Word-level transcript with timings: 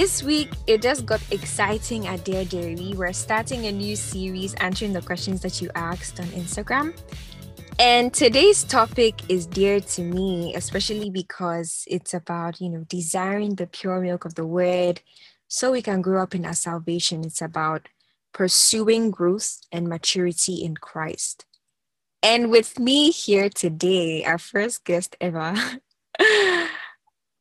This 0.00 0.22
week, 0.22 0.48
it 0.66 0.80
just 0.80 1.04
got 1.04 1.20
exciting 1.30 2.06
at 2.06 2.24
Dear 2.24 2.46
Dairy. 2.46 2.94
We're 2.96 3.12
starting 3.12 3.66
a 3.66 3.70
new 3.70 3.94
series 3.96 4.54
answering 4.54 4.94
the 4.94 5.02
questions 5.02 5.42
that 5.42 5.60
you 5.60 5.68
asked 5.74 6.18
on 6.18 6.24
Instagram. 6.28 6.98
And 7.78 8.10
today's 8.10 8.64
topic 8.64 9.16
is 9.28 9.44
dear 9.44 9.78
to 9.78 10.00
me, 10.00 10.54
especially 10.54 11.10
because 11.10 11.84
it's 11.86 12.14
about, 12.14 12.62
you 12.62 12.70
know, 12.70 12.86
desiring 12.88 13.56
the 13.56 13.66
pure 13.66 14.00
milk 14.00 14.24
of 14.24 14.36
the 14.36 14.46
word 14.46 15.02
so 15.48 15.72
we 15.72 15.82
can 15.82 16.00
grow 16.00 16.22
up 16.22 16.34
in 16.34 16.46
our 16.46 16.54
salvation. 16.54 17.22
It's 17.22 17.42
about 17.42 17.86
pursuing 18.32 19.10
growth 19.10 19.58
and 19.70 19.86
maturity 19.86 20.64
in 20.64 20.76
Christ. 20.76 21.44
And 22.22 22.50
with 22.50 22.78
me 22.78 23.10
here 23.10 23.50
today, 23.50 24.24
our 24.24 24.38
first 24.38 24.82
guest 24.86 25.14
ever, 25.20 25.54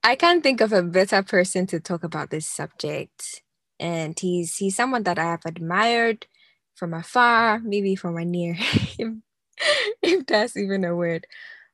I 0.04 0.16
can't 0.16 0.44
think 0.44 0.62
of 0.62 0.72
a 0.72 0.82
better 0.84 1.24
person 1.24 1.68
to 1.68 1.80
talk 1.80 2.04
about 2.04 2.30
this 2.30 2.48
subject. 2.48 3.42
And 3.80 4.18
he's 4.20 4.58
he's 4.58 4.76
someone 4.76 5.04
that 5.04 5.20
I 5.20 5.26
have 5.26 5.46
admired 5.46 6.26
from 6.76 6.94
afar, 6.94 7.60
maybe 7.60 7.96
from 7.96 8.18
a 8.18 8.26
near, 8.26 8.56
if, 8.98 9.14
if 10.02 10.26
that's 10.26 10.58
even 10.58 10.86
a 10.86 10.96
word. 10.96 11.28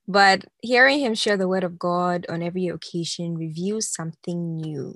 But 0.07 0.45
hearing 0.61 0.99
him 0.99 1.16
share 1.16 1.38
the 1.38 1.47
word 1.47 1.63
of 1.63 1.80
God 1.80 2.25
on 2.30 2.43
every 2.43 2.67
occasion 2.67 3.38
reveals 3.38 3.88
something 3.91 4.55
new. 4.55 4.95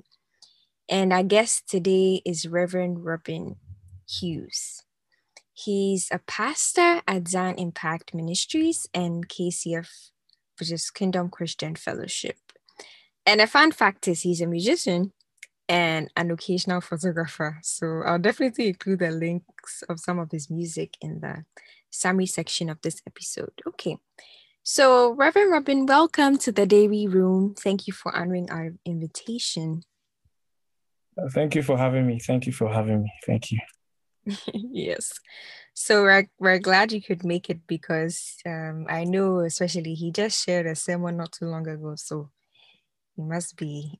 And 0.88 1.12
our 1.12 1.22
guest 1.22 1.68
today 1.68 2.22
is 2.24 2.46
Reverend 2.46 3.04
Robin 3.04 3.56
Huws. 4.08 4.82
He's 5.52 6.08
a 6.10 6.20
pastor 6.20 7.02
at 7.06 7.28
Zion 7.28 7.56
Impact 7.58 8.14
Ministries 8.14 8.88
and 8.94 9.28
KCF, 9.28 10.10
which 10.58 10.72
is 10.72 10.90
Kingdom 10.90 11.28
Christian 11.28 11.76
Fellowship. 11.76 12.49
And 13.30 13.40
a 13.40 13.46
fun 13.46 13.70
fact 13.70 14.08
is 14.08 14.22
he's 14.22 14.40
a 14.40 14.46
musician 14.48 15.12
and 15.68 16.10
an 16.16 16.32
occasional 16.32 16.80
photographer. 16.80 17.60
So 17.62 18.02
I'll 18.04 18.18
definitely 18.18 18.66
include 18.66 18.98
the 18.98 19.12
links 19.12 19.84
of 19.88 20.00
some 20.00 20.18
of 20.18 20.32
his 20.32 20.50
music 20.50 20.96
in 21.00 21.20
the 21.20 21.44
summary 21.90 22.26
section 22.26 22.68
of 22.68 22.82
this 22.82 23.00
episode. 23.06 23.52
Okay. 23.68 23.98
So, 24.64 25.12
Reverend 25.12 25.52
Robin, 25.52 25.86
welcome 25.86 26.38
to 26.38 26.50
the 26.50 26.66
Dairy 26.66 27.06
Room. 27.06 27.54
Thank 27.54 27.86
you 27.86 27.92
for 27.92 28.12
honoring 28.16 28.50
our 28.50 28.72
invitation. 28.84 29.84
Thank 31.30 31.54
you 31.54 31.62
for 31.62 31.78
having 31.78 32.08
me. 32.08 32.18
Thank 32.18 32.46
you 32.46 32.52
for 32.52 32.68
having 32.68 33.04
me. 33.04 33.12
Thank 33.24 33.52
you. 33.52 33.60
yes. 34.52 35.12
So 35.72 36.02
we're, 36.02 36.28
we're 36.40 36.58
glad 36.58 36.90
you 36.90 37.00
could 37.00 37.24
make 37.24 37.48
it 37.48 37.60
because 37.68 38.38
um, 38.44 38.86
I 38.88 39.04
know, 39.04 39.38
especially, 39.38 39.94
he 39.94 40.10
just 40.10 40.44
shared 40.44 40.66
a 40.66 40.74
sermon 40.74 41.18
not 41.18 41.30
too 41.30 41.46
long 41.46 41.68
ago. 41.68 41.94
So 41.94 42.30
he 43.16 43.22
must 43.22 43.56
be. 43.56 43.98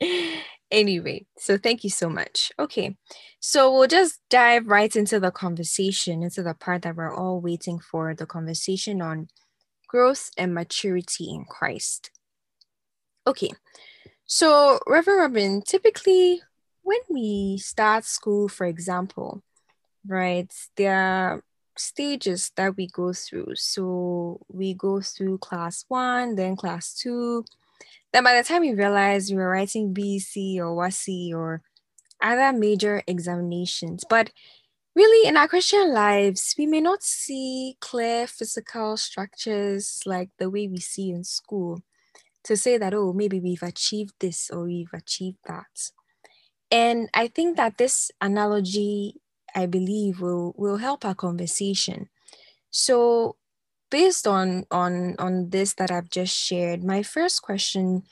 anyway, 0.70 1.26
so 1.38 1.58
thank 1.58 1.84
you 1.84 1.90
so 1.90 2.08
much. 2.08 2.52
Okay. 2.58 2.96
So 3.40 3.72
we'll 3.72 3.88
just 3.88 4.20
dive 4.30 4.66
right 4.66 4.94
into 4.94 5.20
the 5.20 5.30
conversation, 5.30 6.22
into 6.22 6.42
the 6.42 6.54
part 6.54 6.82
that 6.82 6.96
we're 6.96 7.14
all 7.14 7.40
waiting 7.40 7.78
for 7.78 8.14
the 8.14 8.26
conversation 8.26 9.00
on 9.00 9.28
growth 9.88 10.30
and 10.36 10.54
maturity 10.54 11.30
in 11.30 11.44
Christ. 11.44 12.10
Okay. 13.26 13.50
So, 14.26 14.80
Reverend 14.86 15.20
Robin, 15.20 15.62
typically 15.62 16.42
when 16.82 16.98
we 17.08 17.58
start 17.58 18.04
school, 18.04 18.48
for 18.48 18.66
example, 18.66 19.42
right, 20.06 20.52
there 20.76 20.96
are 20.96 21.44
stages 21.76 22.52
that 22.56 22.76
we 22.76 22.88
go 22.88 23.12
through. 23.12 23.54
So, 23.54 24.40
we 24.48 24.74
go 24.74 25.00
through 25.00 25.38
class 25.38 25.84
one, 25.88 26.34
then 26.36 26.56
class 26.56 26.94
two. 26.94 27.44
Then, 28.12 28.24
by 28.24 28.36
the 28.36 28.46
time 28.46 28.64
you 28.64 28.76
realize 28.76 29.30
you're 29.30 29.50
writing 29.50 29.92
BECE 29.92 30.58
or 30.58 30.74
WASSCE 30.74 31.34
or 31.34 31.62
other 32.22 32.56
major 32.56 33.02
examinations, 33.06 34.04
but 34.08 34.30
really 34.94 35.28
in 35.28 35.36
our 35.36 35.46
Christian 35.46 35.92
lives, 35.92 36.54
we 36.58 36.66
may 36.66 36.80
not 36.80 37.02
see 37.02 37.76
clear 37.80 38.26
physical 38.26 38.96
structures 38.96 40.00
like 40.06 40.30
the 40.38 40.48
way 40.48 40.66
we 40.66 40.80
see 40.80 41.10
in 41.10 41.22
school 41.24 41.82
to 42.44 42.56
say 42.56 42.78
that, 42.78 42.94
oh, 42.94 43.12
maybe 43.12 43.38
we've 43.40 43.62
achieved 43.62 44.14
this 44.20 44.50
or 44.50 44.64
we've 44.64 44.92
achieved 44.94 45.38
that. 45.46 45.90
And 46.70 47.08
I 47.12 47.28
think 47.28 47.56
that 47.56 47.76
this 47.76 48.10
analogy, 48.20 49.20
I 49.54 49.66
believe, 49.66 50.20
will, 50.20 50.54
will 50.56 50.78
help 50.78 51.04
our 51.04 51.14
conversation. 51.14 52.08
So 52.70 53.36
based 53.90 54.26
on, 54.26 54.64
on, 54.70 55.16
on 55.18 55.50
this 55.50 55.74
that 55.74 55.90
I've 55.90 56.10
just 56.10 56.36
shared, 56.36 56.82
my 56.84 57.02
first 57.02 57.42
question 57.42 58.02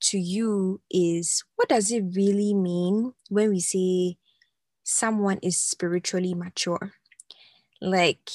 to 0.00 0.18
you 0.18 0.80
is 0.90 1.44
what 1.56 1.68
does 1.68 1.90
it 1.90 2.04
really 2.14 2.54
mean 2.54 3.14
when 3.28 3.50
we 3.50 3.60
say 3.60 4.16
someone 4.82 5.38
is 5.42 5.56
spiritually 5.56 6.34
mature? 6.34 6.92
Like, 7.80 8.30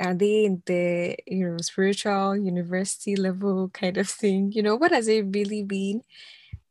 are 0.00 0.14
they 0.14 0.46
in 0.46 0.62
the 0.66 1.16
you 1.26 1.46
know 1.46 1.58
spiritual 1.58 2.36
university 2.36 3.14
level 3.14 3.68
kind 3.68 3.98
of 3.98 4.08
thing 4.08 4.50
you 4.52 4.62
know 4.62 4.74
what 4.74 4.90
does 4.90 5.06
it 5.06 5.26
really 5.34 5.62
mean 5.62 6.00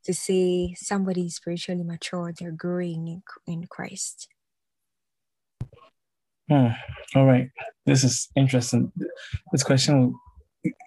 to 0.04 0.14
say 0.14 0.74
somebody 0.76 1.28
is 1.28 1.36
spiritually 1.36 1.84
mature 1.84 2.34
they're 2.38 2.52
growing 2.52 3.08
in, 3.08 3.24
in 3.46 3.68
christ 3.68 4.28
hmm. 6.50 6.68
all 7.16 7.26
right 7.26 7.50
this 7.86 8.04
is 8.04 8.30
interesting 8.36 8.92
this 9.52 9.64
question 9.64 10.00
will 10.00 10.20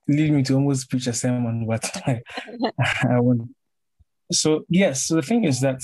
lead 0.09 0.33
me 0.33 0.43
to 0.43 0.55
almost 0.55 0.91
preach 0.91 1.07
a 1.07 1.13
sermon 1.13 1.67
but 1.67 1.85
I, 2.07 2.21
I 3.09 3.21
won't 3.21 3.51
so 4.31 4.65
yes 4.69 5.05
so 5.05 5.17
the 5.17 5.23
thing 5.23 5.45
is 5.45 5.61
that 5.61 5.81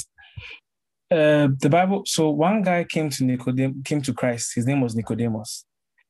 uh, 1.11 1.49
the 1.61 1.71
Bible. 1.71 2.03
So 2.07 2.31
one 2.31 2.63
guy 2.63 2.85
came 2.85 3.11
to 3.11 3.25
Nicodemus, 3.25 3.77
came 3.85 4.03
to 4.03 4.13
Christ. 4.13 4.55
His 4.55 4.67
name 4.67 4.81
was 4.81 4.95
Nicodemus, 4.95 5.65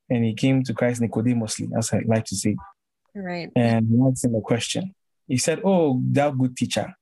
and 0.09 0.25
he 0.25 0.33
came 0.33 0.63
to 0.63 0.73
Christ 0.73 1.01
Nicodemously, 1.01 1.69
as 1.77 1.93
I 1.93 2.01
like 2.05 2.25
to 2.25 2.35
say. 2.35 2.55
Right. 3.15 3.49
And 3.55 3.87
he 3.89 3.97
asked 4.05 4.25
him 4.25 4.35
a 4.35 4.41
question. 4.41 4.93
He 5.27 5.37
said, 5.37 5.61
"Oh, 5.63 6.01
thou 6.03 6.31
good 6.31 6.57
teacher," 6.57 6.93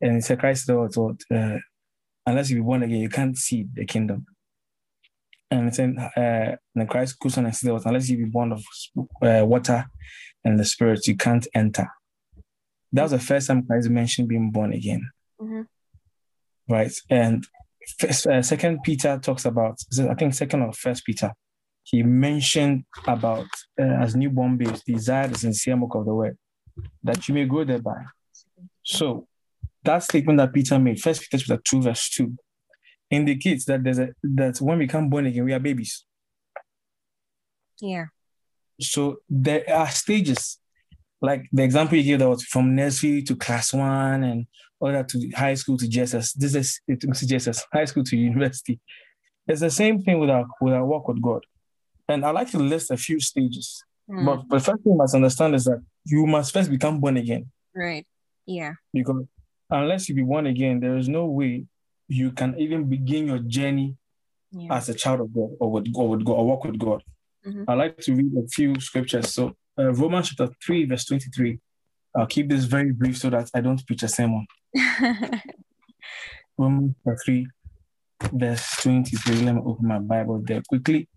and 0.00 0.14
he 0.14 0.20
said, 0.20 0.38
"Christ 0.38 0.66
thought, 0.66 1.22
uh, 1.34 1.58
unless 2.26 2.50
you 2.50 2.56
be 2.56 2.62
born 2.62 2.82
again, 2.82 3.00
you 3.00 3.08
can't 3.08 3.36
see 3.36 3.66
the 3.74 3.84
kingdom." 3.84 4.26
And 5.50 5.98
uh, 6.16 6.56
and 6.74 6.88
Christ 6.88 7.18
goes 7.18 7.38
on 7.38 7.46
and 7.46 7.56
said, 7.56 7.70
"Unless 7.84 8.10
you 8.10 8.18
be 8.18 8.24
born 8.24 8.52
of 8.52 8.62
uh, 9.22 9.46
water 9.46 9.86
and 10.44 10.58
the 10.58 10.64
Spirit, 10.64 11.06
you 11.06 11.16
can't 11.16 11.46
enter." 11.54 11.88
That 12.92 13.02
was 13.02 13.12
the 13.12 13.18
first 13.18 13.46
time 13.46 13.66
Christ 13.66 13.88
mentioned 13.88 14.28
being 14.28 14.50
born 14.50 14.72
again. 14.72 15.10
Mm-hmm. 15.40 15.62
Right, 16.68 16.92
and 17.08 17.46
first, 17.98 18.26
uh, 18.26 18.42
Second 18.42 18.82
Peter 18.82 19.18
talks 19.18 19.46
about, 19.46 19.78
I 19.98 20.14
think 20.14 20.34
Second 20.34 20.62
or 20.62 20.72
First 20.74 21.06
Peter 21.06 21.32
he 21.90 22.02
mentioned 22.02 22.84
about 23.06 23.46
uh, 23.80 23.82
as 23.82 24.14
newborn 24.14 24.58
babes 24.58 24.82
desire 24.82 25.26
the 25.28 25.38
sincere 25.38 25.76
milk 25.76 25.94
of 25.94 26.04
the 26.04 26.14
word 26.14 26.36
that 27.02 27.26
you 27.26 27.34
may 27.34 27.46
grow 27.46 27.64
thereby. 27.64 28.04
So 28.82 29.26
that 29.84 30.02
statement 30.02 30.36
that 30.36 30.52
Peter 30.52 30.78
made, 30.78 31.00
First 31.00 31.22
Peter 31.22 31.42
chapter 31.42 31.62
two 31.64 31.80
verse 31.80 32.10
two, 32.10 32.36
indicates 33.10 33.64
that 33.66 33.82
there's 33.82 33.98
a 33.98 34.10
that 34.22 34.58
when 34.58 34.78
we 34.78 34.86
come 34.86 35.08
born 35.08 35.26
again, 35.26 35.44
we 35.44 35.52
are 35.52 35.58
babies. 35.58 36.04
Yeah. 37.80 38.06
So 38.80 39.18
there 39.28 39.64
are 39.72 39.88
stages, 39.88 40.58
like 41.20 41.46
the 41.52 41.62
example 41.62 41.98
you 41.98 42.04
gave 42.04 42.18
that 42.20 42.28
was 42.28 42.44
from 42.44 42.74
nursery 42.74 43.22
to 43.22 43.36
class 43.36 43.72
one 43.72 44.24
and 44.24 44.46
all 44.80 44.92
that 44.92 45.08
to 45.08 45.30
high 45.30 45.54
school 45.54 45.76
to 45.78 45.88
Jesus. 45.88 46.32
This 46.32 46.54
is 46.54 46.80
it 46.86 47.04
Jesus. 47.26 47.64
high 47.72 47.86
school 47.86 48.04
to 48.04 48.16
university. 48.30 48.78
It's 49.46 49.60
the 49.60 49.70
same 49.70 50.02
thing 50.02 50.18
with 50.18 50.30
our 50.30 50.46
with 50.60 50.74
our 50.74 50.84
work 50.84 51.08
with 51.08 51.22
God. 51.22 51.44
And 52.08 52.24
I 52.24 52.30
like 52.30 52.50
to 52.52 52.58
list 52.58 52.90
a 52.90 52.96
few 52.96 53.20
stages. 53.20 53.82
Mm. 54.08 54.24
But 54.24 54.48
the 54.48 54.64
first 54.64 54.82
thing 54.82 54.92
you 54.92 54.98
must 54.98 55.14
understand 55.14 55.54
is 55.54 55.64
that 55.64 55.82
you 56.04 56.26
must 56.26 56.52
first 56.52 56.70
become 56.70 57.00
born 57.00 57.16
again. 57.16 57.50
Right. 57.74 58.06
Yeah. 58.46 58.74
Because 58.92 59.24
unless 59.70 60.08
you 60.08 60.14
be 60.14 60.22
born 60.22 60.46
again, 60.46 60.80
there 60.80 60.96
is 60.96 61.08
no 61.08 61.26
way 61.26 61.66
you 62.08 62.32
can 62.32 62.58
even 62.58 62.88
begin 62.88 63.26
your 63.26 63.38
journey 63.38 63.96
yeah. 64.50 64.74
as 64.74 64.88
a 64.88 64.94
child 64.94 65.20
of 65.20 65.32
God 65.34 65.50
or 65.60 65.70
with 65.70 65.92
God, 65.92 66.02
or, 66.02 66.08
with 66.10 66.24
God, 66.24 66.32
or 66.32 66.46
walk 66.46 66.64
with 66.64 66.78
God. 66.78 67.02
Mm-hmm. 67.46 67.64
I 67.68 67.74
like 67.74 67.98
to 67.98 68.14
read 68.14 68.32
a 68.36 68.48
few 68.48 68.80
scriptures. 68.80 69.32
So 69.32 69.54
uh, 69.78 69.92
Romans 69.92 70.30
chapter 70.30 70.52
3, 70.64 70.86
verse 70.86 71.04
23. 71.04 71.58
I'll 72.16 72.26
keep 72.26 72.48
this 72.48 72.64
very 72.64 72.92
brief 72.92 73.18
so 73.18 73.30
that 73.30 73.50
I 73.54 73.60
don't 73.60 73.86
preach 73.86 74.02
a 74.02 74.08
sermon. 74.08 74.46
Romans 76.58 76.94
chapter 77.04 77.18
3, 77.24 77.46
verse 78.32 78.76
23. 78.82 79.36
Let 79.42 79.54
me 79.54 79.60
open 79.64 79.86
my 79.86 79.98
Bible 79.98 80.42
there 80.44 80.62
quickly 80.68 81.08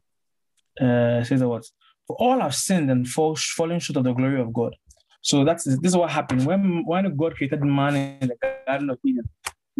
uh, 0.79 1.23
says 1.23 1.43
what? 1.43 1.65
For 2.07 2.15
all 2.17 2.39
have 2.39 2.55
sinned 2.55 2.89
and 2.91 3.07
fall, 3.07 3.35
fallen 3.35 3.79
short 3.79 3.97
of 3.97 4.03
the 4.03 4.13
glory 4.13 4.39
of 4.39 4.53
God. 4.53 4.75
So 5.21 5.45
that's 5.45 5.65
this 5.65 5.77
is 5.83 5.97
what 5.97 6.09
happened 6.09 6.45
when 6.45 6.83
when 6.85 7.15
God 7.15 7.35
created 7.35 7.61
man 7.63 7.95
in 7.95 8.27
the 8.27 8.35
Garden 8.65 8.89
of 8.89 8.97
Eden. 9.05 9.29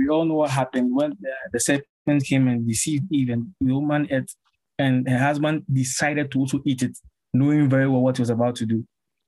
We 0.01 0.09
all 0.09 0.25
know 0.25 0.35
what 0.35 0.49
happened 0.49 0.95
when 0.95 1.17
the, 1.19 1.33
the 1.53 1.59
serpent 1.59 2.23
came 2.25 2.47
and 2.47 2.67
deceived 2.67 3.05
Eve, 3.11 3.29
and 3.29 3.53
the 3.61 3.73
woman 3.73 4.07
ate, 4.09 4.33
and 4.79 5.07
her 5.07 5.19
husband 5.19 5.63
decided 5.71 6.31
to 6.31 6.39
also 6.39 6.61
eat 6.65 6.81
it, 6.81 6.97
knowing 7.33 7.69
very 7.69 7.87
well 7.87 8.01
what 8.01 8.17
he 8.17 8.21
was 8.21 8.29
about 8.29 8.55
to 8.55 8.65
do. 8.65 8.85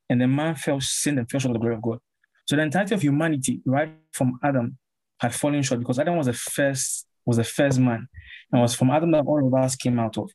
And 0.09 0.19
the 0.19 0.27
man 0.27 0.55
fell 0.55 0.81
sin 0.81 1.17
and 1.17 1.29
fell 1.29 1.39
short 1.39 1.51
of 1.51 1.53
the 1.55 1.59
glory 1.59 1.75
of 1.75 1.81
God. 1.81 1.99
So 2.45 2.55
the 2.55 2.63
entirety 2.63 2.95
of 2.95 3.01
humanity, 3.01 3.61
right 3.65 3.93
from 4.11 4.39
Adam, 4.43 4.77
had 5.19 5.33
fallen 5.33 5.61
short 5.63 5.79
because 5.79 5.99
Adam 5.99 6.17
was 6.17 6.27
the 6.27 6.33
first 6.33 7.07
was 7.25 7.37
the 7.37 7.43
first 7.43 7.79
man, 7.79 8.07
and 8.51 8.61
was 8.61 8.75
from 8.75 8.89
Adam 8.89 9.11
that 9.11 9.25
all 9.25 9.47
of 9.47 9.53
us 9.53 9.75
came 9.75 9.97
out 9.99 10.17
of. 10.17 10.29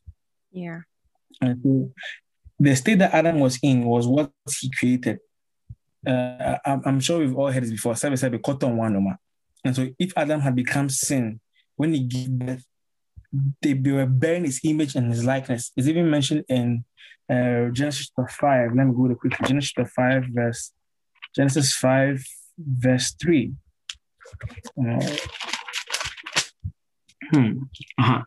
Yeah. 0.51 0.79
And 1.41 1.61
so 1.61 1.91
the 2.59 2.75
state 2.75 2.99
that 2.99 3.13
Adam 3.13 3.39
was 3.39 3.59
in 3.61 3.85
was 3.85 4.07
what 4.07 4.31
he 4.59 4.71
created. 4.71 5.19
Uh, 6.05 6.57
I'm, 6.65 6.81
I'm 6.85 6.99
sure 6.99 7.19
we've 7.19 7.35
all 7.35 7.51
heard 7.51 7.63
this 7.63 7.71
before. 7.71 7.95
Seven 7.95 8.17
said 8.17 8.41
cotton 8.41 8.75
one 8.75 9.19
And 9.65 9.75
so 9.75 9.89
if 9.99 10.13
Adam 10.15 10.41
had 10.41 10.55
become 10.55 10.89
sin, 10.89 11.39
when 11.75 11.93
he 11.93 12.01
gave 12.01 12.29
birth, 12.31 12.65
they, 13.61 13.73
were 13.73 14.05
bearing 14.05 14.45
his 14.45 14.59
image 14.63 14.95
and 14.95 15.11
his 15.11 15.23
likeness. 15.23 15.71
It's 15.77 15.87
even 15.87 16.09
mentioned 16.09 16.45
in 16.49 16.83
uh, 17.29 17.69
Genesis 17.71 18.11
5. 18.17 18.71
Let 18.75 18.87
me 18.87 18.93
go 18.95 19.07
to 19.07 19.15
quickly. 19.15 19.47
Genesis 19.47 19.89
5, 19.95 20.25
verse 20.31 20.71
Genesis 21.35 21.73
5, 21.75 22.23
verse 22.57 23.11
3. 23.21 23.53
Uh, 24.77 25.15
hmm. 27.31 27.51
Uh-huh. 27.99 28.23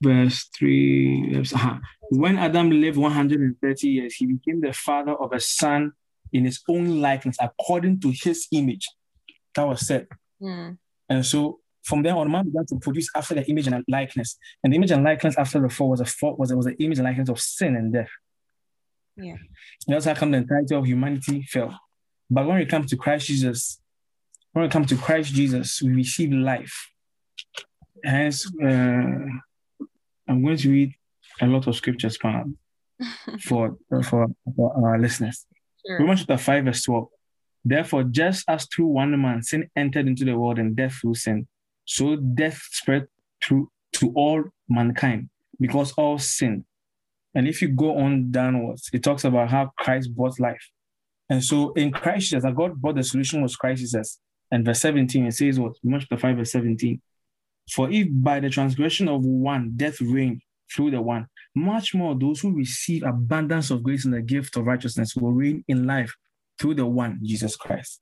Verse 0.00 0.48
3. 0.58 1.36
Uh-huh. 1.36 1.78
When 2.10 2.38
Adam 2.38 2.70
lived 2.70 2.96
130 2.96 3.88
years, 3.88 4.14
he 4.14 4.26
became 4.26 4.60
the 4.60 4.72
father 4.72 5.12
of 5.12 5.32
a 5.32 5.40
son 5.40 5.92
in 6.32 6.44
his 6.44 6.60
own 6.68 7.00
likeness, 7.00 7.36
according 7.40 8.00
to 8.00 8.12
his 8.14 8.46
image. 8.52 8.88
That 9.54 9.66
was 9.66 9.86
said. 9.86 10.06
Mm. 10.40 10.78
And 11.08 11.26
so 11.26 11.60
from 11.82 12.02
then 12.02 12.14
on, 12.14 12.30
man 12.30 12.46
began 12.46 12.66
to 12.66 12.76
produce 12.76 13.08
after 13.14 13.34
the 13.34 13.44
image 13.48 13.66
and 13.66 13.84
likeness. 13.88 14.36
And 14.62 14.72
the 14.72 14.76
image 14.76 14.90
and 14.90 15.02
likeness 15.04 15.36
after 15.36 15.60
the 15.60 15.68
fall 15.68 15.90
was 15.90 16.00
a 16.00 16.04
fall, 16.04 16.36
was, 16.36 16.52
was 16.54 16.66
an 16.66 16.76
image 16.78 16.98
and 16.98 17.06
likeness 17.06 17.28
of 17.28 17.40
sin 17.40 17.76
and 17.76 17.92
death. 17.92 18.10
Yeah. 19.16 19.36
And 19.86 19.94
that's 19.94 20.04
how 20.04 20.14
come 20.14 20.30
the 20.30 20.38
entirety 20.38 20.74
of 20.74 20.86
humanity 20.86 21.42
fell. 21.42 21.78
But 22.30 22.46
when 22.46 22.58
we 22.58 22.66
come 22.66 22.86
to 22.86 22.96
Christ 22.96 23.26
Jesus, 23.26 23.80
when 24.52 24.64
we 24.64 24.68
come 24.68 24.84
to 24.84 24.96
Christ 24.96 25.34
Jesus, 25.34 25.82
we 25.82 25.90
receive 25.90 26.32
life. 26.32 26.90
Hence, 28.04 28.50
uh, 28.62 28.66
I'm 28.66 30.42
going 30.42 30.56
to 30.56 30.70
read 30.70 30.94
a 31.40 31.46
lot 31.46 31.66
of 31.66 31.76
scriptures 31.76 32.16
for 32.16 32.44
for, 33.42 33.76
for, 34.04 34.26
for 34.56 34.88
our 34.88 34.98
listeners. 34.98 35.46
Sure. 35.86 36.00
Romans 36.00 36.20
chapter 36.20 36.36
5, 36.36 36.64
verse 36.64 36.82
12. 36.84 37.08
Therefore, 37.64 38.04
just 38.04 38.44
as 38.48 38.66
through 38.66 38.86
one 38.86 39.20
man 39.20 39.42
sin 39.42 39.70
entered 39.76 40.06
into 40.06 40.24
the 40.24 40.36
world 40.38 40.58
and 40.58 40.74
death 40.74 40.94
through 40.94 41.14
sin, 41.14 41.46
so 41.84 42.16
death 42.16 42.60
spread 42.70 43.06
through 43.42 43.70
to 43.94 44.12
all 44.14 44.44
mankind 44.68 45.28
because 45.58 45.92
all 45.92 46.18
sin. 46.18 46.64
And 47.34 47.46
if 47.46 47.60
you 47.62 47.68
go 47.68 47.98
on 47.98 48.30
downwards, 48.30 48.90
it 48.92 49.02
talks 49.02 49.24
about 49.24 49.50
how 49.50 49.72
Christ 49.76 50.14
brought 50.14 50.40
life. 50.40 50.70
And 51.28 51.44
so 51.44 51.72
in 51.74 51.92
Christ 51.92 52.30
Jesus, 52.30 52.52
God 52.56 52.80
brought 52.80 52.96
the 52.96 53.04
solution 53.04 53.42
was 53.42 53.56
Christ 53.56 53.82
Jesus. 53.82 54.18
And 54.50 54.64
verse 54.64 54.80
17, 54.80 55.26
it 55.26 55.32
says 55.32 55.60
what? 55.60 55.76
Much 55.84 56.08
the 56.08 56.16
5, 56.16 56.36
verse 56.36 56.52
17. 56.52 57.00
For 57.72 57.88
if 57.90 58.08
by 58.10 58.40
the 58.40 58.50
transgression 58.50 59.08
of 59.08 59.24
one 59.24 59.72
death 59.76 60.00
reigned 60.00 60.42
through 60.74 60.90
the 60.90 61.00
one, 61.00 61.26
much 61.54 61.94
more 61.94 62.18
those 62.18 62.40
who 62.40 62.52
receive 62.52 63.04
abundance 63.04 63.70
of 63.70 63.84
grace 63.84 64.04
and 64.04 64.14
the 64.14 64.22
gift 64.22 64.56
of 64.56 64.66
righteousness 64.66 65.14
will 65.14 65.32
reign 65.32 65.64
in 65.68 65.86
life 65.86 66.12
through 66.60 66.74
the 66.74 66.86
one, 66.86 67.18
Jesus 67.22 67.56
Christ. 67.56 68.00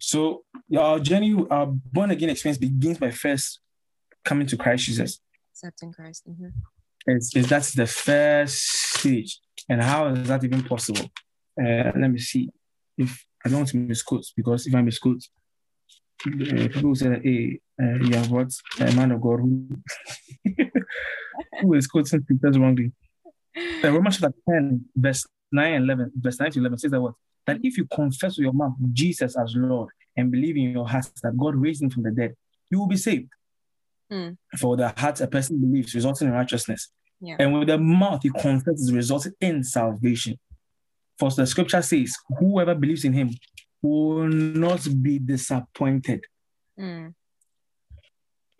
So 0.00 0.44
our 0.78 1.00
journey, 1.00 1.36
our 1.50 1.66
born 1.66 2.10
again 2.10 2.30
experience 2.30 2.58
begins 2.58 2.98
by 2.98 3.10
first 3.10 3.58
coming 4.24 4.46
to 4.46 4.56
Christ 4.56 4.84
Jesus. 4.84 5.20
Accepting 5.52 5.92
Christ. 5.92 6.22
Mm-hmm. 6.28 6.46
It's, 7.08 7.34
it's, 7.34 7.48
that's 7.48 7.72
the 7.72 7.86
first 7.86 8.62
stage. 8.96 9.40
And 9.68 9.82
how 9.82 10.06
is 10.08 10.28
that 10.28 10.44
even 10.44 10.62
possible? 10.62 11.10
Uh, 11.60 11.90
let 11.96 12.08
me 12.08 12.18
see. 12.18 12.48
If 12.96 13.26
I 13.44 13.48
don't 13.48 13.58
want 13.58 13.68
to 13.70 13.76
misquote, 13.78 14.26
because 14.36 14.66
if 14.66 14.74
I 14.74 14.82
misquote, 14.82 15.22
uh, 16.26 16.68
people 16.68 16.94
say, 16.94 17.20
hey, 17.22 17.60
uh, 17.82 17.96
you 18.04 18.14
have 18.14 18.30
what? 18.30 18.52
A 18.80 18.92
man 18.92 19.10
of 19.10 19.20
God 19.20 19.40
who, 19.40 19.68
who 21.60 21.74
is 21.74 21.86
quoting 21.88 22.22
scriptures 22.22 22.58
wrongly. 22.58 22.92
Uh, 23.82 23.90
Romans 23.90 24.20
chapter 24.20 24.38
10, 24.48 24.84
verse 24.94 25.26
9 25.50 25.72
and 25.72 25.84
11, 25.84 26.12
verse 26.14 26.38
9 26.38 26.50
to 26.52 26.58
11 26.60 26.78
says 26.78 26.90
that 26.92 27.00
what? 27.00 27.14
That 27.48 27.58
if 27.62 27.78
you 27.78 27.86
confess 27.86 28.36
with 28.36 28.44
your 28.44 28.52
mouth 28.52 28.74
Jesus 28.92 29.36
as 29.36 29.54
Lord 29.56 29.88
and 30.16 30.30
believe 30.30 30.56
in 30.56 30.70
your 30.70 30.86
heart 30.86 31.06
that 31.22 31.36
God 31.36 31.54
raised 31.56 31.82
him 31.82 31.90
from 31.90 32.02
the 32.02 32.10
dead, 32.10 32.34
you 32.70 32.78
will 32.78 32.86
be 32.86 32.96
saved. 32.96 33.30
Mm. 34.12 34.36
For 34.58 34.76
the 34.76 34.88
heart 34.90 35.20
a 35.22 35.26
person 35.26 35.58
believes, 35.58 35.94
resulting 35.94 36.28
in 36.28 36.34
righteousness. 36.34 36.90
Yeah. 37.20 37.36
And 37.38 37.58
with 37.58 37.68
the 37.68 37.78
mouth 37.78 38.20
he 38.22 38.30
confesses, 38.30 38.92
resulting 38.92 39.32
in 39.40 39.64
salvation. 39.64 40.38
For 41.18 41.30
the 41.30 41.46
scripture 41.46 41.82
says, 41.82 42.14
whoever 42.38 42.74
believes 42.74 43.04
in 43.04 43.14
him 43.14 43.30
will 43.80 44.28
not 44.28 44.86
be 45.02 45.18
disappointed. 45.18 46.24
Mm. 46.78 47.14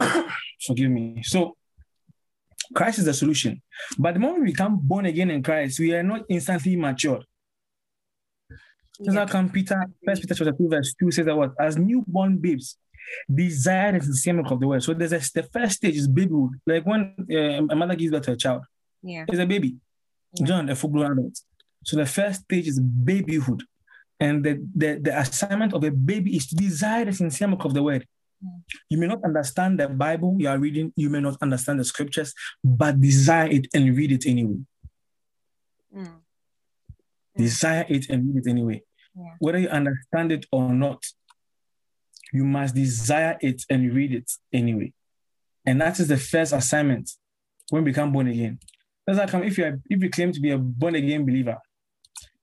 Forgive 0.66 0.90
me. 0.90 1.22
So 1.24 1.56
Christ 2.74 3.00
is 3.00 3.04
the 3.04 3.14
solution. 3.14 3.60
But 3.98 4.14
the 4.14 4.20
moment 4.20 4.44
we 4.44 4.52
become 4.52 4.78
born 4.80 5.04
again 5.04 5.30
in 5.30 5.42
Christ, 5.42 5.78
we 5.78 5.92
are 5.94 6.02
not 6.02 6.22
instantly 6.28 6.76
matured. 6.76 7.24
Yeah. 9.00 9.48
Peter, 9.52 9.86
First 10.04 10.22
Peter 10.22 10.34
chapter 10.34 10.52
2, 10.52 10.68
verse 10.68 10.94
2 10.98 11.10
says 11.10 11.26
that 11.26 11.36
what? 11.36 11.52
As 11.60 11.76
newborn 11.76 12.38
babes, 12.38 12.76
desire 13.32 13.96
is 13.96 14.06
the 14.06 14.14
same 14.14 14.38
of 14.38 14.60
the 14.60 14.66
word. 14.66 14.82
So 14.82 14.94
there's 14.94 15.12
a, 15.12 15.20
the 15.34 15.44
first 15.52 15.76
stage 15.76 15.96
is 15.96 16.08
babyhood. 16.08 16.60
Like 16.66 16.84
when 16.84 17.14
uh, 17.30 17.72
a 17.72 17.76
mother 17.76 17.94
gives 17.94 18.10
birth 18.10 18.22
to 18.22 18.32
a 18.32 18.36
child, 18.36 18.64
yeah. 19.02 19.24
it's 19.28 19.38
a 19.38 19.46
baby. 19.46 19.76
Yeah. 20.34 20.46
John, 20.46 20.68
a 20.68 20.74
full 20.74 20.90
grown 20.90 21.12
adult. 21.12 21.40
So 21.84 21.96
the 21.96 22.06
first 22.06 22.42
stage 22.42 22.66
is 22.66 22.80
babyhood. 22.80 23.62
And 24.20 24.44
the, 24.44 24.66
the, 24.74 24.98
the 25.00 25.18
assignment 25.18 25.74
of 25.74 25.84
a 25.84 25.90
baby 25.90 26.36
is 26.36 26.48
to 26.48 26.56
desire 26.56 27.04
the 27.04 27.12
sincere 27.12 27.52
of 27.52 27.72
the 27.72 27.82
word. 27.82 28.04
Mm. 28.44 28.62
You 28.90 28.98
may 28.98 29.06
not 29.06 29.22
understand 29.24 29.78
the 29.78 29.88
Bible 29.88 30.36
you 30.38 30.48
are 30.48 30.58
reading, 30.58 30.92
you 30.96 31.08
may 31.08 31.20
not 31.20 31.36
understand 31.40 31.78
the 31.78 31.84
scriptures, 31.84 32.34
but 32.64 33.00
desire 33.00 33.48
it 33.48 33.68
and 33.72 33.96
read 33.96 34.10
it 34.10 34.26
anyway. 34.26 34.58
Mm. 35.96 36.14
Desire 37.36 37.86
it 37.88 38.10
and 38.10 38.34
read 38.34 38.44
it 38.44 38.50
anyway. 38.50 38.82
Yeah. 39.18 39.34
Whether 39.40 39.58
you 39.58 39.68
understand 39.68 40.32
it 40.32 40.46
or 40.52 40.72
not, 40.72 41.02
you 42.32 42.44
must 42.44 42.74
desire 42.74 43.36
it 43.40 43.62
and 43.70 43.92
read 43.92 44.14
it 44.14 44.30
anyway. 44.52 44.92
And 45.66 45.80
that 45.80 45.98
is 45.98 46.08
the 46.08 46.16
first 46.16 46.52
assignment 46.52 47.10
when 47.70 47.84
we 47.84 47.90
become 47.90 48.12
born 48.12 48.28
again. 48.28 48.58
That's 49.06 49.32
like 49.32 49.44
if 49.44 49.58
you 49.58 49.64
are, 49.64 49.80
if 49.88 50.02
you 50.02 50.10
claim 50.10 50.32
to 50.32 50.40
be 50.40 50.50
a 50.50 50.58
born 50.58 50.94
again 50.94 51.24
believer, 51.24 51.56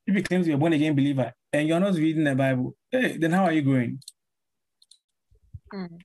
if 0.05 0.15
you 0.15 0.23
claim 0.23 0.41
to 0.41 0.47
be 0.47 0.53
a 0.53 0.57
born 0.57 0.73
again 0.73 0.95
believer 0.95 1.31
and 1.53 1.67
you're 1.67 1.79
not 1.79 1.93
reading 1.95 2.23
the 2.23 2.35
Bible, 2.35 2.75
hey, 2.91 3.17
then 3.17 3.31
how 3.31 3.45
are 3.45 3.53
you 3.53 3.61
going? 3.61 3.99
Mm. 5.73 5.99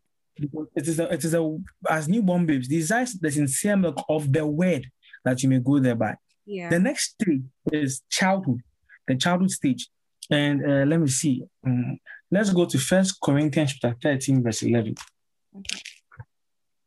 It 0.74 0.88
is 0.88 0.98
a, 0.98 1.12
it 1.12 1.24
is 1.24 1.34
a 1.34 1.58
as 1.88 2.08
newborn 2.08 2.46
babes 2.46 2.68
desire 2.68 3.06
the 3.20 3.30
sincere 3.30 3.76
milk 3.76 4.02
of 4.08 4.32
the 4.32 4.46
word 4.46 4.86
that 5.24 5.42
you 5.42 5.48
may 5.48 5.58
go 5.58 5.78
thereby. 5.78 6.14
Yeah. 6.46 6.70
The 6.70 6.78
next 6.78 7.10
stage 7.20 7.42
is 7.70 8.02
childhood, 8.08 8.60
the 9.06 9.16
childhood 9.16 9.50
stage. 9.50 9.88
And 10.30 10.64
uh, 10.64 10.84
let 10.86 11.00
me 11.00 11.08
see. 11.08 11.42
Um, 11.64 11.98
let's 12.30 12.50
go 12.50 12.66
to 12.66 12.78
First 12.78 13.20
Corinthians 13.20 13.74
chapter 13.74 13.96
13, 14.02 14.42
verse 14.42 14.62
11. 14.62 14.94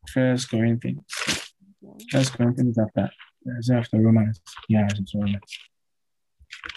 First 0.09 0.49
Corinthians. 0.49 1.01
First 2.11 2.33
Corinthians 2.33 2.77
after, 2.77 3.09
is 3.59 3.69
after 3.69 3.99
Romans. 3.99 4.39
Yeah, 4.69 4.87
it's 4.89 5.15
Romans. 5.15 5.59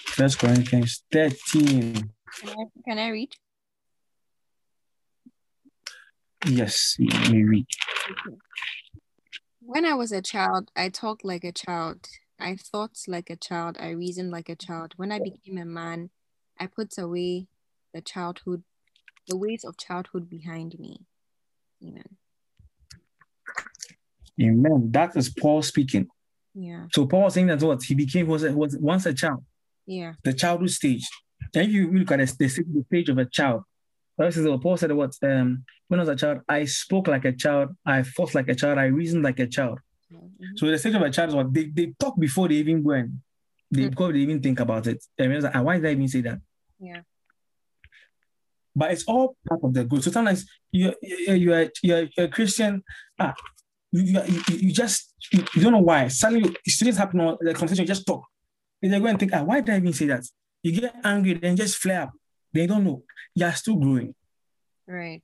First 0.06 0.38
Corinthians 0.38 1.04
13. 1.12 1.94
Can 2.40 2.48
I, 2.48 2.64
can 2.88 2.98
I 2.98 3.08
read? 3.08 3.32
Yes, 6.46 6.96
you 6.98 7.08
may 7.30 7.42
read. 7.42 7.66
When 9.60 9.84
I 9.84 9.94
was 9.94 10.12
a 10.12 10.22
child, 10.22 10.70
I 10.76 10.88
talked 10.88 11.24
like 11.24 11.44
a 11.44 11.52
child. 11.52 12.06
I 12.38 12.56
thought 12.56 12.96
like 13.08 13.30
a 13.30 13.36
child. 13.36 13.76
I 13.80 13.90
reasoned 13.90 14.30
like 14.30 14.48
a 14.48 14.56
child. 14.56 14.92
When 14.96 15.10
I 15.10 15.18
became 15.18 15.58
a 15.58 15.64
man, 15.64 16.10
I 16.58 16.66
put 16.66 16.96
away 16.98 17.46
the 17.92 18.00
childhood, 18.00 18.62
the 19.28 19.36
ways 19.36 19.64
of 19.64 19.76
childhood 19.76 20.28
behind 20.28 20.78
me. 20.78 21.00
Amen. 21.82 22.16
Amen. 24.40 24.90
That 24.92 25.16
is 25.16 25.30
Paul 25.30 25.62
speaking. 25.62 26.08
Yeah. 26.54 26.86
So 26.92 27.06
Paul 27.06 27.22
was 27.22 27.34
saying 27.34 27.48
that 27.48 27.62
what 27.62 27.82
he 27.82 27.94
became 27.94 28.26
was 28.26 28.42
was 28.44 28.76
once 28.78 29.06
a 29.06 29.14
child. 29.14 29.44
Yeah. 29.86 30.14
The 30.24 30.32
childhood 30.32 30.70
stage. 30.70 31.06
And 31.54 31.68
if 31.68 31.70
you 31.70 31.90
look 31.92 32.10
at 32.10 32.18
the, 32.18 32.46
the 32.46 32.84
stage 32.86 33.08
of 33.08 33.18
a 33.18 33.26
child, 33.26 33.62
Paul 34.18 34.76
said 34.76 34.92
what 34.92 35.14
um, 35.22 35.64
when 35.88 36.00
I 36.00 36.02
was 36.02 36.08
a 36.08 36.16
child, 36.16 36.40
I 36.48 36.64
spoke 36.64 37.08
like 37.08 37.24
a 37.24 37.32
child, 37.32 37.76
I 37.84 38.02
thought 38.02 38.34
like 38.34 38.48
a 38.48 38.54
child, 38.54 38.78
I 38.78 38.86
reasoned 38.86 39.22
like 39.22 39.38
a 39.38 39.46
child. 39.46 39.78
Mm-hmm. 40.12 40.56
So 40.56 40.66
the 40.66 40.78
stage 40.78 40.94
of 40.94 41.02
a 41.02 41.10
child 41.10 41.30
is 41.30 41.34
what 41.34 41.52
they, 41.52 41.66
they 41.66 41.92
talk 41.98 42.18
before 42.18 42.48
they 42.48 42.56
even 42.56 42.82
go 42.82 42.92
and 42.92 43.20
they 43.70 43.82
mm-hmm. 43.82 43.90
before 43.90 44.12
they 44.12 44.20
even 44.20 44.40
think 44.40 44.60
about 44.60 44.86
it. 44.86 45.04
I 45.20 45.26
mean, 45.26 45.42
like, 45.42 45.54
why 45.62 45.76
did 45.76 45.86
I 45.86 45.92
even 45.92 46.08
say 46.08 46.22
that? 46.22 46.38
Yeah. 46.78 47.00
But 48.74 48.92
it's 48.92 49.04
all 49.04 49.36
part 49.48 49.60
of 49.64 49.72
the 49.72 49.84
growth. 49.84 50.04
So 50.04 50.10
sometimes 50.10 50.44
you 50.70 50.92
you 51.00 51.52
are 51.52 51.70
you're, 51.82 52.08
you're 52.16 52.26
a 52.26 52.28
Christian. 52.28 52.84
Ah, 53.18 53.34
you, 53.92 54.20
you, 54.20 54.42
you 54.56 54.72
just 54.72 55.14
you, 55.32 55.44
you, 55.54 55.62
don't 55.62 55.72
know 55.72 55.80
why. 55.80 56.08
Suddenly 56.08 56.54
students 56.66 56.98
happen 56.98 57.20
on 57.20 57.38
the 57.40 57.54
conversation, 57.54 57.84
you 57.84 57.88
just 57.88 58.06
talk. 58.06 58.26
And 58.82 58.92
they 58.92 59.00
go 59.00 59.06
and 59.06 59.18
think, 59.18 59.32
ah, 59.34 59.42
why 59.42 59.60
did 59.60 59.74
I 59.74 59.78
even 59.78 59.94
say 59.94 60.06
that? 60.06 60.24
You 60.62 60.72
get 60.78 60.94
angry, 61.02 61.34
then 61.34 61.56
just 61.56 61.76
flare 61.76 62.02
up. 62.02 62.12
They 62.52 62.66
don't 62.66 62.84
know. 62.84 63.02
You're 63.34 63.52
still 63.52 63.76
growing. 63.76 64.14
Right. 64.86 65.22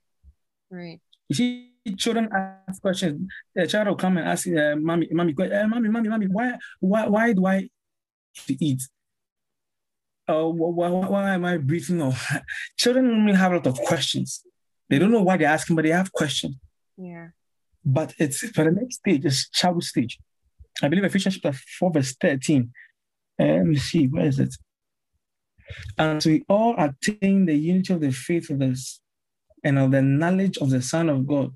Right. 0.70 1.00
You 1.28 1.34
see, 1.34 1.72
children 1.98 2.28
ask 2.32 2.80
questions. 2.80 3.30
A 3.56 3.66
child 3.66 3.88
will 3.88 3.96
come 3.96 4.16
and 4.16 4.28
ask, 4.28 4.46
uh, 4.48 4.76
"Mommy, 4.76 5.08
mommy, 5.10 5.34
uh, 5.38 5.66
mommy, 5.66 5.88
mommy, 5.88 6.08
mommy, 6.08 6.26
why, 6.26 6.58
why, 6.80 7.08
why 7.08 7.32
do 7.32 7.46
I 7.46 7.68
eat? 8.48 8.82
Uh, 10.32 10.46
why, 10.46 10.88
why, 10.88 11.08
why 11.08 11.34
am 11.34 11.44
I 11.44 11.58
breathing?" 11.58 12.00
Or 12.00 12.14
children 12.78 13.08
normally 13.08 13.34
have 13.34 13.52
a 13.52 13.56
lot 13.56 13.66
of 13.66 13.78
questions. 13.80 14.44
They 14.88 14.98
don't 14.98 15.10
know 15.10 15.22
why 15.22 15.36
they're 15.36 15.48
asking, 15.48 15.76
but 15.76 15.84
they 15.84 15.90
have 15.90 16.12
questions. 16.12 16.56
Yeah. 16.96 17.28
But 17.84 18.14
it's 18.18 18.38
for 18.50 18.64
the 18.64 18.70
next 18.70 18.96
stage, 18.96 19.24
it's 19.24 19.48
child 19.50 19.82
stage. 19.82 20.18
I 20.82 20.88
believe 20.88 21.04
Ephesians 21.04 21.38
chapter 21.38 21.58
4, 21.78 21.92
verse 21.92 22.14
13. 22.20 22.70
Uh, 23.40 23.44
let 23.44 23.66
me 23.66 23.76
see, 23.76 24.06
where 24.06 24.26
is 24.26 24.38
it? 24.38 24.54
And 25.98 26.22
so 26.22 26.30
we 26.30 26.44
all 26.48 26.74
attain 26.78 27.46
the 27.46 27.54
unity 27.54 27.92
of 27.92 28.00
the 28.00 28.12
faith 28.12 28.50
of 28.50 28.58
this 28.58 29.00
and 29.64 29.78
of 29.78 29.90
the 29.90 30.02
knowledge 30.02 30.58
of 30.58 30.70
the 30.70 30.82
Son 30.82 31.08
of 31.08 31.26
God 31.26 31.52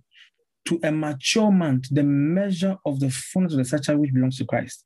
to 0.66 0.80
a 0.82 0.90
mature 0.90 1.52
man, 1.52 1.80
to 1.82 1.94
the 1.94 2.02
measure 2.02 2.76
of 2.84 3.00
the 3.00 3.10
fullness 3.10 3.52
of 3.52 3.58
the 3.58 3.64
stature 3.64 3.96
which 3.96 4.12
belongs 4.12 4.38
to 4.38 4.44
Christ. 4.44 4.84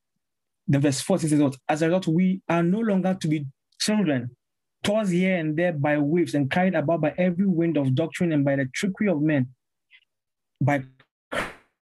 Then 0.67 0.81
verse 0.81 1.01
14 1.01 1.29
says, 1.29 1.57
As 1.67 1.81
a 1.81 1.87
result, 1.87 2.07
we 2.07 2.41
are 2.47 2.63
no 2.63 2.79
longer 2.79 3.17
to 3.19 3.27
be 3.27 3.45
children, 3.81 4.29
tossed 4.83 5.11
here 5.11 5.35
and 5.35 5.57
there 5.57 5.73
by 5.73 5.97
waves 5.97 6.35
and 6.35 6.49
carried 6.49 6.75
about 6.75 7.01
by 7.01 7.13
every 7.17 7.45
wind 7.45 7.75
of 7.77 7.93
doctrine 7.95 8.31
and 8.31 8.45
by 8.45 8.55
the 8.55 8.65
trickery 8.73 9.09
of 9.09 9.21
men, 9.21 9.47
by 10.61 10.83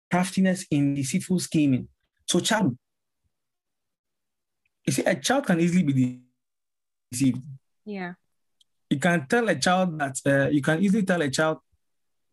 craftiness 0.10 0.65
in 0.72 0.93
deceitful 0.93 1.39
scheming. 1.39 1.88
So, 2.27 2.39
child, 2.39 2.77
you 4.86 4.93
see, 4.93 5.03
a 5.03 5.15
child 5.15 5.46
can 5.46 5.60
easily 5.60 5.84
be 5.84 6.19
deceived. 7.12 7.41
Yeah. 7.86 8.13
You 8.89 9.00
can 9.00 9.27
tell 9.27 9.48
a 9.50 9.55
child 9.55 10.00
that, 10.00 10.17
uh, 10.25 10.50
you 10.50 10.62
can 10.62 10.81
easily 10.81 11.03
tell 11.03 11.22
a 11.22 11.29
child 11.29 11.58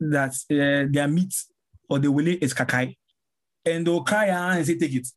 that 0.00 0.32
uh, 0.50 0.86
their 0.90 1.08
meat 1.08 1.34
or 1.88 1.98
the 1.98 2.10
willy 2.10 2.34
is 2.36 2.52
kakai, 2.52 2.96
and 3.64 3.86
they'll 3.86 4.02
cry 4.04 4.26
and 4.26 4.66
say, 4.66 4.76
take 4.78 4.94
it. 4.94 5.08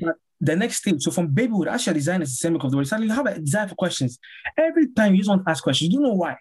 but 0.00 0.16
the 0.40 0.54
next 0.54 0.78
stage, 0.78 1.02
so 1.02 1.10
from 1.10 1.28
babyhood, 1.28 1.68
as 1.68 1.86
your 1.86 1.94
design 1.94 2.22
is 2.22 2.30
the 2.30 2.36
same 2.36 2.56
of 2.56 2.70
the 2.70 2.84
suddenly 2.84 3.08
you 3.08 3.14
have 3.14 3.26
a 3.26 3.38
desire 3.38 3.68
for 3.68 3.74
questions. 3.74 4.18
Every 4.56 4.92
time 4.92 5.12
you 5.12 5.18
just 5.18 5.30
want 5.30 5.44
to 5.44 5.50
ask 5.50 5.62
questions, 5.62 5.92
you 5.92 6.00
know 6.00 6.14
why? 6.14 6.36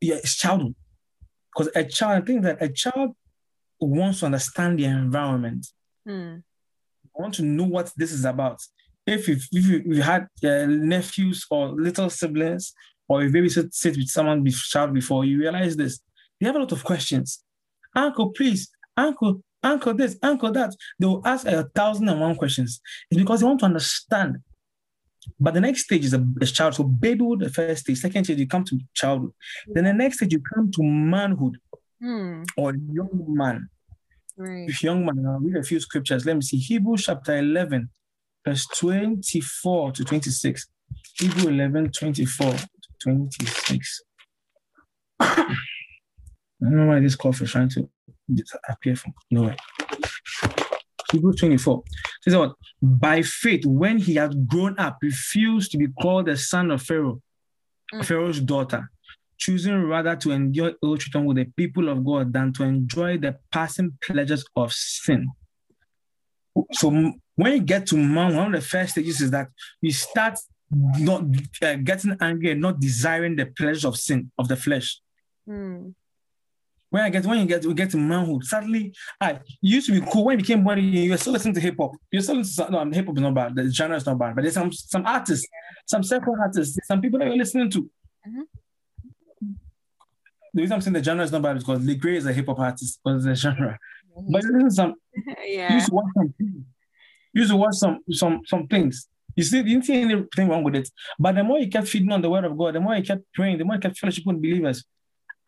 Yeah, 0.00 0.16
it's 0.16 0.36
childhood. 0.36 0.74
Because 1.54 1.70
a 1.74 1.84
child, 1.84 2.22
I 2.22 2.26
think 2.26 2.42
that 2.42 2.62
a 2.62 2.68
child 2.68 3.14
wants 3.80 4.20
to 4.20 4.26
understand 4.26 4.78
the 4.78 4.86
environment. 4.86 5.66
I 7.16 7.22
want 7.22 7.34
to 7.34 7.42
know 7.42 7.64
what 7.64 7.92
this 7.96 8.12
is 8.12 8.24
about. 8.24 8.60
If 9.06 9.28
you 9.28 9.36
if 9.52 9.66
you, 9.66 9.82
you 9.84 10.02
had 10.02 10.26
uh, 10.42 10.66
nephews 10.66 11.46
or 11.50 11.68
little 11.68 12.08
siblings, 12.08 12.72
or 13.06 13.22
if 13.22 13.32
maybe 13.32 13.50
sit, 13.50 13.74
sit 13.74 13.96
with 13.96 14.08
someone 14.08 14.44
child 14.50 14.94
before, 14.94 15.24
you 15.24 15.38
realize 15.38 15.76
this. 15.76 16.00
They 16.40 16.46
have 16.46 16.56
a 16.56 16.60
lot 16.60 16.72
of 16.72 16.82
questions. 16.82 17.44
Uncle, 17.94 18.30
please, 18.30 18.70
uncle, 18.96 19.42
uncle 19.64 19.94
this, 19.94 20.16
uncle 20.22 20.52
that. 20.52 20.74
They 20.98 21.06
will 21.06 21.22
ask 21.24 21.46
a 21.46 21.64
thousand 21.74 22.08
and 22.08 22.20
one 22.20 22.36
questions. 22.36 22.80
It's 23.10 23.18
because 23.18 23.40
they 23.40 23.46
want 23.46 23.60
to 23.60 23.66
understand. 23.66 24.38
But 25.40 25.54
the 25.54 25.60
next 25.60 25.84
stage 25.84 26.04
is 26.04 26.14
a, 26.14 26.24
child. 26.46 26.74
So 26.74 26.84
babyhood, 26.84 27.40
the 27.40 27.48
first 27.48 27.82
stage. 27.82 27.98
Second 27.98 28.24
stage, 28.24 28.38
you 28.38 28.46
come 28.46 28.64
to 28.64 28.78
childhood. 28.92 29.32
Then 29.66 29.84
the 29.84 29.92
next 29.92 30.18
stage, 30.18 30.32
you 30.32 30.40
come 30.40 30.70
to 30.72 30.82
manhood 30.82 31.56
Hmm. 32.00 32.42
or 32.56 32.74
young 32.74 33.24
man. 33.28 33.70
Right. 34.36 34.68
If 34.68 34.82
young 34.82 35.06
man, 35.06 35.24
I'll 35.26 35.38
read 35.38 35.56
a 35.56 35.62
few 35.62 35.80
scriptures. 35.80 36.26
Let 36.26 36.36
me 36.36 36.42
see. 36.42 36.58
Hebrews 36.58 37.04
chapter 37.06 37.38
11, 37.38 37.88
verse 38.44 38.66
24 38.66 39.92
to 39.92 40.04
26. 40.04 40.66
Hebrew 41.18 41.50
11, 41.50 41.92
24 41.92 42.52
to 42.52 42.68
26. 43.00 44.02
I 45.20 45.56
don't 46.60 46.76
know 46.76 46.86
why 46.86 47.00
this 47.00 47.16
cough 47.16 47.40
is 47.40 47.52
trying 47.52 47.68
to 47.70 47.88
appear 48.68 48.96
from 48.96 49.14
nowhere. 49.30 49.56
Hebrews 51.12 51.36
24 51.36 51.82
says 52.22 52.36
what? 52.36 52.54
By 52.82 53.22
faith, 53.22 53.64
when 53.64 53.98
he 53.98 54.14
had 54.14 54.48
grown 54.48 54.78
up, 54.78 54.98
refused 55.02 55.70
to 55.72 55.78
be 55.78 55.88
called 55.88 56.26
the 56.26 56.36
son 56.36 56.70
of 56.70 56.82
Pharaoh, 56.82 57.20
Mm. 57.92 58.04
Pharaoh's 58.04 58.40
daughter, 58.40 58.90
choosing 59.36 59.82
rather 59.82 60.16
to 60.16 60.32
endure 60.32 60.72
ill 60.82 60.96
treatment 60.96 61.26
with 61.26 61.36
the 61.36 61.44
people 61.44 61.88
of 61.88 62.04
God 62.04 62.32
than 62.32 62.52
to 62.54 62.64
enjoy 62.64 63.18
the 63.18 63.36
passing 63.52 63.96
pleasures 64.02 64.44
of 64.56 64.72
sin. 64.72 65.28
So 66.72 67.12
when 67.36 67.52
you 67.52 67.60
get 67.60 67.86
to 67.88 67.96
man, 67.96 68.36
one 68.36 68.54
of 68.54 68.60
the 68.60 68.66
first 68.66 68.92
stages 68.92 69.20
is 69.20 69.30
that 69.32 69.48
you 69.80 69.92
start 69.92 70.38
not 70.70 71.24
uh, 71.62 71.74
getting 71.76 72.16
angry 72.20 72.52
and 72.52 72.60
not 72.60 72.80
desiring 72.80 73.36
the 73.36 73.46
pleasures 73.46 73.84
of 73.84 73.96
sin 73.96 74.30
of 74.38 74.48
the 74.48 74.56
flesh. 74.56 75.00
Hmm. 75.46 75.90
When 76.94 77.02
I 77.02 77.10
get 77.10 77.26
when 77.26 77.40
you 77.40 77.46
get 77.46 77.66
we 77.66 77.74
get 77.74 77.90
to 77.90 77.96
manhood, 77.96 78.44
suddenly 78.44 78.94
I 79.20 79.40
you 79.60 79.74
used 79.74 79.88
to 79.88 80.00
be 80.00 80.06
cool. 80.12 80.26
When 80.26 80.38
you 80.38 80.44
became 80.44 80.62
body, 80.62 80.80
you 80.80 81.10
were 81.10 81.16
still 81.16 81.32
listening 81.32 81.54
to 81.54 81.60
hip 81.60 81.74
hop. 81.76 81.90
You're 82.12 82.22
still 82.22 82.36
listening 82.36 82.68
to 82.68 82.84
no, 82.84 82.90
hip 82.92 83.06
hop 83.06 83.16
is 83.16 83.22
not 83.22 83.34
bad. 83.34 83.56
The 83.56 83.68
genre 83.68 83.96
is 83.96 84.06
not 84.06 84.16
bad, 84.16 84.36
but 84.36 84.42
there's 84.42 84.54
some 84.54 84.70
some 84.70 85.04
artists, 85.04 85.44
some 85.86 86.04
secular 86.04 86.40
artists, 86.40 86.78
some 86.86 87.00
people 87.00 87.18
that 87.18 87.26
you're 87.26 87.36
listening 87.36 87.68
to. 87.70 87.90
Mhm. 88.28 88.42
The 90.52 90.62
reason 90.62 90.74
I'm 90.74 90.80
saying 90.82 90.94
the 90.94 91.02
genre 91.02 91.24
is 91.24 91.32
not 91.32 91.42
bad 91.42 91.56
is 91.56 91.64
because 91.64 91.80
Lecrae 91.84 92.14
is 92.14 92.26
a 92.26 92.32
hip 92.32 92.46
hop 92.46 92.60
artist, 92.60 93.00
but 93.02 93.16
it's 93.16 93.26
a 93.26 93.34
genre. 93.34 93.76
But 94.30 94.44
you 94.44 94.52
listen 94.52 94.68
to 94.68 94.70
some 94.70 94.94
yeah. 95.46 95.74
used 95.74 95.88
to 95.88 95.94
watch 95.96 96.12
some 96.16 96.32
things. 96.38 96.64
You 97.32 97.40
used 97.40 97.50
to 97.50 97.56
watch 97.56 97.74
some 97.74 97.98
some 98.12 98.40
some 98.46 98.68
things. 98.68 99.08
You 99.34 99.42
see, 99.42 99.56
you 99.56 99.64
didn't 99.64 99.86
see 99.86 100.00
anything 100.00 100.48
wrong 100.48 100.62
with 100.62 100.76
it. 100.76 100.88
But 101.18 101.34
the 101.34 101.42
more 101.42 101.58
you 101.58 101.68
kept 101.68 101.88
feeding 101.88 102.12
on 102.12 102.22
the 102.22 102.30
word 102.30 102.44
of 102.44 102.56
God, 102.56 102.76
the 102.76 102.80
more 102.80 102.94
you 102.94 103.02
kept 103.02 103.24
praying, 103.34 103.58
the 103.58 103.64
more 103.64 103.74
you 103.74 103.80
kept 103.80 103.98
fellowship 103.98 104.24
with 104.24 104.40
believers. 104.40 104.84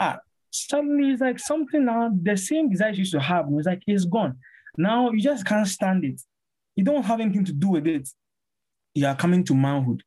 Ah, 0.01 0.19
suddenly 0.57 1.13
it's 1.13 1.21
like 1.21 1.39
something 1.39 1.85
now, 1.85 2.11
the 2.23 2.37
same 2.37 2.71
desires 2.71 2.97
you 2.97 3.03
used 3.03 3.13
to 3.13 3.21
have, 3.21 3.47
it's 3.51 3.67
like 3.67 3.83
it's 3.87 4.05
gone. 4.05 4.37
Now 4.77 5.11
you 5.11 5.21
just 5.21 5.45
can't 5.45 5.67
stand 5.67 6.05
it. 6.05 6.21
You 6.75 6.85
don't 6.85 7.05
have 7.05 7.21
anything 7.21 7.45
to 7.47 7.53
do 7.53 7.69
with 7.69 7.87
it. 7.87 8.09
You 8.95 9.07
are 9.07 9.17
coming 9.17 9.45
to 9.45 9.55
manhood. 9.55 10.03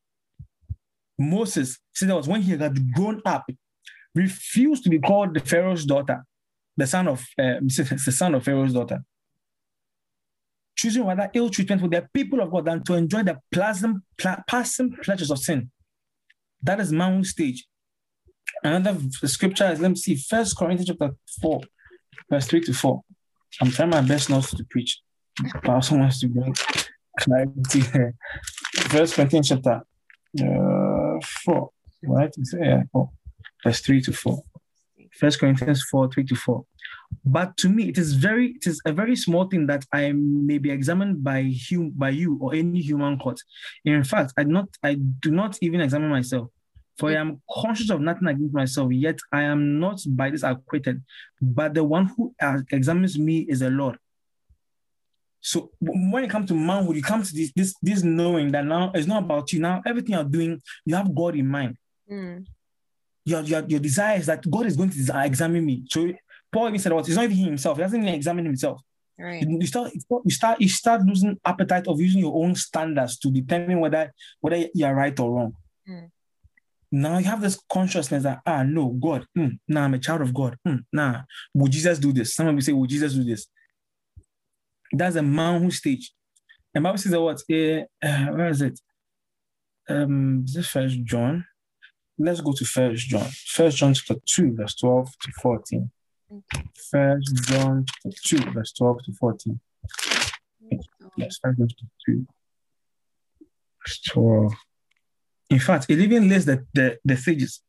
Moses 1.17 1.79
said 1.93 2.09
that 2.09 2.15
was 2.15 2.27
when 2.27 2.41
he 2.41 2.51
had 2.51 2.93
grown 2.93 3.21
up, 3.25 3.45
refused 4.15 4.83
to 4.83 4.89
be 4.89 4.99
called 4.99 5.33
the 5.33 5.39
Pharaoh's 5.39 5.85
daughter, 5.85 6.23
the 6.77 6.87
son 6.87 7.07
of 7.07 7.19
uh, 7.37 7.55
the 7.61 8.13
son 8.15 8.35
of 8.35 8.43
Pharaoh's 8.43 8.73
daughter 8.73 9.03
choosing 10.79 11.05
rather 11.05 11.29
ill 11.33 11.49
treatment 11.49 11.81
with 11.81 11.91
the 11.91 12.07
people 12.13 12.39
of 12.39 12.49
God 12.49 12.63
than 12.65 12.81
to 12.85 12.93
enjoy 12.93 13.23
the 13.23 13.37
pleasant, 13.51 14.01
passing 14.47 14.95
pleasures 15.03 15.29
of 15.29 15.39
sin. 15.39 15.69
That 16.61 16.79
is 16.79 16.93
Mount 16.93 17.25
stage. 17.25 17.67
Another 18.63 18.97
scripture 19.25 19.71
is, 19.71 19.79
let 19.79 19.89
me 19.89 19.95
see, 19.95 20.15
First 20.15 20.57
Corinthians 20.57 20.87
chapter 20.87 21.15
4, 21.41 21.61
verse 22.29 22.47
3 22.47 22.61
to 22.61 22.73
4. 22.73 23.01
I'm 23.61 23.71
trying 23.71 23.89
my 23.89 24.01
best 24.01 24.29
not 24.29 24.43
to 24.43 24.63
preach, 24.69 25.01
but 25.53 25.69
I 25.69 25.73
also 25.73 25.95
to 25.95 26.27
bring 26.27 26.55
clarity 27.19 27.79
here. 27.79 28.15
First 28.89 29.15
Corinthians 29.15 29.49
chapter 29.49 29.81
uh, 30.41 31.19
4, 31.43 31.69
right? 32.03 32.33
Yeah, 32.59 32.83
4, 32.91 33.09
verse 33.63 33.81
3 33.81 34.01
to 34.01 34.13
4. 34.13 34.43
First 35.13 35.39
Corinthians 35.39 35.83
4, 35.83 36.11
3 36.11 36.23
to 36.25 36.35
4. 36.35 36.65
But 37.25 37.57
to 37.57 37.69
me, 37.69 37.89
it 37.89 37.97
is 37.97 38.13
very, 38.13 38.51
it 38.51 38.67
is 38.67 38.81
a 38.85 38.93
very 38.93 39.15
small 39.15 39.47
thing 39.47 39.67
that 39.67 39.85
I 39.91 40.11
may 40.11 40.57
be 40.57 40.71
examined 40.71 41.23
by 41.23 41.51
hum, 41.69 41.91
by 41.95 42.09
you 42.09 42.37
or 42.39 42.53
any 42.53 42.81
human 42.81 43.17
court. 43.17 43.39
In 43.83 44.03
fact, 44.03 44.33
I 44.37 44.43
not, 44.43 44.69
I 44.83 44.95
do 44.95 45.31
not 45.31 45.57
even 45.61 45.81
examine 45.81 46.09
myself, 46.09 46.49
for 46.99 47.09
I 47.09 47.15
am 47.15 47.41
conscious 47.49 47.89
of 47.89 48.01
nothing 48.01 48.27
against 48.27 48.53
myself. 48.53 48.91
Yet 48.91 49.19
I 49.31 49.43
am 49.43 49.79
not 49.79 50.01
by 50.07 50.29
this 50.29 50.43
acquitted, 50.43 51.01
but 51.41 51.73
the 51.73 51.83
one 51.83 52.07
who 52.07 52.35
uh, 52.41 52.59
examines 52.71 53.17
me 53.17 53.39
is 53.39 53.61
the 53.61 53.69
Lord. 53.69 53.97
So 55.41 55.71
when 55.79 56.25
it 56.25 56.29
comes 56.29 56.49
to 56.49 56.53
manhood, 56.53 56.97
you 56.97 57.01
come 57.01 57.23
to 57.23 57.33
this 57.33 57.51
this 57.55 57.73
this 57.81 58.03
knowing 58.03 58.51
that 58.51 58.65
now 58.65 58.91
it's 58.93 59.07
not 59.07 59.23
about 59.23 59.53
you. 59.53 59.59
Now 59.61 59.81
everything 59.85 60.11
you're 60.15 60.23
doing, 60.25 60.61
you 60.85 60.95
have 60.95 61.13
God 61.15 61.35
in 61.35 61.47
mind 61.47 61.77
Hmm. 62.09 62.39
your, 63.23 63.41
your, 63.43 63.63
your 63.67 63.79
desire 63.79 64.17
is 64.17 64.25
that 64.25 64.49
God 64.49 64.65
is 64.65 64.75
going 64.75 64.89
to 64.89 65.21
examine 65.23 65.63
me. 65.63 65.83
So 65.87 66.11
Paul 66.51 66.69
even 66.69 66.79
said, 66.79 66.91
"What? 66.91 67.07
It's 67.07 67.15
not 67.15 67.25
even 67.25 67.37
himself. 67.37 67.77
He 67.77 67.83
doesn't 67.83 68.01
even 68.01 68.15
examine 68.15 68.45
himself. 68.45 68.81
Right. 69.17 69.45
You, 69.47 69.67
start, 69.67 69.91
you 70.25 70.31
start, 70.31 70.61
you 70.61 70.69
start 70.69 71.01
losing 71.05 71.37
appetite 71.45 71.87
of 71.87 71.99
using 72.01 72.21
your 72.21 72.43
own 72.43 72.55
standards 72.55 73.19
to 73.19 73.29
determine 73.29 73.79
whether 73.79 74.11
whether 74.39 74.65
you 74.73 74.85
are 74.85 74.95
right 74.95 75.17
or 75.19 75.31
wrong. 75.31 75.53
Mm. 75.87 76.09
Now 76.91 77.19
you 77.19 77.25
have 77.25 77.41
this 77.41 77.59
consciousness 77.71 78.23
that 78.23 78.41
ah 78.45 78.63
no 78.63 78.89
God, 78.89 79.25
mm, 79.37 79.59
nah 79.67 79.83
I'm 79.83 79.93
a 79.93 79.99
child 79.99 80.21
of 80.21 80.33
God. 80.33 80.57
Mm, 80.67 80.85
nah, 80.91 81.21
would 81.53 81.71
Jesus 81.71 81.99
do 81.99 82.11
this? 82.11 82.33
Some 82.33 82.47
of 82.47 82.55
you 82.55 82.61
say, 82.61 82.73
would 82.73 82.89
Jesus 82.89 83.13
do 83.13 83.23
this? 83.23 83.47
That's 84.91 85.15
a 85.15 85.21
manhood 85.21 85.73
stage. 85.73 86.11
And 86.73 86.83
Bible 86.83 86.97
says 86.97 87.11
that 87.11 87.21
what? 87.21 87.37
Uh, 87.37 88.25
where 88.33 88.49
is 88.49 88.61
it? 88.61 88.79
Um, 89.87 90.45
is 90.47 90.67
First 90.67 91.03
John? 91.03 91.45
Let's 92.17 92.41
go 92.41 92.53
to 92.53 92.65
First 92.65 93.07
John. 93.07 93.29
First 93.47 93.77
John 93.77 93.93
chapter 93.93 94.21
two, 94.25 94.55
verse 94.55 94.75
twelve 94.75 95.11
to 95.21 95.31
fourteen. 95.41 95.91
First 96.91 97.35
John 97.43 97.85
chapter 97.87 98.19
two, 98.23 98.51
verse 98.51 98.71
twelve 98.73 99.03
to 99.03 99.13
fourteen. 99.13 99.59
Yes, 101.17 101.39
First 101.41 101.57
John 101.59 101.67
chapter 101.69 101.85
two, 102.05 102.27
verse 103.81 104.01
twelve. 104.07 104.53
In 105.49 105.59
fact, 105.59 105.85
it 105.89 105.99
even 105.99 106.29
lists 106.29 106.45
the 106.45 106.65
the, 106.73 106.97
the 107.03 107.17
stages. 107.17 107.61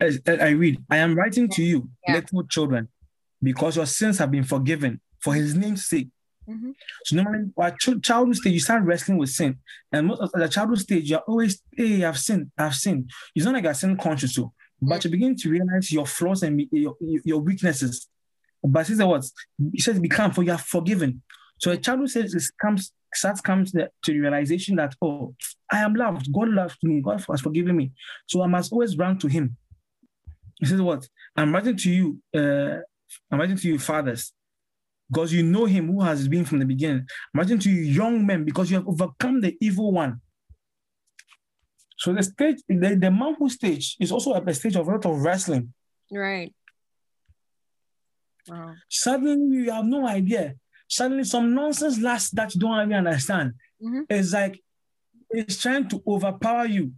as, 0.00 0.18
as 0.26 0.38
I 0.40 0.50
read, 0.50 0.78
I 0.90 0.98
am 0.98 1.14
writing 1.14 1.48
to 1.50 1.62
you, 1.62 1.88
Yeah. 2.06 2.14
little 2.16 2.44
children, 2.46 2.88
because 3.42 3.76
your 3.76 3.86
sins 3.86 4.18
have 4.18 4.30
been 4.30 4.44
forgiven 4.44 5.00
for 5.20 5.34
his 5.34 5.54
name's 5.54 5.86
sake. 5.86 6.08
Mhm. 6.48 6.74
So 7.04 7.16
normally 7.16 7.50
at 7.60 7.78
ch- 7.80 8.00
childhood 8.02 8.36
stage, 8.36 8.52
you 8.52 8.60
start 8.60 8.84
wrestling 8.84 9.18
with 9.18 9.30
sin. 9.30 9.58
And 9.90 10.06
most 10.08 10.20
of 10.20 10.30
the 10.32 10.48
childhood 10.48 10.78
stage, 10.80 11.10
you're 11.10 11.20
always, 11.26 11.60
hey, 11.76 12.04
I've 12.04 12.18
sinned, 12.18 12.52
I've 12.56 12.74
sinned. 12.74 13.10
It's 13.34 13.44
not 13.44 13.54
like 13.54 13.64
you're 13.64 13.74
sin 13.74 13.96
conscious, 13.96 14.34
so, 14.34 14.52
but 14.80 15.02
you 15.04 15.10
begin 15.10 15.34
to 15.36 15.50
realize 15.50 15.90
your 15.90 16.06
flaws 16.06 16.42
and 16.44 16.60
your, 16.70 16.94
your 17.00 17.40
weaknesses. 17.40 18.06
But 18.62 18.86
he 18.86 18.94
says 18.94 19.04
what? 19.04 19.24
He 19.72 19.80
says, 19.80 19.98
become, 19.98 20.30
for 20.32 20.42
you 20.44 20.52
are 20.52 20.58
forgiven. 20.58 21.22
So 21.58 21.70
a 21.72 21.78
child 21.78 22.00
who 22.00 22.06
says 22.06 22.32
this 22.32 22.50
comes, 22.50 22.92
starts 23.16 23.40
comes 23.40 23.72
to 23.72 23.90
the 24.06 24.18
realization 24.18 24.76
that, 24.76 24.94
oh, 25.02 25.34
I 25.70 25.78
am 25.78 25.94
loved. 25.94 26.32
God 26.32 26.48
loves 26.48 26.76
me. 26.82 27.00
God 27.00 27.24
has 27.28 27.40
forgiven 27.40 27.76
me. 27.76 27.92
So 28.26 28.42
I 28.42 28.46
must 28.46 28.72
always 28.72 28.96
run 28.96 29.18
to 29.18 29.26
him. 29.26 29.56
He 30.60 30.66
says, 30.66 30.80
what? 30.80 31.08
I'm 31.36 31.52
writing 31.52 31.76
to 31.76 31.90
you, 31.90 32.18
uh, 32.34 32.80
I'm 33.30 33.38
writing 33.38 33.56
to 33.56 33.68
you, 33.68 33.78
fathers, 33.78 34.32
because 35.10 35.32
you 35.32 35.42
know 35.42 35.66
him 35.66 35.88
who 35.88 36.00
has 36.02 36.28
been 36.28 36.44
from 36.44 36.60
the 36.60 36.64
beginning. 36.64 37.06
I'm 37.34 37.40
writing 37.40 37.58
to 37.58 37.70
you, 37.70 37.82
young 37.82 38.24
men, 38.24 38.44
because 38.44 38.70
you 38.70 38.76
have 38.76 38.88
overcome 38.88 39.40
the 39.40 39.56
evil 39.60 39.92
one. 39.92 40.20
So 41.98 42.12
the 42.12 42.22
stage, 42.22 42.58
the, 42.68 42.96
the 43.00 43.10
manhood 43.10 43.50
stage 43.50 43.96
is 44.00 44.12
also 44.12 44.34
a 44.34 44.54
stage 44.54 44.76
of 44.76 44.86
a 44.86 44.90
lot 44.90 45.06
of 45.06 45.18
wrestling. 45.20 45.72
Right. 46.10 46.54
Wow. 48.48 48.74
Suddenly 48.88 49.56
you 49.56 49.70
have 49.72 49.84
no 49.84 50.06
idea. 50.06 50.54
Suddenly 50.88 51.24
some 51.24 51.54
nonsense 51.54 52.00
last 52.00 52.34
that 52.36 52.54
you 52.54 52.60
don't 52.60 52.80
even 52.80 53.06
understand. 53.06 53.54
Mhm. 53.82 54.06
It's 54.08 54.32
like 54.32 54.62
it's 55.30 55.60
trying 55.60 55.88
to 55.88 56.02
overpower 56.06 56.66
you. 56.66 56.92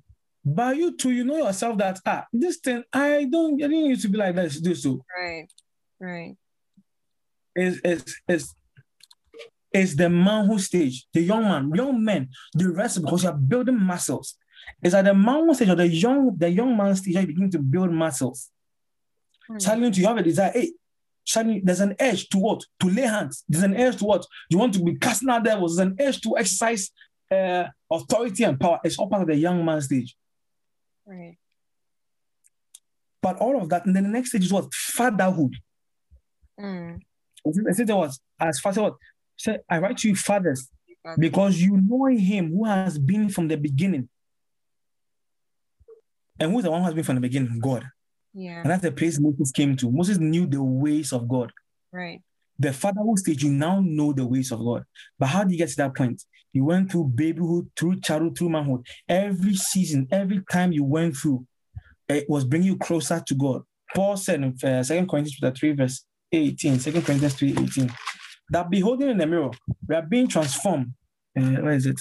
But 0.45 0.76
you 0.76 0.97
too, 0.97 1.11
you 1.11 1.25
know 1.25 1.37
yourself 1.37 1.78
that 1.78 2.00
ah, 2.07 2.26
this 2.33 2.59
thing 2.59 2.83
I 2.92 3.25
don't 3.30 3.54
I 3.62 3.68
didn't 3.68 3.87
used 3.87 4.02
to 4.02 4.09
be 4.09 4.18
like 4.18 4.35
this. 4.35 4.61
Do 4.61 4.75
so. 4.75 5.04
Right. 5.16 5.47
Right. 6.00 6.37
It's 7.54 7.80
it's 7.85 8.21
it's 8.28 8.54
it's 9.73 9.95
the 9.97 10.09
manhood 10.09 10.61
stage, 10.61 11.07
the 11.12 11.21
young 11.21 11.42
man, 11.42 11.71
young 11.75 12.02
men, 12.02 12.28
the 12.54 12.71
rest 12.71 13.02
because 13.02 13.25
you 13.25 13.30
are 13.30 13.37
building 13.37 13.78
muscles. 13.78 14.37
It's 14.83 14.95
at 14.95 15.04
the 15.04 15.14
manhood 15.14 15.57
stage 15.57 15.68
or 15.68 15.75
the 15.75 15.88
young, 15.88 16.37
the 16.37 16.50
young 16.50 16.76
man 16.76 16.95
stage 16.95 17.16
you 17.16 17.26
begin 17.26 17.50
to 17.50 17.59
build 17.59 17.90
muscles. 17.92 18.50
Hmm. 19.47 19.59
Suddenly 19.59 19.90
you 20.00 20.07
have 20.07 20.16
a 20.18 20.23
desire. 20.23 20.52
Hey, 20.52 20.73
suddenly 21.28 21.61
there's 21.62 21.80
an 21.80 21.94
edge 21.99 22.28
to 22.30 22.38
what? 22.38 22.64
To 22.80 22.88
lay 22.88 23.02
hands. 23.02 23.44
There's 23.49 23.64
an 23.64 23.76
edge 23.76 23.97
to 23.99 24.04
what? 24.04 24.26
You 24.49 24.58
want 24.58 24.75
to 24.75 24.82
be 24.82 24.94
casting 24.97 25.28
out 25.28 25.44
devils. 25.44 25.76
There's 25.76 25.88
an 25.88 25.97
edge 25.99 26.20
to 26.23 26.38
exercise 26.38 26.90
uh, 27.30 27.64
authority 27.90 28.44
and 28.44 28.58
power. 28.58 28.80
It's 28.82 28.99
all 28.99 29.08
part 29.08 29.23
of 29.23 29.28
the 29.28 29.37
young 29.37 29.64
man 29.64 29.80
stage. 29.82 30.16
Right. 31.04 31.37
But 33.20 33.37
all 33.38 33.61
of 33.61 33.68
that, 33.68 33.85
and 33.85 33.94
then 33.94 34.04
the 34.04 34.08
next 34.08 34.30
stage 34.30 34.44
is 34.44 34.52
what? 34.52 34.73
Fatherhood. 34.73 35.54
Mm. 36.58 37.00
I 37.47 37.73
said 37.73 37.87
there 37.87 37.97
was 37.97 38.20
as 38.40 38.58
father 38.61 38.82
what? 38.82 38.97
Say, 39.37 39.58
I 39.68 39.78
write 39.78 39.99
to 39.99 40.08
you, 40.08 40.16
fathers, 40.16 40.68
because 41.18 41.61
you 41.61 41.76
know 41.76 42.06
him 42.06 42.50
who 42.50 42.64
has 42.64 42.99
been 42.99 43.28
from 43.28 43.49
the 43.49 43.56
beginning. 43.56 44.08
And 46.40 46.52
who's 46.52 46.64
the 46.64 46.70
one 46.70 46.80
who 46.80 46.87
has 46.87 46.94
been 46.94 47.04
from 47.04 47.16
the 47.16 47.20
beginning? 47.20 47.58
God. 47.61 47.88
Yeah. 48.35 48.61
And 48.62 48.70
that's 48.70 48.82
the 48.82 48.92
place 48.92 49.18
Moses 49.18 49.50
came 49.50 49.76
to. 49.76 49.90
Moses 49.90 50.18
knew 50.18 50.47
the 50.47 50.62
ways 50.62 51.12
of 51.12 51.29
God. 51.29 51.53
Right. 51.90 52.20
the 52.59 52.72
fatherhood 52.72 53.18
stage, 53.18 53.42
you 53.42 53.50
now 53.50 53.81
know 53.81 54.12
the 54.12 54.26
ways 54.26 54.53
of 54.53 54.59
God. 54.59 54.85
But 55.18 55.26
how 55.26 55.44
do 55.44 55.53
you 55.53 55.59
get 55.59 55.70
to 55.70 55.76
that 55.76 55.96
point? 55.96 56.22
You 56.53 56.64
went 56.64 56.90
through 56.90 57.05
babyhood, 57.14 57.70
through 57.79 58.00
childhood, 58.00 58.37
through 58.37 58.50
manhood. 58.50 58.87
Every 59.09 59.55
season, 59.55 60.09
every 60.11 60.42
time 60.50 60.72
you 60.72 60.85
went 60.85 61.16
through, 61.16 61.46
it 62.09 62.29
was 62.29 62.44
bringing 62.44 62.68
you 62.68 62.76
closer 62.79 63.22
to 63.26 63.35
God. 63.35 63.62
Paul 63.94 64.16
said 64.16 64.42
in 64.42 64.55
uh, 64.64 64.83
2 64.83 65.07
Corinthians 65.07 65.37
chapter 65.40 65.57
3, 65.57 65.72
verse 65.72 66.05
18, 66.33 66.79
2 66.79 66.92
Corinthians 67.03 67.35
3, 67.35 67.53
18, 67.59 67.90
that 68.50 68.70
beholding 68.70 69.11
in 69.11 69.18
the 69.18 69.26
mirror, 69.26 69.50
we 69.87 69.94
are 69.94 70.03
being 70.03 70.26
transformed. 70.26 70.92
Uh, 71.38 71.42
where 71.62 71.72
is 71.72 71.87
it? 71.87 72.00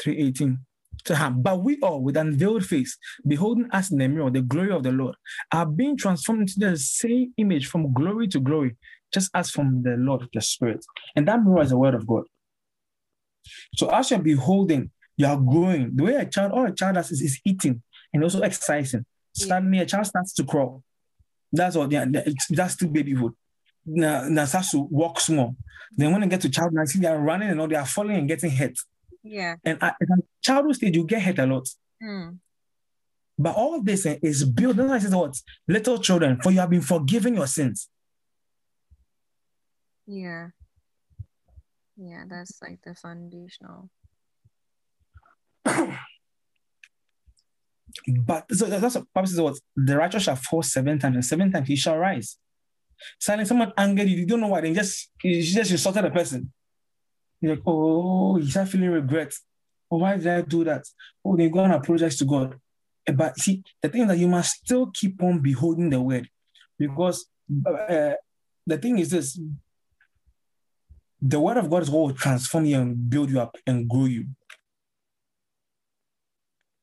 318. 0.00 0.58
To 1.06 1.34
but 1.36 1.62
we 1.62 1.78
all 1.80 2.00
with 2.00 2.16
unveiled 2.16 2.64
face, 2.64 2.96
beholding 3.26 3.68
as 3.72 3.90
in 3.90 3.98
the 3.98 4.08
mirror, 4.08 4.30
the 4.30 4.42
glory 4.42 4.70
of 4.70 4.82
the 4.84 4.92
Lord, 4.92 5.16
are 5.52 5.66
being 5.66 5.96
transformed 5.96 6.42
into 6.42 6.60
the 6.60 6.76
same 6.76 7.32
image 7.36 7.66
from 7.66 7.92
glory 7.92 8.28
to 8.28 8.40
glory, 8.40 8.76
just 9.12 9.30
as 9.34 9.50
from 9.50 9.82
the 9.82 9.96
Lord, 9.96 10.28
the 10.32 10.40
Spirit. 10.40 10.84
And 11.16 11.26
that 11.26 11.42
mirror 11.42 11.62
is 11.62 11.70
the 11.70 11.78
word 11.78 11.94
of 11.94 12.06
God. 12.06 12.24
So 13.74 13.88
as 13.90 14.10
you're 14.10 14.20
beholding, 14.20 14.90
you 15.16 15.26
are 15.26 15.36
growing. 15.36 15.90
The 15.94 16.04
way 16.04 16.14
a 16.14 16.26
child, 16.26 16.52
all 16.52 16.66
a 16.66 16.72
child 16.72 16.94
does 16.94 17.10
is, 17.10 17.20
is 17.20 17.40
eating 17.44 17.82
and 18.12 18.22
also 18.22 18.40
exercising. 18.40 19.04
Yeah. 19.34 19.46
Suddenly 19.46 19.78
a 19.80 19.86
child 19.86 20.06
starts 20.06 20.32
to 20.34 20.44
crawl. 20.44 20.82
That's 21.52 21.76
all. 21.76 21.92
Yeah, 21.92 22.06
that's 22.50 22.74
still 22.74 22.88
babyhood. 22.88 23.32
Now, 23.84 24.28
now 24.28 24.44
starts 24.44 24.70
to 24.70 24.78
walk 24.78 25.20
small. 25.20 25.56
Then 25.96 26.12
when 26.12 26.22
they 26.22 26.28
get 26.28 26.40
to 26.42 26.48
child, 26.48 26.72
I 26.80 26.84
see 26.84 27.00
they 27.00 27.08
are 27.08 27.18
running 27.18 27.50
and 27.50 27.60
all 27.60 27.68
they 27.68 27.76
are 27.76 27.86
falling 27.86 28.16
and 28.16 28.28
getting 28.28 28.50
hit. 28.50 28.78
Yeah. 29.22 29.56
And 29.64 29.82
at 29.82 29.96
at 30.00 30.08
a 30.08 30.22
childhood 30.42 30.76
stage, 30.76 30.96
you 30.96 31.04
get 31.06 31.22
hit 31.22 31.38
a 31.38 31.46
lot. 31.46 31.68
Mm. 32.02 32.38
But 33.38 33.56
all 33.56 33.74
of 33.76 33.84
this 33.84 34.06
eh, 34.06 34.18
is 34.22 34.44
built. 34.44 34.76
That's 34.76 34.88
why 34.88 34.96
it 34.96 35.02
says 35.02 35.14
what? 35.14 35.40
Little 35.68 35.98
children, 35.98 36.40
for 36.40 36.50
you 36.50 36.60
have 36.60 36.70
been 36.70 36.82
forgiven 36.82 37.34
your 37.34 37.46
sins. 37.46 37.88
Yeah. 40.06 40.48
Yeah. 41.96 42.24
That's 42.28 42.60
like 42.62 42.80
the 42.84 42.94
foundational. 42.94 43.90
But 48.24 48.52
so 48.54 48.66
that's 48.66 48.94
what 48.94 49.12
Bible 49.12 49.28
says 49.28 49.40
what 49.40 49.58
the 49.76 49.96
righteous 49.96 50.22
shall 50.22 50.36
fall 50.36 50.62
seven 50.62 50.98
times, 50.98 51.14
and 51.14 51.24
seven 51.24 51.52
times 51.52 51.68
he 51.68 51.76
shall 51.76 51.96
rise. 51.96 52.38
Suddenly 53.20 53.44
someone 53.44 53.72
angered 53.76 54.08
you, 54.08 54.16
you 54.18 54.26
don't 54.26 54.40
know 54.40 54.48
why, 54.48 54.60
they 54.60 54.72
just 54.72 55.10
you 55.22 55.42
just 55.42 55.70
insulted 55.70 56.04
a 56.04 56.10
person. 56.10 56.52
You're 57.42 57.56
like, 57.56 57.62
oh, 57.66 58.38
you 58.38 58.46
start 58.48 58.68
feeling 58.68 58.90
regret. 58.90 59.34
Oh, 59.90 59.98
why 59.98 60.16
did 60.16 60.26
I 60.28 60.40
do 60.40 60.64
that? 60.64 60.84
Oh, 61.24 61.36
they 61.36 61.50
go 61.50 61.64
and 61.64 61.74
apologize 61.74 62.16
to 62.18 62.24
God. 62.24 62.58
Eh, 63.06 63.12
But 63.12 63.38
see, 63.38 63.62
the 63.82 63.88
thing 63.88 64.02
is 64.02 64.08
that 64.08 64.18
you 64.18 64.28
must 64.28 64.54
still 64.64 64.86
keep 64.86 65.22
on 65.22 65.40
beholding 65.40 65.90
the 65.90 66.00
word. 66.00 66.28
Because 66.78 67.26
uh, 67.66 68.12
the 68.66 68.78
thing 68.78 68.98
is 69.00 69.10
this 69.10 69.38
the 71.20 71.38
word 71.38 71.56
of 71.56 71.68
God 71.68 71.82
is 71.82 71.90
what 71.90 72.00
will 72.00 72.14
transform 72.14 72.64
you 72.64 72.80
and 72.80 73.10
build 73.10 73.30
you 73.30 73.40
up 73.40 73.56
and 73.66 73.88
grow 73.88 74.06
you. 74.06 74.26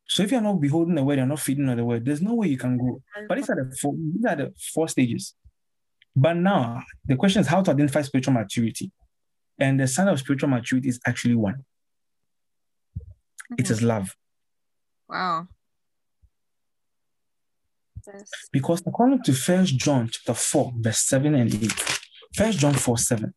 So 0.08 0.24
if 0.24 0.32
you're 0.32 0.42
not 0.42 0.60
beholding 0.62 0.96
the 0.96 1.04
word, 1.04 1.18
you're 1.18 1.26
not 1.26 1.40
feeding 1.40 1.70
on 1.70 1.78
the 1.78 1.86
word, 1.86 2.06
there's 2.06 2.22
no 2.22 2.36
way 2.36 2.48
you 2.48 2.58
can 2.58 2.78
grow. 2.78 3.02
But 3.28 3.36
these 3.36 3.50
are 3.50 3.56
the 3.56 3.76
four, 3.76 3.94
these 3.96 4.26
are 4.26 4.36
the 4.36 4.54
four 4.74 4.88
stages. 4.88 5.36
But 6.16 6.34
now 6.34 6.84
the 7.06 7.16
question 7.16 7.42
is 7.42 7.48
how 7.48 7.62
to 7.62 7.72
identify 7.72 8.02
spiritual 8.02 8.34
maturity. 8.34 8.92
And 9.60 9.80
the 9.80 9.88
sign 9.88 10.08
of 10.08 10.20
spiritual 10.20 10.50
maturity 10.50 10.90
is 10.90 11.00
actually 11.06 11.36
one. 11.36 11.66
It 13.58 13.64
mm-hmm. 13.64 13.74
is 13.74 13.82
love. 13.82 14.16
Wow. 15.08 15.48
That's 18.06 18.32
Because 18.52 18.82
according 18.86 19.24
to 19.24 19.34
First 19.34 19.78
John 19.78 20.10
chapter 20.12 20.34
4, 20.34 20.74
verse 20.78 21.00
7 21.00 21.36
and 21.36 21.54
8, 21.54 21.72
First 22.36 22.60
John 22.60 22.74
4, 22.74 22.98
7. 22.98 23.34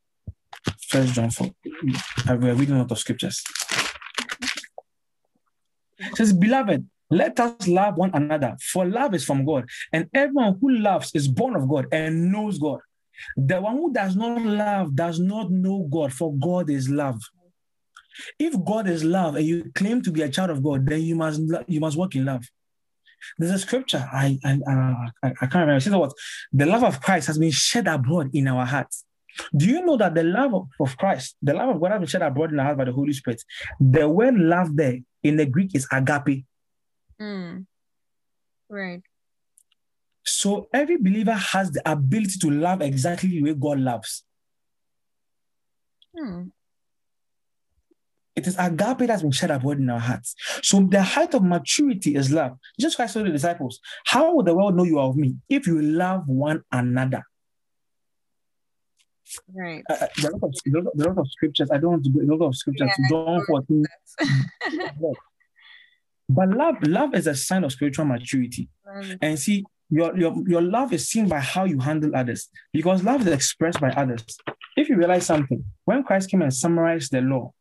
First 0.89 1.15
John 1.15 1.31
4. 1.31 1.47
Uh, 1.47 1.99
I- 2.27 2.35
We're 2.35 2.55
reading 2.55 2.77
a 2.77 2.79
lot 2.79 2.93
of 2.93 2.99
scriptures. 2.99 3.43
It 5.99 6.17
says, 6.17 6.33
Beloved, 6.33 6.87
let 7.11 7.39
us 7.41 7.69
love 7.69 7.97
one 7.97 8.11
another, 8.15 8.57
for 8.61 8.87
love 8.87 9.15
is 9.15 9.25
from 9.25 9.45
God, 9.45 9.69
and 9.93 10.09
everyone 10.15 10.59
who 10.61 10.71
loves 10.71 11.11
is 11.15 11.29
born 11.29 11.55
of 11.55 11.69
God 11.69 11.87
and 11.93 12.33
knows 12.33 12.59
God. 12.59 12.81
The 13.37 13.61
one 13.61 13.77
who 13.77 13.93
does 13.93 14.17
not 14.17 14.43
love 14.43 14.95
does 14.95 15.19
not 15.21 15.51
know 15.51 15.89
God, 15.91 16.13
for 16.13 16.35
God 16.35 16.71
is 16.71 16.89
love. 16.89 17.21
If 18.39 18.55
God 18.65 18.89
is 18.89 19.05
love 19.05 19.37
and 19.37 19.47
you 19.47 19.71
claim 19.75 20.03
to 20.03 20.11
be 20.11 20.23
a 20.23 20.29
child 20.29 20.51
of 20.51 20.63
God, 20.63 20.87
then 20.87 21.03
you 21.03 21.17
must 21.17 21.41
you 21.67 21.81
must 21.81 21.97
walk 21.97 22.15
in 22.15 22.25
love. 22.25 22.45
There's 23.39 23.53
a 23.53 23.59
scripture 23.59 24.09
I 24.13 24.39
I, 24.45 24.59
I, 24.67 25.09
I 25.23 25.31
can't 25.47 25.55
remember. 25.55 25.81
Says 25.81 25.93
what 25.93 26.13
the 26.53 26.67
love 26.67 26.85
of 26.85 27.01
Christ 27.01 27.27
has 27.29 27.39
been 27.39 27.51
shed 27.51 27.87
abroad 27.87 28.31
in 28.35 28.49
our 28.49 28.67
hearts. 28.67 29.05
Do 29.57 29.67
you 29.67 29.85
know 29.85 29.97
that 29.97 30.15
the 30.15 30.25
love 30.25 30.55
of, 30.55 30.69
of 30.79 30.97
Christ, 30.99 31.37
the 31.41 31.55
love 31.55 31.71
of 31.71 31.81
God 31.81 31.93
has 31.93 32.01
been 32.01 32.09
shed 32.09 32.23
abroad 32.23 32.53
in 32.53 32.61
our 32.61 32.67
hearts 32.67 32.79
by 32.79 32.85
the 32.85 32.93
Holy 32.93 33.15
Spirit? 33.15 33.43
The 33.81 34.09
word 34.09 34.35
love 34.35 34.77
there 34.77 34.99
in 35.23 35.37
the 35.37 35.47
Greek 35.47 35.75
is 35.75 35.87
agape. 35.91 36.45
mm. 37.21 37.67
right. 38.69 39.03
So 40.25 40.69
every 40.73 40.97
believer 40.97 41.35
has 41.35 41.71
the 41.73 41.83
ability 41.91 42.39
to 42.41 42.51
love 42.51 42.81
exactly 42.81 43.31
the 43.31 43.43
way 43.43 43.55
God 43.55 43.81
loves. 43.81 44.25
Hmm. 46.17 46.49
It 48.35 48.47
is 48.47 48.57
agape 48.59 49.07
that's 49.07 49.23
been 49.23 49.31
shed 49.31 49.51
abroad 49.51 49.79
in 49.79 49.91
our 49.91 49.99
hearts. 49.99 50.35
So 50.63 50.81
the 50.81 51.03
height 51.03 51.35
of 51.35 51.43
maturity 51.43 52.15
is 52.15 52.31
love. 52.31 52.57
Jesus 52.81 52.97
Christ 52.97 53.15
told 53.15 53.27
the 53.27 53.31
disciples, 53.31 53.79
How 54.07 54.35
will 54.35 54.43
the 54.43 54.55
world 54.55 54.75
know 54.75 54.85
you 54.85 54.99
are 54.99 55.09
of 55.09 55.17
me 55.17 55.37
if 55.49 55.67
you 55.67 55.83
love 55.83 56.27
one 56.27 56.63
another? 56.73 57.25
Right. 59.55 59.83
Uh, 59.89 59.95
uh, 59.95 60.07
there, 60.17 60.31
are 60.31 60.35
a 60.35 60.37
lot 60.37 60.45
of, 60.45 60.55
there 60.95 61.09
are 61.09 61.13
a 61.13 61.15
lot 61.15 61.21
of 61.21 61.31
scriptures. 61.31 61.71
I 61.71 61.79
don't 61.79 61.91
want 61.91 62.05
to 62.05 62.11
go 62.11 62.21
a 62.21 62.29
lot 62.37 62.47
of 62.47 62.57
scriptures. 62.57 62.91
Yeah, 62.99 63.09
John 63.11 63.45
14. 63.47 63.85
but 66.29 66.49
love, 66.49 66.77
love 66.83 67.15
is 67.15 67.27
a 67.27 67.35
sign 67.35 67.65
of 67.65 67.73
spiritual 67.73 68.07
maturity. 68.07 68.69
Um, 68.91 69.19
And 69.21 69.39
see, 69.39 69.65
your, 69.93 70.17
your, 70.17 70.35
your 70.47 70.63
love 70.63 70.95
is 70.95 71.07
seen 71.07 71.29
by 71.29 71.39
how 71.39 71.65
you 71.65 71.79
handle 71.79 72.17
others 72.17 72.49
because 72.73 73.05
love 73.05 73.21
is 73.21 73.27
expressed 73.27 73.79
by 73.79 73.91
others. 73.91 74.25
If 74.75 74.89
you 74.89 74.97
realize 74.97 75.27
something, 75.27 75.63
when 75.85 76.03
Christ 76.03 76.31
came 76.31 76.41
and 76.41 76.53
summarized 76.53 77.13
the 77.13 77.21
law, 77.21 77.53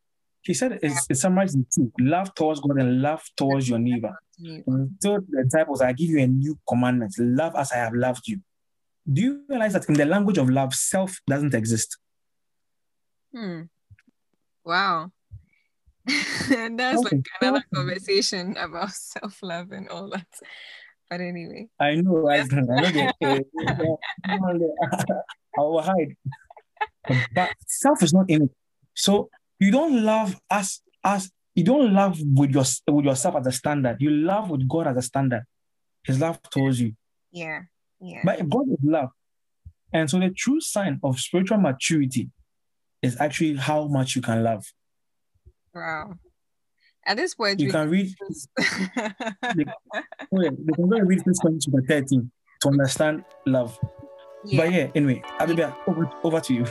he 0.42 0.54
said 0.54 0.80
it's, 0.82 1.06
it's 1.10 1.20
summarized 1.20 1.56
in 1.56 1.66
two 1.76 1.92
love 2.00 2.34
towards 2.34 2.62
God 2.62 2.78
and 2.78 3.02
love 3.02 3.22
towards 3.36 3.68
your 3.68 3.80
neighbor. 3.80 4.18
And 4.40 4.96
told 5.04 5.26
the 5.30 5.44
disciples, 5.44 5.82
I 5.82 5.92
give 5.92 6.10
you 6.10 6.20
a 6.20 6.28
new 6.28 6.58
commandment 6.68 7.14
love 7.20 7.54
as 7.56 7.74
I 7.74 7.76
have 7.76 7.94
loved 7.94 8.26
you. 8.28 8.40
Do 9.12 9.22
you 9.22 9.44
realize 9.50 9.74
that 9.74 9.90
in 9.90 9.96
the 9.96 10.06
language 10.06 10.38
of 10.38 10.50
love, 10.50 10.74
self 10.74 11.20
doesn't 11.28 11.54
exist? 11.54 11.98
Hmm. 13.36 13.64
Wow. 14.64 15.12
And 16.56 16.80
that's 16.80 17.06
okay. 17.06 17.18
like 17.18 17.26
another 17.42 17.64
conversation 17.76 18.56
about 18.58 18.92
self 18.92 19.44
love 19.44 19.72
and 19.74 19.90
all 19.90 20.10
that. 20.10 20.28
But 21.12 21.20
anyway. 21.20 21.68
I 21.78 21.96
know. 21.96 22.30
I, 22.30 22.38
I 22.40 22.46
know. 23.22 24.00
I 25.58 25.62
will 25.62 25.82
hide. 25.92 26.16
But 27.36 27.52
self 27.68 28.02
is 28.02 28.14
not 28.14 28.30
in 28.30 28.44
it. 28.44 28.50
So 28.94 29.30
you 29.60 29.72
don't 29.72 30.06
love 30.06 30.40
us 30.50 30.82
as 31.04 31.30
you 31.54 31.66
don't 31.66 31.94
love 31.94 32.18
with 32.22 32.52
your 32.52 32.64
with 32.88 33.04
yourself 33.04 33.36
as 33.36 33.48
a 33.48 33.52
standard. 33.52 33.98
You 34.00 34.12
love 34.12 34.50
with 34.50 34.66
God 34.70 34.88
as 34.88 34.96
a 34.96 35.02
standard. 35.02 35.44
His 36.06 36.18
love 36.18 36.42
towards 36.44 36.80
you. 36.80 36.94
Yeah. 37.34 37.64
Yeah. 38.00 38.22
But 38.24 38.48
God 38.50 38.70
is 38.72 38.80
love. 38.82 39.10
And 39.92 40.10
so 40.10 40.18
the 40.18 40.30
true 40.30 40.62
sign 40.62 41.02
of 41.04 41.20
spiritual 41.20 41.58
maturity 41.58 42.30
is 43.02 43.20
actually 43.20 43.58
how 43.58 43.88
much 43.88 44.16
you 44.16 44.22
can 44.22 44.44
love. 44.44 44.64
Wow. 45.76 46.14
At 47.06 47.18
this 47.18 47.34
point, 47.34 47.60
you 47.60 47.72
can 47.72 47.90
read. 47.90 48.14
they, 48.58 48.62
oh 48.62 48.64
yeah, 50.40 50.52
they 50.52 50.74
can 50.74 50.88
go 50.88 50.98
and 50.98 51.08
read 51.08 51.24
this 51.26 51.40
one 51.42 51.58
to 51.58 51.72
13 51.88 52.30
to 52.62 52.70
understand 52.70 53.24
love. 53.48 53.80
Yeah. 54.46 54.62
But 54.62 54.72
yeah, 54.72 54.88
anyway, 54.94 55.24
Abibia, 55.40 55.76
over, 55.88 56.08
over 56.24 56.40
to 56.42 56.54
you. 56.54 56.62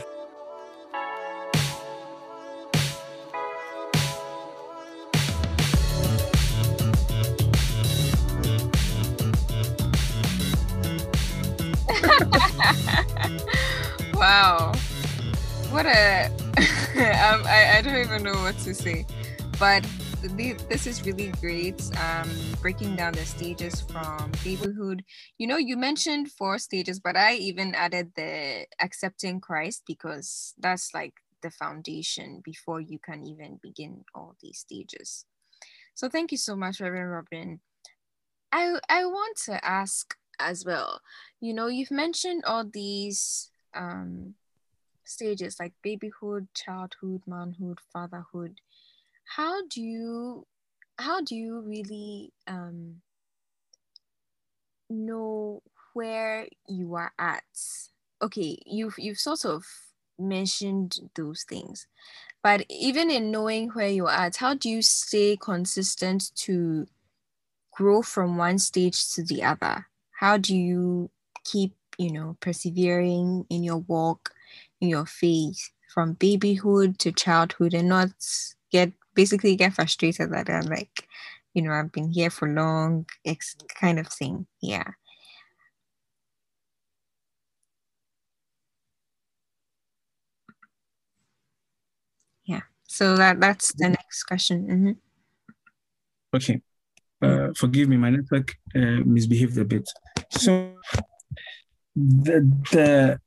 wow. 14.13 14.71
What 15.71 15.85
a. 15.85 16.25
um, 16.57 17.43
I, 17.45 17.75
I 17.77 17.81
don't 17.81 17.97
even 17.97 18.23
know 18.23 18.41
what 18.43 18.57
to 18.59 18.73
say. 18.73 19.05
But 19.59 19.85
this 20.21 20.85
is 20.85 21.03
really 21.05 21.31
great. 21.41 21.81
Um, 21.99 22.29
breaking 22.61 22.95
down 22.95 23.13
the 23.13 23.25
stages 23.25 23.81
from 23.81 24.31
babyhood. 24.43 25.03
You 25.37 25.47
know, 25.47 25.57
you 25.57 25.75
mentioned 25.77 26.31
four 26.31 26.59
stages, 26.59 26.99
but 26.99 27.17
I 27.17 27.35
even 27.35 27.73
added 27.73 28.11
the 28.15 28.67
accepting 28.79 29.39
Christ 29.39 29.83
because 29.87 30.53
that's 30.59 30.93
like 30.93 31.13
the 31.41 31.49
foundation 31.49 32.41
before 32.43 32.79
you 32.79 32.99
can 32.99 33.25
even 33.25 33.59
begin 33.61 34.05
all 34.13 34.35
these 34.41 34.59
stages. 34.59 35.25
So 35.95 36.07
thank 36.07 36.31
you 36.31 36.37
so 36.37 36.55
much, 36.55 36.79
Reverend 36.79 37.11
Robin. 37.11 37.59
I 38.51 38.77
I 38.89 39.05
want 39.05 39.37
to 39.45 39.63
ask 39.65 40.15
as 40.39 40.65
well. 40.65 41.01
You 41.39 41.53
know, 41.53 41.67
you've 41.67 41.91
mentioned 41.91 42.43
all 42.45 42.63
these 42.63 43.49
um, 43.73 44.35
stages 45.03 45.57
like 45.59 45.73
babyhood, 45.81 46.47
childhood, 46.53 47.23
manhood, 47.25 47.79
fatherhood 47.91 48.59
how 49.35 49.65
do 49.67 49.81
you 49.81 50.45
how 50.97 51.21
do 51.21 51.35
you 51.35 51.61
really 51.61 52.31
um, 52.47 53.01
know 54.89 55.61
where 55.93 56.47
you 56.67 56.95
are 56.95 57.13
at? 57.17 57.43
Okay 58.21 58.57
you've 58.65 58.95
you've 58.97 59.19
sort 59.19 59.45
of 59.45 59.65
mentioned 60.19 60.99
those 61.15 61.43
things 61.43 61.87
but 62.43 62.65
even 62.69 63.09
in 63.09 63.31
knowing 63.31 63.69
where 63.69 63.87
you're 63.87 64.09
at 64.09 64.35
how 64.35 64.53
do 64.53 64.69
you 64.69 64.81
stay 64.81 65.35
consistent 65.37 66.31
to 66.35 66.87
grow 67.71 68.01
from 68.01 68.37
one 68.37 68.59
stage 68.59 69.11
to 69.13 69.23
the 69.23 69.43
other? 69.43 69.87
How 70.19 70.37
do 70.37 70.55
you 70.55 71.09
keep 71.43 71.73
you 71.97 72.11
know 72.11 72.37
persevering 72.39 73.45
in 73.49 73.63
your 73.63 73.77
walk 73.77 74.31
in 74.79 74.89
your 74.89 75.05
faith 75.05 75.71
from 75.93 76.13
babyhood 76.13 76.99
to 76.99 77.11
childhood 77.11 77.73
and 77.73 77.89
not 77.89 78.11
get 78.71 78.91
basically 79.13 79.55
get 79.55 79.73
frustrated 79.73 80.31
that 80.31 80.49
I'm 80.49 80.67
like, 80.67 81.07
you 81.53 81.61
know, 81.61 81.71
I've 81.71 81.91
been 81.91 82.09
here 82.09 82.29
for 82.29 82.47
long, 82.47 83.05
it's 83.23 83.55
kind 83.79 83.99
of 83.99 84.07
thing. 84.07 84.47
Yeah. 84.61 84.91
Yeah. 92.45 92.61
So 92.87 93.17
that 93.17 93.39
that's 93.39 93.73
the 93.73 93.89
next 93.89 94.23
question. 94.23 94.67
Mm-hmm. 94.67 94.91
Okay. 96.35 96.61
Uh, 97.21 97.53
forgive 97.55 97.87
me, 97.87 97.97
my 97.97 98.09
network 98.09 98.55
uh, 98.75 99.01
misbehaved 99.05 99.57
a 99.57 99.65
bit. 99.65 99.87
So 100.31 100.73
the 101.95 102.49
the 102.71 103.19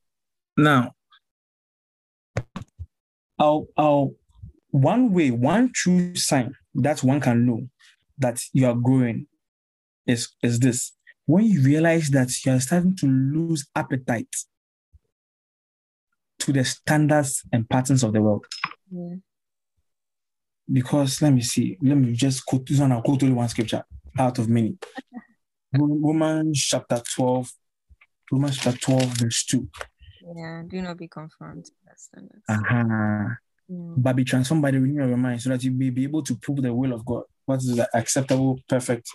now 0.57 0.95
I'll 3.39 3.67
I'll 3.77 4.15
one 4.75 5.13
way, 5.13 5.31
one 5.31 5.71
true 5.73 6.17
sign 6.17 6.53
that 6.75 7.01
one 7.05 7.21
can 7.21 7.47
know 7.47 7.69
that 8.19 8.43
you 8.53 8.67
are 8.67 8.75
growing 8.75 9.29
is, 10.05 10.31
is 10.43 10.59
this. 10.59 10.93
When 11.27 11.45
you 11.45 11.63
realize 11.63 12.09
that 12.11 12.31
you 12.45 12.53
are 12.53 12.61
starting 12.61 12.97
to 12.97 13.07
lose 13.07 13.69
appetite 13.77 14.35
to 16.41 16.53
the 16.53 16.65
standards 16.65 17.45
and 17.53 17.71
patterns 17.71 18.03
of 18.03 18.13
the 18.13 18.21
world. 18.21 18.47
Yeah. 18.91 19.15
Because 20.71 21.23
let 21.23 21.33
me 21.33 21.43
see, 21.43 21.79
let 21.81 21.97
me 21.97 22.13
just 22.13 22.45
quote 22.45 22.67
this 22.67 22.81
one. 22.81 22.91
I'll 22.91 23.03
quote 23.03 23.23
only 23.23 23.35
one 23.37 23.49
scripture 23.49 23.85
out 24.19 24.41
of 24.41 24.49
many. 24.49 24.77
Romans 25.73 26.61
chapter 26.61 27.01
12, 27.15 27.53
Romans 28.33 28.59
chapter 28.59 28.79
12, 28.81 29.05
verse 29.05 29.45
2. 29.45 29.69
Yeah, 30.37 30.63
do 30.67 30.83
not 30.83 30.99
be 30.99 31.07
conformed 31.07 31.67
to 31.67 31.73
that 31.87 32.01
standards. 32.01 32.43
Uh-huh 32.49 33.37
mm. 33.71 33.95
but 33.97 34.17
be 34.17 34.25
transformed 34.25 34.63
by 34.63 34.71
the 34.71 34.81
renewing 34.81 35.01
of 35.01 35.09
your 35.09 35.19
mind 35.19 35.43
so 35.43 35.51
that 35.51 35.63
you 35.65 35.71
may 35.71 35.91
be 35.91 36.05
able 36.05 36.23
to 36.23 36.37
prove 36.37 36.63
the 36.63 36.73
will 36.73 36.93
of 36.93 37.05
God. 37.05 37.25
What 37.47 37.59
is 37.59 37.77
the 37.77 37.89
acceptable, 37.95 38.61
perfect, 38.69 39.09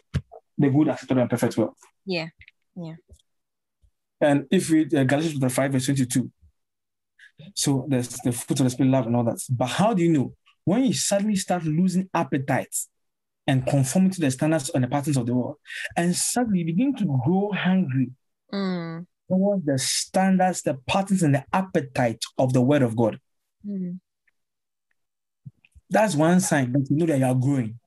the 0.57 0.69
good, 0.69 0.87
acceptable, 0.87 1.21
and 1.21 1.29
perfect 1.29 1.57
will? 1.57 1.75
Yeah. 2.05 2.27
Yeah. 2.75 2.95
And 4.21 4.45
if 4.51 4.69
we 4.69 4.85
uh, 4.85 5.03
Galatians 5.03 5.33
chapter 5.33 5.49
5, 5.49 5.71
verse 5.71 5.85
22. 5.85 6.31
So 7.55 7.85
there's 7.87 8.09
the 8.09 8.31
fruit 8.31 8.59
of 8.59 8.65
the 8.65 8.69
spirit, 8.69 8.89
love, 8.89 9.07
and 9.07 9.15
all 9.15 9.23
that. 9.23 9.39
But 9.49 9.67
how 9.67 9.93
do 9.93 10.03
you 10.03 10.09
know? 10.09 10.33
When 10.65 10.83
you 10.83 10.93
suddenly 10.93 11.35
start 11.35 11.63
losing 11.63 12.09
appetite 12.13 12.75
and 13.47 13.65
conforming 13.65 14.11
to 14.11 14.21
the 14.21 14.29
standards 14.29 14.69
and 14.69 14.83
the 14.83 14.87
patterns 14.87 15.17
of 15.17 15.25
the 15.25 15.33
world, 15.33 15.55
and 15.95 16.15
suddenly 16.15 16.63
begin 16.63 16.95
to 16.97 17.05
grow 17.25 17.51
hungry 17.51 18.11
mm. 18.53 19.05
towards 19.27 19.65
the 19.65 19.79
standards, 19.79 20.61
the 20.61 20.75
patterns, 20.85 21.23
and 21.23 21.33
the 21.33 21.45
appetite 21.53 22.23
of 22.37 22.53
the 22.53 22.61
word 22.61 22.81
of 22.81 22.95
God. 22.95 23.19
Mm. 23.67 23.99
That's 25.89 26.15
one 26.15 26.39
sign 26.39 26.71
that 26.73 26.87
you 26.89 26.97
know 26.97 27.05
that 27.07 27.19
you 27.19 27.25
are 27.25 27.35
growing. 27.35 27.79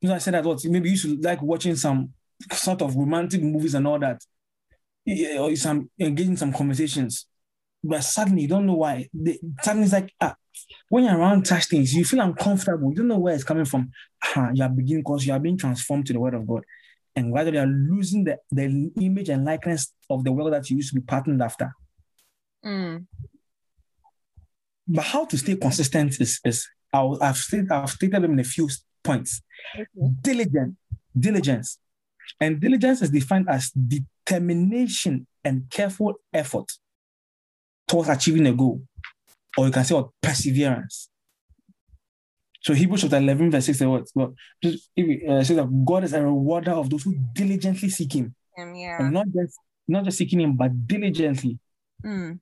You 0.00 0.08
know, 0.08 0.14
I 0.14 0.18
said 0.18 0.34
that 0.34 0.44
what 0.44 0.64
maybe 0.64 0.90
you 0.90 0.96
should 0.96 1.22
like 1.22 1.42
watching 1.42 1.76
some 1.76 2.12
sort 2.52 2.80
of 2.80 2.96
romantic 2.96 3.42
movies 3.42 3.74
and 3.74 3.86
all 3.86 3.98
that, 3.98 4.22
or 5.38 5.54
some 5.56 5.90
engaging 5.98 6.36
some 6.36 6.52
conversations. 6.52 7.26
But 7.82 8.02
suddenly 8.02 8.42
you 8.42 8.48
don't 8.48 8.66
know 8.66 8.74
why. 8.74 9.08
The, 9.12 9.38
suddenly 9.62 9.84
it's 9.84 9.92
like 9.92 10.12
ah, 10.20 10.34
when 10.88 11.04
you're 11.04 11.18
around 11.18 11.46
such 11.46 11.66
things, 11.66 11.94
you 11.94 12.04
feel 12.04 12.20
uncomfortable. 12.20 12.90
You 12.90 12.96
don't 12.96 13.08
know 13.08 13.18
where 13.18 13.34
it's 13.34 13.44
coming 13.44 13.64
from. 13.64 13.90
Ah, 14.24 14.50
you 14.54 14.62
are 14.62 14.68
beginning 14.68 15.02
because 15.02 15.26
you 15.26 15.32
are 15.32 15.38
being 15.38 15.58
transformed 15.58 16.06
to 16.06 16.12
the 16.12 16.20
word 16.20 16.34
of 16.34 16.46
God. 16.46 16.64
And 17.16 17.34
rather 17.34 17.50
you 17.50 17.58
are 17.58 17.66
losing 17.66 18.24
the, 18.24 18.38
the 18.50 18.90
image 19.00 19.28
and 19.28 19.44
likeness 19.44 19.92
of 20.08 20.24
the 20.24 20.32
world 20.32 20.52
that 20.52 20.70
you 20.70 20.76
used 20.76 20.90
to 20.90 21.00
be 21.00 21.04
patterned 21.04 21.42
after. 21.42 21.72
Mm. 22.64 23.06
But 24.90 25.04
how 25.04 25.24
to 25.26 25.38
stay 25.38 25.56
consistent 25.56 26.20
is, 26.20 26.40
is 26.44 26.68
I'll, 26.92 27.16
I've, 27.22 27.36
stated, 27.36 27.70
I've 27.70 27.90
stated 27.90 28.22
them 28.22 28.32
in 28.32 28.40
a 28.40 28.44
few 28.44 28.68
points. 29.04 29.40
Okay. 29.74 29.86
Diligent, 30.20 30.76
diligence. 31.18 31.78
And 32.40 32.60
diligence 32.60 33.02
is 33.02 33.10
defined 33.10 33.48
as 33.48 33.70
determination 33.70 35.26
and 35.44 35.70
careful 35.70 36.14
effort 36.32 36.66
towards 37.86 38.08
achieving 38.08 38.46
a 38.46 38.52
goal. 38.52 38.82
Or 39.56 39.66
you 39.66 39.72
can 39.72 39.84
say 39.84 39.94
what 39.94 40.10
perseverance. 40.20 41.08
So 42.62 42.74
Hebrews 42.74 43.02
chapter 43.02 43.16
11, 43.16 43.50
verse 43.50 43.66
6 43.66 43.80
what? 43.82 44.08
Well, 44.14 44.34
just, 44.62 44.90
uh, 44.98 45.42
says 45.44 45.56
that 45.56 45.84
God 45.84 46.04
is 46.04 46.12
a 46.12 46.22
rewarder 46.22 46.72
of 46.72 46.90
those 46.90 47.04
who 47.04 47.14
diligently 47.32 47.88
seek 47.88 48.12
him. 48.14 48.34
Um, 48.58 48.74
yeah. 48.74 48.98
And 49.00 49.12
not 49.12 49.26
just 49.34 49.58
not 49.88 50.04
just 50.04 50.18
seeking 50.18 50.40
him, 50.40 50.56
but 50.56 50.86
diligently. 50.86 51.58
Mm. 52.04 52.38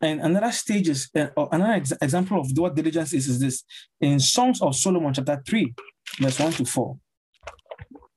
And 0.00 0.20
another 0.20 0.52
stage 0.52 0.88
is 0.88 1.10
uh, 1.14 1.28
another 1.50 1.74
ex- 1.74 1.92
example 2.00 2.40
of 2.40 2.50
what 2.56 2.74
diligence 2.74 3.12
is 3.12 3.28
is 3.28 3.40
this 3.40 3.64
in 4.00 4.20
Songs 4.20 4.60
of 4.60 4.74
Solomon, 4.76 5.14
chapter 5.14 5.42
3, 5.46 5.74
verse 6.20 6.38
1 6.38 6.52
to 6.52 6.64
4. 6.64 6.98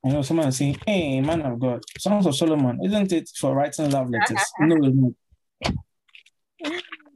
I 0.05 0.09
know 0.09 0.21
someone 0.21 0.47
is 0.47 0.57
saying, 0.57 0.77
hey, 0.85 1.21
man 1.21 1.41
of 1.41 1.59
God, 1.59 1.83
Songs 1.97 2.25
of 2.25 2.35
Solomon, 2.35 2.79
isn't 2.83 3.11
it 3.11 3.29
for 3.37 3.55
writing 3.55 3.89
love 3.91 4.09
letters? 4.09 4.43
no, 4.59 4.75
it's 4.75 4.95
not. 4.95 5.75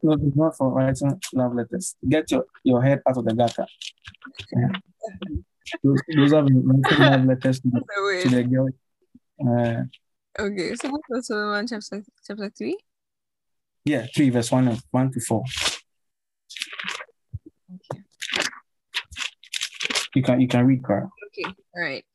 No, 0.04 0.14
it's 0.14 0.36
not 0.36 0.58
for 0.58 0.70
writing 0.70 1.20
love 1.34 1.54
letters. 1.54 1.96
Get 2.08 2.32
your, 2.32 2.46
your 2.64 2.82
head 2.82 3.02
out 3.08 3.18
of 3.18 3.26
the 3.26 3.34
gutter. 3.34 3.66
Yeah. 4.54 4.68
Those, 5.84 6.02
those 6.14 6.34
are 6.34 6.44
writing 6.44 7.00
love 7.00 7.26
letters 7.26 7.62
to 7.62 7.70
the, 7.70 8.22
to 8.24 8.30
the 8.30 8.44
girl. 8.44 8.70
Uh, 9.40 9.84
okay, 10.38 10.76
so 10.76 10.90
Songs 10.90 11.00
of 11.12 11.26
Solomon 11.26 11.66
chapter, 11.68 12.04
chapter 12.28 12.50
3? 12.50 12.78
Yeah, 13.86 14.06
3 14.16 14.30
verse 14.30 14.52
1, 14.52 14.78
1 14.92 15.12
to 15.12 15.20
4. 15.20 15.44
Okay. 17.74 18.04
You 20.14 20.24
can 20.24 20.42
you 20.42 20.48
can 20.48 20.66
read, 20.66 20.84
Carl. 20.84 21.10
Okay, 21.28 21.54
all 21.76 21.84
right. 21.84 22.06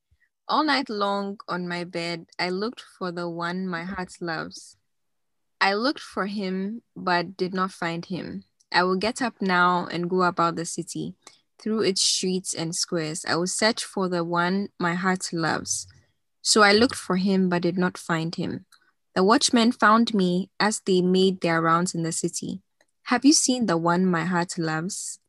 All 0.49 0.65
night 0.65 0.89
long 0.89 1.39
on 1.49 1.67
my 1.67 1.85
bed, 1.85 2.27
I 2.39 2.51
looked 2.51 2.85
for 2.99 3.11
the 3.11 3.29
one 3.29 3.67
my 3.67 3.83
heart 3.83 4.13
loves. 4.21 4.77
I 5.61 5.75
looked 5.75 6.01
for 6.01 6.27
him, 6.27 6.83
but 6.95 7.37
did 7.37 7.55
not 7.55 7.73
find 7.73 8.05
him. 8.05 8.45
I 8.71 8.83
will 8.85 8.97
get 8.97 9.23
up 9.23 9.41
now 9.41 9.87
and 9.91 10.11
go 10.11 10.23
about 10.23 10.57
the 10.57 10.67
city, 10.67 11.15
through 11.59 11.83
its 11.83 12.03
streets 12.03 12.55
and 12.55 12.75
squares. 12.75 13.25
I 13.27 13.37
will 13.37 13.47
search 13.47 13.83
for 13.85 14.09
the 14.09 14.23
one 14.23 14.69
my 14.79 14.95
heart 14.95 15.33
loves. 15.33 15.87
So 16.43 16.63
I 16.63 16.73
looked 16.73 16.95
for 16.95 17.17
him, 17.17 17.49
but 17.49 17.63
did 17.63 17.79
not 17.79 17.99
find 17.99 18.35
him. 18.35 18.67
The 19.17 19.25
watchmen 19.25 19.73
found 19.73 20.13
me 20.13 20.51
as 20.61 20.81
they 20.81 21.01
made 21.01 21.41
their 21.41 21.63
rounds 21.63 21.95
in 21.95 22.03
the 22.03 22.13
city. 22.13 22.61
Have 23.05 23.25
you 23.25 23.33
seen 23.33 23.65
the 23.65 23.79
one 23.79 24.05
my 24.05 24.27
heart 24.27 24.59
loves? 24.59 25.21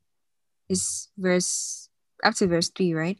Is 0.67 1.07
verse 1.17 1.87
up 2.21 2.35
to 2.35 2.47
verse 2.47 2.69
3, 2.69 2.93
right? 2.93 3.19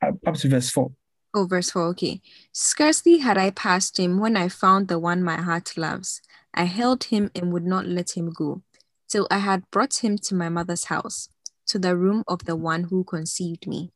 up 0.00 0.34
to 0.36 0.48
verse 0.48 0.70
4. 0.70 0.92
Oh, 1.34 1.46
verse 1.46 1.70
4, 1.70 1.82
okay. 1.88 2.20
Scarcely 2.52 3.18
had 3.18 3.36
I 3.36 3.50
passed 3.50 3.98
him 3.98 4.20
when 4.20 4.36
I 4.36 4.48
found 4.48 4.86
the 4.86 5.00
one 5.00 5.24
my 5.24 5.42
heart 5.42 5.76
loves. 5.76 6.22
I 6.54 6.64
held 6.64 7.02
him 7.04 7.32
and 7.34 7.52
would 7.52 7.66
not 7.66 7.86
let 7.86 8.16
him 8.16 8.30
go, 8.32 8.62
till 9.08 9.26
I 9.32 9.38
had 9.38 9.68
brought 9.72 10.04
him 10.04 10.16
to 10.16 10.36
my 10.36 10.48
mother's 10.48 10.84
house, 10.84 11.28
to 11.66 11.80
the 11.80 11.96
room 11.96 12.22
of 12.28 12.44
the 12.44 12.54
one 12.54 12.84
who 12.84 13.02
conceived 13.02 13.66
me. 13.66 13.90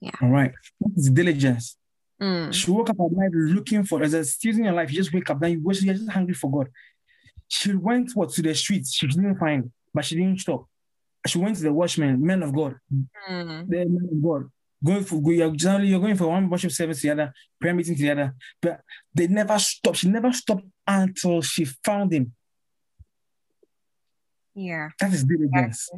Yeah. 0.00 0.16
All 0.22 0.30
right. 0.30 0.52
It's 0.96 1.10
diligence. 1.10 1.76
Mm. 2.20 2.52
She 2.52 2.70
woke 2.70 2.90
up 2.90 2.96
at 2.98 3.12
night 3.12 3.30
looking 3.32 3.84
for, 3.84 4.02
as 4.02 4.14
a 4.14 4.24
season 4.24 4.62
in 4.62 4.66
your 4.66 4.74
life, 4.74 4.90
you 4.90 4.96
just 4.96 5.12
wake 5.12 5.28
up, 5.28 5.40
then 5.40 5.52
you 5.52 5.62
you're 5.64 5.94
just 5.94 6.10
hungry 6.10 6.34
for 6.34 6.50
God. 6.50 6.68
She 7.48 7.74
went 7.74 8.12
what 8.14 8.30
to 8.30 8.42
the 8.42 8.54
streets, 8.54 8.94
she 8.94 9.06
didn't 9.06 9.38
find, 9.38 9.70
but 9.92 10.04
she 10.04 10.16
didn't 10.16 10.40
stop. 10.40 10.66
She 11.26 11.38
went 11.38 11.56
to 11.56 11.62
the 11.62 11.72
watchmen, 11.72 12.24
men 12.24 12.42
of 12.42 12.54
God, 12.54 12.76
mm. 13.28 13.68
the 13.68 13.84
men 13.84 14.08
of 14.10 14.22
God 14.22 14.50
going 14.84 15.04
for 15.04 15.20
you're 15.32 15.50
generally 15.50 15.88
you're 15.88 16.00
going 16.00 16.16
for 16.16 16.28
one 16.28 16.48
worship 16.48 16.70
service 16.70 17.00
to 17.00 17.06
the 17.06 17.12
other, 17.12 17.32
prayer 17.60 17.74
meeting 17.74 17.94
to 17.94 18.02
the 18.02 18.10
other, 18.10 18.34
but 18.60 18.80
they 19.14 19.26
never 19.26 19.58
stopped. 19.58 19.98
She 19.98 20.08
never 20.08 20.32
stopped 20.32 20.64
until 20.86 21.42
she 21.42 21.64
found 21.64 22.12
him. 22.12 22.32
Yeah. 24.54 24.88
That 25.00 25.12
is 25.12 25.24
diligence. 25.24 25.90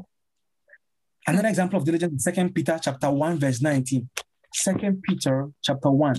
Another 1.27 1.49
example 1.49 1.79
of 1.79 1.85
diligence 1.85 2.25
Second 2.25 2.55
Peter 2.55 2.79
chapter 2.81 3.11
1, 3.11 3.39
verse 3.39 3.61
19. 3.61 4.09
Second 4.55 5.03
Peter 5.03 5.49
chapter 5.63 5.91
1. 5.91 6.17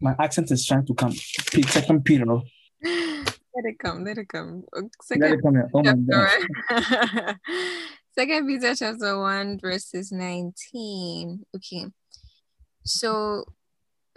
My 0.00 0.14
accent 0.18 0.50
is 0.50 0.64
trying 0.66 0.86
to 0.86 0.94
come. 0.94 1.12
Second 1.12 2.04
Peter. 2.04 2.24
Let 2.26 3.64
it 3.64 3.78
come, 3.78 4.04
let 4.04 4.18
it 4.18 4.28
come. 4.28 4.64
Second 5.02 5.22
let 5.22 5.32
it 5.32 5.42
come. 5.42 5.62
Oh 5.74 5.82
my 5.82 5.94
God. 5.94 7.36
Second 8.18 8.46
Peter 8.46 8.74
chapter 8.74 9.18
1, 9.18 9.60
verses 9.60 10.10
19. 10.12 11.44
Okay. 11.54 11.86
So, 12.84 13.44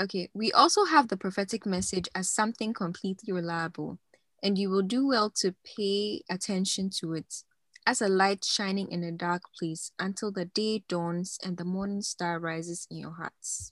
okay, 0.01 0.29
we 0.33 0.51
also 0.51 0.85
have 0.85 1.07
the 1.07 1.17
prophetic 1.17 1.65
message 1.65 2.07
as 2.15 2.29
something 2.29 2.73
completely 2.73 3.33
reliable, 3.33 3.99
and 4.41 4.57
you 4.57 4.69
will 4.69 4.81
do 4.81 5.07
well 5.07 5.29
to 5.41 5.53
pay 5.77 6.23
attention 6.29 6.89
to 6.99 7.13
it 7.13 7.43
as 7.85 8.01
a 8.01 8.07
light 8.07 8.43
shining 8.43 8.91
in 8.91 9.03
a 9.03 9.11
dark 9.11 9.41
place 9.57 9.91
until 9.99 10.31
the 10.31 10.45
day 10.45 10.83
dawns 10.87 11.37
and 11.43 11.57
the 11.57 11.65
morning 11.65 12.01
star 12.01 12.39
rises 12.39 12.87
in 12.89 12.97
your 12.97 13.13
hearts. 13.13 13.71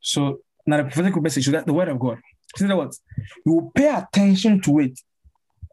So, 0.00 0.40
now 0.66 0.78
the 0.78 0.84
prophetic 0.84 1.20
message, 1.20 1.46
so 1.46 1.52
that 1.52 1.66
the 1.66 1.72
word 1.72 1.88
of 1.88 1.98
God. 1.98 2.18
In 2.58 2.66
other 2.66 2.76
words, 2.76 3.00
you 3.44 3.52
will 3.52 3.70
pay 3.74 3.94
attention 3.94 4.60
to 4.62 4.78
it 4.80 4.98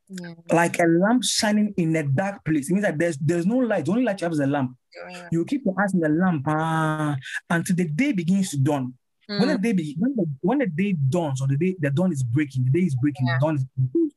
yeah. 0.08 0.34
Like 0.52 0.78
a 0.80 0.86
lamp 0.86 1.24
shining 1.24 1.74
in 1.78 1.96
a 1.96 2.04
dark 2.04 2.46
place. 2.46 2.70
It 2.70 2.74
means 2.74 2.86
that 2.86 2.98
there's 2.98 3.18
there's 3.18 3.46
no 3.46 3.58
light. 3.58 3.86
The 3.86 3.91
only 3.91 4.04
light 4.04 4.22
you 4.22 4.26
have 4.26 4.34
is 4.34 4.39
a 4.39 4.48
lamp. 4.48 4.76
Yeah. 5.10 5.28
You 5.32 5.46
keep 5.46 5.63
your 5.65 5.74
eyes 5.82 5.94
on 5.94 6.00
the 6.00 6.10
lamp 6.10 6.48
uh, 6.48 7.15
until 7.50 7.76
the 7.76 7.86
day 7.86 8.12
begins 8.12 8.52
to 8.52 8.58
dawn. 8.58 8.94
Mm. 9.30 9.39
When 9.39 9.50
the 9.50 9.58
day 9.58 9.74
be, 9.74 9.96
when 9.98 10.15
the 10.15 10.26
when 10.41 10.58
the 10.60 10.68
day 10.68 10.96
dawns 11.10 11.41
or 11.41 11.48
the 11.48 11.58
day 11.58 11.76
the 11.80 11.89
dawn 11.89 12.12
is 12.12 12.22
breaking, 12.22 12.65
the 12.65 12.72
day 12.72 12.86
is 12.86 12.96
breaking, 12.96 13.26
yeah. 13.26 13.38
the 13.39 13.46
dawn 13.46 13.56
is 13.56 13.65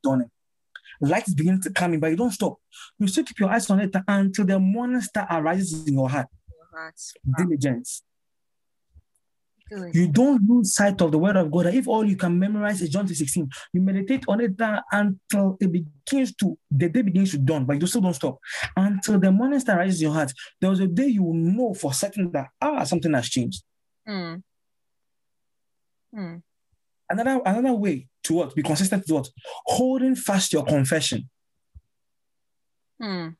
dawning. 0.03 0.29
Light 1.01 1.27
is 1.27 1.35
beginning 1.35 1.61
to 1.61 1.71
come 1.71 1.93
in, 1.93 1.99
but 1.99 2.11
you 2.11 2.17
don't 2.17 2.31
stop. 2.31 2.57
You 2.97 3.07
still 3.07 3.23
keep 3.23 3.39
your 3.39 3.49
eyes 3.49 3.69
on 3.69 3.79
it 3.79 3.95
until 4.07 4.45
the 4.45 4.59
morning 4.59 5.01
star 5.01 5.27
arises 5.29 5.87
in 5.87 5.93
your 5.93 6.09
heart. 6.09 6.27
Heart. 6.73 7.01
Diligence. 7.37 8.03
You 9.93 10.07
don't 10.07 10.47
lose 10.49 10.73
sight 10.73 10.99
of 11.01 11.11
the 11.11 11.19
word 11.19 11.35
of 11.35 11.51
God. 11.51 11.67
If 11.67 11.87
all 11.87 12.03
you 12.03 12.15
can 12.15 12.39
memorize 12.39 12.81
is 12.81 12.89
John 12.89 13.07
16, 13.07 13.49
you 13.73 13.81
meditate 13.81 14.25
on 14.27 14.41
it 14.41 14.53
until 14.91 15.57
it 15.59 15.71
begins 15.71 16.35
to, 16.37 16.57
the 16.71 16.89
day 16.89 17.03
begins 17.03 17.31
to 17.31 17.37
dawn, 17.37 17.65
but 17.65 17.79
you 17.79 17.85
still 17.85 18.01
don't 18.01 18.15
stop. 18.15 18.39
Until 18.75 19.19
the 19.19 19.31
morning 19.31 19.59
star 19.59 19.77
rises 19.77 20.01
in 20.01 20.07
your 20.07 20.15
heart, 20.15 20.33
there 20.59 20.71
was 20.71 20.79
a 20.79 20.87
day 20.87 21.07
you 21.07 21.23
will 21.23 21.35
know 21.35 21.73
for 21.75 21.93
certain 21.93 22.31
that, 22.31 22.47
ah, 22.59 22.83
something 22.83 23.13
has 23.13 23.29
changed. 23.29 23.63
Mm. 24.07 24.41
Mm. 26.15 26.41
Another, 27.11 27.41
another 27.45 27.73
way 27.73 28.07
to 28.29 28.33
what? 28.33 28.55
Be 28.55 28.63
consistent 28.63 29.05
to 29.07 29.13
what? 29.15 29.27
Holding 29.65 30.15
fast 30.15 30.53
your 30.53 30.65
confession. 30.65 31.29
Mm. 33.01 33.35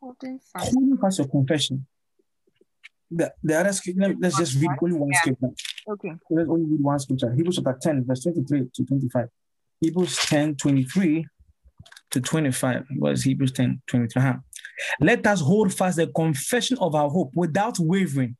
Holding 0.00 0.38
fast. 0.38 0.72
Holding 0.72 0.98
fast 0.98 1.18
your 1.18 1.28
confession 1.28 1.86
the, 3.10 3.32
the 3.42 3.58
other 3.58 3.72
scripture, 3.72 4.14
let's 4.18 4.38
just 4.38 4.56
read 4.56 4.70
only 4.82 4.96
one 4.96 5.10
yeah. 5.12 5.20
scripture. 5.20 5.48
Okay. 5.88 6.12
Let's 6.30 6.48
only 6.48 6.66
read 6.66 6.80
one 6.80 6.98
scripture. 6.98 7.32
Hebrews 7.34 7.56
chapter 7.56 7.78
10, 7.82 8.04
verse 8.06 8.22
23 8.22 8.70
to 8.72 8.84
25. 8.84 9.28
Hebrews 9.80 10.16
10, 10.26 10.56
23 10.56 11.26
to 12.12 12.20
25. 12.20 12.84
What 12.98 13.12
is 13.12 13.24
Hebrews 13.24 13.52
10, 13.52 13.82
23? 13.86 14.22
Huh? 14.22 14.36
Let 15.00 15.26
us 15.26 15.40
hold 15.40 15.74
fast 15.74 15.96
the 15.96 16.06
confession 16.06 16.78
of 16.80 16.94
our 16.94 17.08
hope 17.08 17.32
without 17.34 17.78
wavering. 17.78 18.36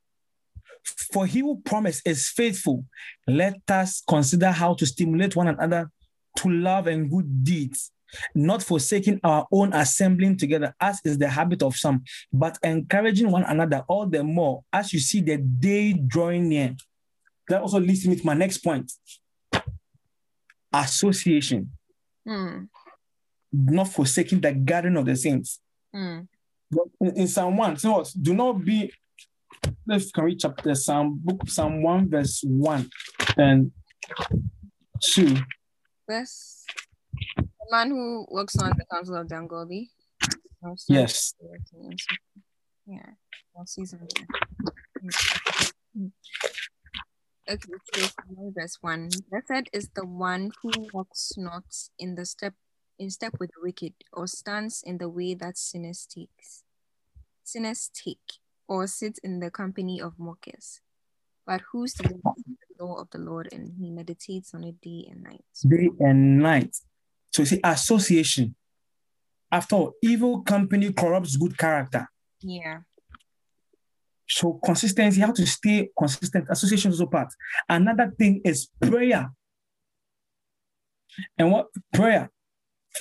For 1.13 1.27
he 1.27 1.41
who 1.41 1.61
promised 1.61 2.07
is 2.07 2.29
faithful. 2.29 2.85
Let 3.27 3.61
us 3.69 4.03
consider 4.09 4.51
how 4.51 4.75
to 4.75 4.87
stimulate 4.87 5.37
one 5.37 5.49
another 5.49 5.91
to 6.39 6.51
love 6.51 6.87
and 6.87 7.11
good 7.11 7.45
deeds 7.45 7.91
not 8.35 8.63
forsaking 8.63 9.21
our 9.23 9.47
own 9.53 9.73
assembling 9.73 10.37
together, 10.37 10.75
as 10.81 11.01
is 11.05 11.19
the 11.19 11.29
habit 11.29 11.63
of 11.63 11.77
some, 11.77 12.03
but 12.33 12.59
encouraging 12.63 13.31
one 13.31 13.45
another 13.45 13.85
all 13.89 14.07
the 14.07 14.23
more 14.23 14.65
as 14.73 14.93
you 14.93 14.99
see 14.99 15.21
the 15.21 15.37
day 15.37 15.93
drawing 15.93 16.49
near. 16.49 16.75
That 17.49 17.63
also 17.63 17.81
leads 17.81 18.07
me 18.07 18.17
to 18.17 18.27
my 18.27 18.35
next 18.35 18.59
point 18.59 18.93
association. 20.73 21.71
Mm. 22.27 22.69
Not 23.53 23.89
forsaking 23.89 24.41
the 24.41 24.53
gathering 24.53 24.97
of 24.97 25.07
the 25.07 25.17
saints. 25.17 25.61
Mm. 25.95 26.29
In, 27.01 27.17
in, 27.17 27.27
Psalm 27.27 27.57
1, 27.57 27.79
so? 27.79 28.05
Do 28.21 28.35
not 28.35 28.65
be, 28.65 28.93
let's 29.91 30.13
can 30.13 30.25
read 30.25 30.39
chapter 30.39 30.75
Psalm 30.75 31.21
book 31.23 31.49
Psalm 31.49 31.83
1, 31.83 32.11
verse 32.11 32.43
1 32.45 32.89
and 33.37 33.73
2. 35.01 35.37
Verse 36.09 36.65
man 37.71 37.91
who 37.91 38.27
works 38.31 38.57
on 38.59 38.71
the 38.77 38.85
Council 38.91 39.17
of 39.17 39.27
Dangoli. 39.27 39.89
Yes. 40.89 41.35
Yeah. 42.87 43.11
Well, 43.55 43.67
season. 43.67 44.07
Okay, 47.49 47.73
so 47.95 48.53
verse 48.55 48.79
one. 48.81 49.09
Blessed 49.31 49.71
is 49.73 49.89
the 49.95 50.07
one 50.07 50.51
who 50.63 50.71
walks 50.93 51.33
not 51.37 51.65
in 51.99 52.15
the 52.15 52.25
step 52.27 52.55
in 52.99 53.11
step 53.11 53.35
with 53.41 53.51
the 53.51 53.63
wicked, 53.63 53.95
or 54.13 54.27
stands 54.27 54.83
in 54.85 54.99
the 54.99 55.09
way 55.09 55.35
that 55.35 55.57
sinners 55.57 56.07
takes, 56.07 56.65
sinners 57.43 57.91
take, 57.95 58.19
or 58.71 58.87
sits 58.87 59.19
in 59.19 59.41
the 59.41 59.51
company 59.51 60.01
of 60.01 60.17
mockers, 60.17 60.81
but 61.45 61.61
whose 61.73 61.93
the 61.95 62.21
law 62.79 62.95
of 63.01 63.11
the 63.11 63.19
Lord, 63.19 63.49
and 63.53 63.73
he 63.77 63.91
meditates 63.91 64.55
on 64.55 64.63
it 64.63 64.81
day 64.81 65.09
and 65.11 65.25
night. 65.25 65.45
Day 65.69 65.91
and 65.99 66.39
night. 66.39 66.77
So 67.33 67.43
you 67.43 67.47
see, 67.47 67.61
association. 67.65 68.55
After 69.51 69.75
all, 69.75 69.93
evil 70.03 70.43
company 70.43 70.93
corrupts 70.93 71.37
good 71.37 71.59
character. 71.59 72.09
Yeah. 72.41 72.83
So 74.29 74.61
consistency, 74.65 75.21
how 75.21 75.33
to 75.33 75.45
stay 75.45 75.91
consistent. 75.99 76.47
Association 76.49 76.93
is 76.93 77.01
also 77.01 77.11
part. 77.11 77.35
Another 77.69 78.15
thing 78.17 78.41
is 78.45 78.69
prayer. 78.81 79.33
And 81.37 81.51
what 81.51 81.67
prayer? 81.93 82.31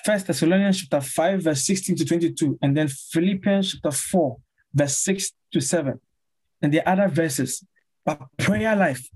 First 0.04 0.26
Thessalonians 0.26 0.82
chapter 0.82 1.06
5, 1.06 1.44
verse 1.44 1.64
16 1.64 1.96
to 1.98 2.06
22, 2.06 2.58
and 2.64 2.76
then 2.76 2.88
Philippians 2.88 3.74
chapter 3.74 3.92
4, 3.92 4.38
verse 4.74 4.98
6 4.98 5.32
to 5.54 5.62
7. 5.62 6.00
And 6.62 6.74
the 6.74 6.88
other 6.88 7.08
verses. 7.08 7.64
But 8.06 8.22
prayer 8.38 8.76
life, 8.76 9.08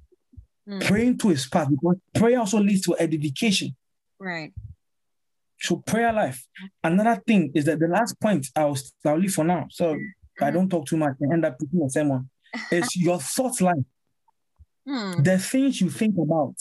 mm. 0.67 0.81
praying 0.85 1.17
to 1.19 1.29
his 1.29 1.47
path, 1.47 1.69
because 1.69 1.97
prayer 2.13 2.39
also 2.39 2.59
leads 2.59 2.81
to 2.81 2.95
edification. 2.99 3.75
Right. 4.19 4.53
So 5.59 5.77
prayer 5.77 6.11
life. 6.11 6.45
Another 6.83 7.21
thing 7.25 7.51
is 7.55 7.65
that 7.65 7.79
the 7.79 7.87
last 7.87 8.19
point 8.19 8.47
I'll, 8.55 8.77
I'll 9.05 9.17
leave 9.17 9.33
for 9.33 9.45
now. 9.45 9.67
So 9.69 9.97
I 10.41 10.51
don't 10.51 10.69
talk 10.69 10.85
too 10.85 10.97
much 10.97 11.15
and 11.21 11.31
end 11.33 11.45
up 11.45 11.57
putting 11.57 11.81
a 11.81 11.89
sermon. 11.89 12.29
Is 12.71 12.95
your 12.95 13.19
thought 13.19 13.59
life. 13.61 13.85
Hmm. 14.85 15.23
The 15.23 15.39
things 15.39 15.81
you 15.81 15.89
think 15.89 16.15
about. 16.17 16.55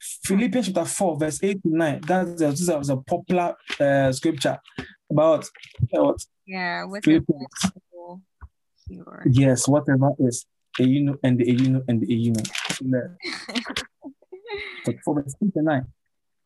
Philippians 0.00 0.66
chapter 0.66 0.84
4, 0.84 1.18
verse 1.18 1.42
8 1.42 1.62
to 1.62 1.76
9. 1.76 2.00
That's 2.06 2.40
a, 2.42 2.50
this 2.50 2.60
is 2.60 2.90
a 2.90 2.96
popular 2.96 3.56
uh, 3.80 4.12
scripture 4.12 4.58
about 5.10 5.44
uh, 5.44 6.02
what? 6.04 6.24
Yeah, 6.46 6.84
whatever. 8.88 9.24
Yes, 9.30 9.68
whatever 9.68 10.10
is 10.18 10.46
a 10.78 10.84
you 10.84 11.02
know 11.02 11.16
and 11.22 11.38
know 11.38 11.82
and 11.88 12.00
the 12.00 12.14
you 12.14 12.32
know. 12.32 13.16
For 15.04 15.14
verse 15.16 15.34
8 15.42 15.52
to 15.54 15.62
9. 15.62 15.86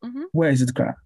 Mm-hmm. 0.03 0.21
Where 0.33 0.49
is 0.49 0.61
it, 0.61 0.75
crap? 0.75 0.97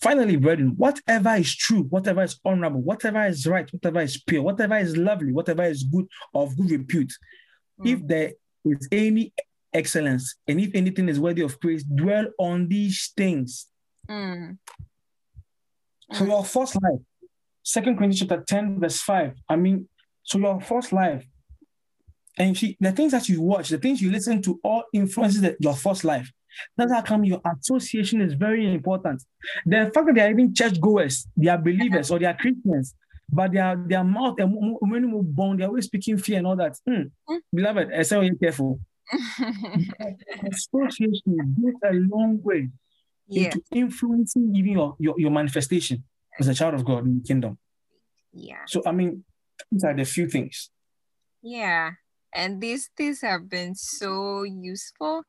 Finally, 0.00 0.36
brethren, 0.36 0.74
whatever 0.76 1.34
is 1.34 1.54
true, 1.54 1.84
whatever 1.84 2.22
is 2.22 2.40
honorable, 2.44 2.80
whatever 2.80 3.24
is 3.26 3.46
right, 3.46 3.70
whatever 3.70 4.00
is 4.00 4.20
pure, 4.22 4.42
whatever 4.42 4.78
is 4.78 4.96
lovely, 4.96 5.32
whatever 5.32 5.62
is 5.64 5.84
good 5.84 6.06
of 6.34 6.56
good 6.56 6.70
repute, 6.70 7.12
mm. 7.80 7.92
if 7.92 8.06
there 8.06 8.32
is 8.64 8.88
any 8.90 9.32
excellence 9.72 10.36
and 10.48 10.60
if 10.60 10.74
anything 10.74 11.08
is 11.08 11.20
worthy 11.20 11.42
of 11.42 11.60
praise, 11.60 11.84
dwell 11.84 12.26
on 12.38 12.66
these 12.66 13.12
things. 13.16 13.66
Mm. 14.08 14.58
So 16.12 16.24
your 16.24 16.44
first 16.44 16.76
life, 16.82 17.00
Second 17.62 17.98
Corinthians 17.98 18.20
chapter 18.20 18.42
10, 18.42 18.80
verse 18.80 19.00
5. 19.02 19.34
I 19.48 19.56
mean, 19.56 19.88
so 20.30 20.38
your 20.38 20.60
first 20.60 20.92
life, 20.92 21.24
and 22.38 22.56
see 22.56 22.76
the 22.80 22.92
things 22.92 23.12
that 23.12 23.28
you 23.28 23.42
watch, 23.42 23.68
the 23.68 23.78
things 23.78 24.00
you 24.00 24.10
listen 24.10 24.40
to, 24.42 24.60
all 24.62 24.84
influences 24.92 25.40
the, 25.40 25.56
your 25.58 25.74
first 25.74 26.04
life. 26.04 26.30
That's 26.76 26.92
how 26.92 27.02
come 27.02 27.24
your 27.24 27.40
association 27.44 28.20
is 28.20 28.34
very 28.34 28.72
important. 28.72 29.22
The 29.66 29.90
fact 29.92 30.06
that 30.06 30.14
they 30.14 30.20
are 30.20 30.30
even 30.30 30.54
church 30.54 30.80
goers, 30.80 31.26
they 31.36 31.48
are 31.48 31.58
believers 31.58 32.10
or 32.10 32.18
they 32.18 32.26
are 32.26 32.36
Christians, 32.36 32.94
but 33.28 33.52
their 33.52 33.76
their 33.86 34.04
mouth 34.04 34.38
and 34.38 34.78
many 34.82 35.06
more 35.06 35.22
bone, 35.22 35.56
they're 35.56 35.68
always 35.68 35.86
speaking 35.86 36.18
fear 36.18 36.38
and 36.38 36.46
all 36.46 36.56
that. 36.56 36.76
Mm. 36.88 37.10
Mm. 37.28 37.38
Beloved, 37.52 37.92
I 37.92 38.02
say, 38.02 38.24
you 38.24 38.36
careful. 38.36 38.80
association 40.52 41.56
goes 41.60 41.74
a 41.84 41.92
long 41.92 42.40
way 42.42 42.68
yeah. 43.26 43.46
into 43.46 43.60
influencing 43.72 44.54
even 44.54 44.72
your, 44.72 44.96
your, 45.00 45.14
your 45.18 45.30
manifestation 45.32 46.04
as 46.38 46.46
a 46.46 46.54
child 46.54 46.74
of 46.74 46.84
God 46.84 47.04
in 47.06 47.18
the 47.18 47.26
kingdom. 47.26 47.58
Yeah. 48.32 48.64
So 48.66 48.82
I 48.86 48.92
mean, 48.92 49.24
these 49.70 49.84
are 49.84 49.94
the 49.94 50.04
few 50.04 50.28
things. 50.28 50.70
Yeah. 51.42 51.92
And 52.34 52.60
these 52.60 52.90
things 52.96 53.20
have 53.22 53.48
been 53.48 53.74
so 53.74 54.44
useful 54.44 55.24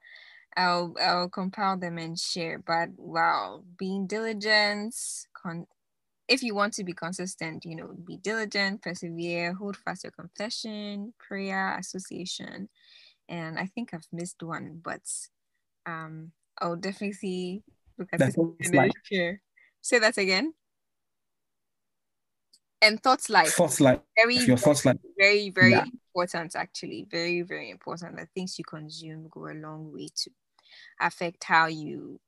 I'll 0.57 0.93
I'll 1.01 1.29
compile 1.29 1.77
them 1.77 1.97
and 1.97 2.17
share. 2.17 2.59
But 2.59 2.89
wow, 2.97 3.63
being 3.77 4.07
diligent, 4.07 4.95
con- 5.33 5.67
if 6.27 6.43
you 6.43 6.55
want 6.55 6.73
to 6.73 6.83
be 6.83 6.93
consistent, 6.93 7.65
you 7.65 7.75
know, 7.75 7.93
be 8.05 8.17
diligent, 8.17 8.81
persevere, 8.81 9.53
hold 9.53 9.77
fast 9.77 10.03
your 10.03 10.11
confession, 10.11 11.13
prayer, 11.19 11.77
association, 11.77 12.69
and 13.29 13.59
I 13.59 13.65
think 13.67 13.93
I've 13.93 14.07
missed 14.11 14.41
one, 14.43 14.79
but 14.83 15.01
um, 15.85 16.31
I'll 16.59 16.75
definitely 16.75 17.63
look 17.97 18.09
at 18.13 18.19
That's 18.19 18.35
this 18.35 18.71
and 18.71 18.93
share. 19.03 19.41
Say 19.81 19.99
that 19.99 20.17
again. 20.17 20.53
And 22.81 23.01
thoughts 23.01 23.29
life. 23.29 23.53
Thoughts 23.53 23.79
life. 23.79 23.99
Very, 24.17 24.37
your 24.37 24.57
thoughts 24.57 24.85
life. 24.85 24.97
Very, 25.17 25.51
very 25.51 25.71
yeah. 25.71 25.85
important. 26.15 26.55
Actually, 26.55 27.05
very, 27.09 27.43
very 27.43 27.69
important. 27.69 28.17
The 28.17 28.27
things 28.33 28.57
you 28.57 28.65
consume 28.65 29.27
go 29.29 29.47
a 29.47 29.53
long 29.53 29.93
way 29.93 30.07
to 30.23 30.31
affect 30.99 31.43
how 31.43 31.67
you 31.67 32.19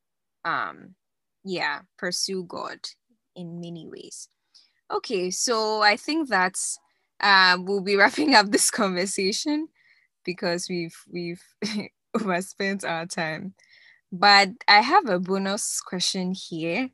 um 0.46 0.96
yeah 1.44 1.80
pursue 1.98 2.44
god 2.44 2.80
in 3.36 3.60
many 3.60 3.88
ways 3.88 4.28
okay 4.92 5.30
so 5.32 5.82
i 5.82 5.96
think 5.96 6.28
that's 6.30 6.80
uh, 7.22 7.58
we'll 7.62 7.82
be 7.82 7.96
wrapping 7.98 8.36
up 8.36 8.52
this 8.52 8.70
conversation 8.70 9.68
because 10.26 10.68
we've 10.70 10.98
we've 11.12 11.44
overspent 12.16 12.84
our 12.84 13.06
time 13.06 13.54
but 14.12 14.50
i 14.68 14.82
have 14.82 15.08
a 15.08 15.20
bonus 15.20 15.80
question 15.82 16.34
here 16.34 16.90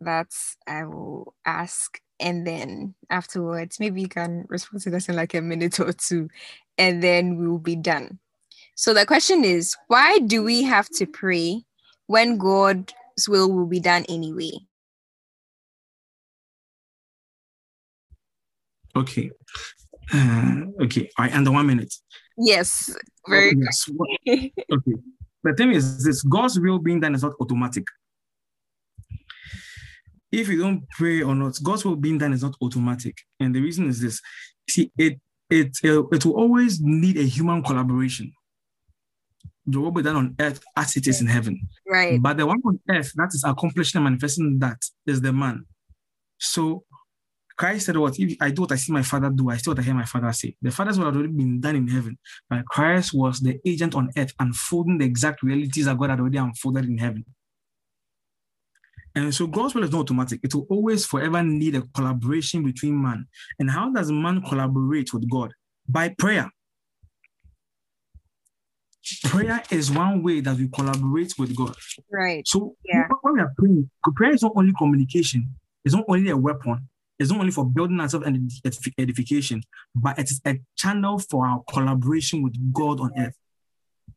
that 0.00 0.28
i 0.66 0.84
will 0.84 1.34
ask 1.44 2.00
and 2.20 2.46
then 2.46 2.94
afterwards 3.10 3.78
maybe 3.80 4.00
you 4.00 4.08
can 4.08 4.44
respond 4.48 4.82
to 4.82 4.90
this 4.90 5.08
in 5.08 5.16
like 5.16 5.34
a 5.34 5.40
minute 5.40 5.78
or 5.80 5.92
two 5.92 6.28
and 6.76 7.02
then 7.02 7.38
we'll 7.38 7.58
be 7.58 7.76
done 7.76 8.18
so 8.78 8.94
the 8.94 9.04
question 9.04 9.44
is, 9.44 9.76
why 9.88 10.20
do 10.20 10.44
we 10.44 10.62
have 10.62 10.88
to 10.90 11.06
pray 11.06 11.64
when 12.06 12.38
God's 12.38 12.94
will 13.26 13.50
will 13.52 13.66
be 13.66 13.80
done 13.80 14.04
anyway? 14.08 14.52
Okay. 18.94 19.32
Uh, 20.14 20.60
okay. 20.82 21.10
All 21.18 21.24
right. 21.24 21.34
And 21.34 21.44
the 21.44 21.50
one 21.50 21.66
minute. 21.66 21.92
Yes. 22.36 22.96
Very 23.26 23.50
oh, 23.50 23.62
yes. 23.64 23.90
okay. 24.28 24.94
The 25.42 25.54
thing 25.54 25.72
is 25.72 26.04
this 26.04 26.22
God's 26.22 26.60
will 26.60 26.78
being 26.78 27.00
done 27.00 27.16
is 27.16 27.24
not 27.24 27.32
automatic. 27.40 27.84
If 30.30 30.48
you 30.48 30.60
don't 30.60 30.88
pray 30.90 31.22
or 31.22 31.34
not, 31.34 31.58
God's 31.62 31.84
will 31.84 31.96
being 31.96 32.18
done 32.18 32.32
is 32.32 32.42
not 32.42 32.54
automatic. 32.62 33.16
And 33.40 33.54
the 33.54 33.60
reason 33.60 33.88
is 33.88 34.00
this. 34.00 34.20
See, 34.68 34.92
it 34.98 35.18
it 35.48 35.76
uh, 35.84 36.06
it 36.08 36.24
will 36.24 36.36
always 36.36 36.80
need 36.80 37.16
a 37.16 37.22
human 37.22 37.62
collaboration 37.62 38.32
the 39.68 39.80
will 39.80 39.90
be 39.90 40.02
done 40.02 40.16
on 40.16 40.36
earth 40.40 40.60
as 40.76 40.96
it 40.96 41.06
is 41.06 41.20
in 41.20 41.26
heaven. 41.26 41.60
Right. 41.86 42.20
But 42.20 42.38
the 42.38 42.46
one 42.46 42.60
on 42.64 42.80
earth 42.88 43.12
that 43.16 43.28
is 43.34 43.44
accomplishing 43.44 43.98
and 43.98 44.04
manifesting 44.04 44.58
that 44.60 44.78
is 45.06 45.20
the 45.20 45.32
man. 45.32 45.66
So 46.38 46.84
Christ 47.56 47.86
said, 47.86 47.96
What 47.96 48.18
if 48.18 48.36
I 48.40 48.50
do 48.50 48.62
what 48.62 48.72
I 48.72 48.76
see 48.76 48.92
my 48.92 49.02
father 49.02 49.30
do, 49.30 49.50
I 49.50 49.56
still 49.56 49.72
what 49.72 49.80
I 49.80 49.82
hear 49.82 49.94
my 49.94 50.04
father 50.04 50.32
say. 50.32 50.56
The 50.62 50.70
father's 50.70 50.98
what 50.98 51.06
had 51.06 51.16
already 51.16 51.32
been 51.32 51.60
done 51.60 51.76
in 51.76 51.88
heaven. 51.88 52.16
But 52.48 52.64
Christ 52.66 53.12
was 53.12 53.40
the 53.40 53.60
agent 53.66 53.94
on 53.94 54.10
earth, 54.16 54.32
unfolding 54.38 54.98
the 54.98 55.04
exact 55.04 55.42
realities 55.42 55.84
that 55.84 55.98
God 55.98 56.10
had 56.10 56.20
already 56.20 56.38
unfolded 56.38 56.86
in 56.86 56.98
heaven. 56.98 57.24
And 59.18 59.34
so 59.34 59.46
God's 59.46 59.74
will 59.74 59.82
is 59.82 59.90
not 59.90 60.00
automatic. 60.00 60.40
It 60.44 60.54
will 60.54 60.66
always 60.70 61.04
forever 61.04 61.42
need 61.42 61.74
a 61.74 61.82
collaboration 61.94 62.62
between 62.62 63.00
man. 63.02 63.26
And 63.58 63.68
how 63.68 63.90
does 63.90 64.12
man 64.12 64.42
collaborate 64.42 65.12
with 65.12 65.28
God? 65.28 65.52
By 65.88 66.14
prayer. 66.16 66.50
Prayer 69.24 69.62
is 69.70 69.90
one 69.90 70.22
way 70.22 70.40
that 70.40 70.56
we 70.56 70.68
collaborate 70.68 71.34
with 71.38 71.56
God. 71.56 71.74
Right. 72.12 72.46
So 72.46 72.76
yeah. 72.84 73.08
when 73.22 73.34
we 73.34 73.40
are 73.40 73.52
praying, 73.56 73.90
prayer 74.14 74.34
is 74.34 74.42
not 74.42 74.52
only 74.54 74.72
communication, 74.78 75.54
it's 75.84 75.94
not 75.94 76.04
only 76.08 76.30
a 76.30 76.36
weapon, 76.36 76.88
it's 77.18 77.30
not 77.30 77.40
only 77.40 77.50
for 77.50 77.64
building 77.64 77.98
ourselves 77.98 78.26
and 78.26 78.50
edification, 78.98 79.62
but 79.94 80.18
it 80.18 80.30
is 80.30 80.40
a 80.46 80.60
channel 80.76 81.18
for 81.18 81.46
our 81.46 81.62
collaboration 81.72 82.42
with 82.42 82.54
God 82.72 83.00
on 83.00 83.10
earth. 83.18 83.34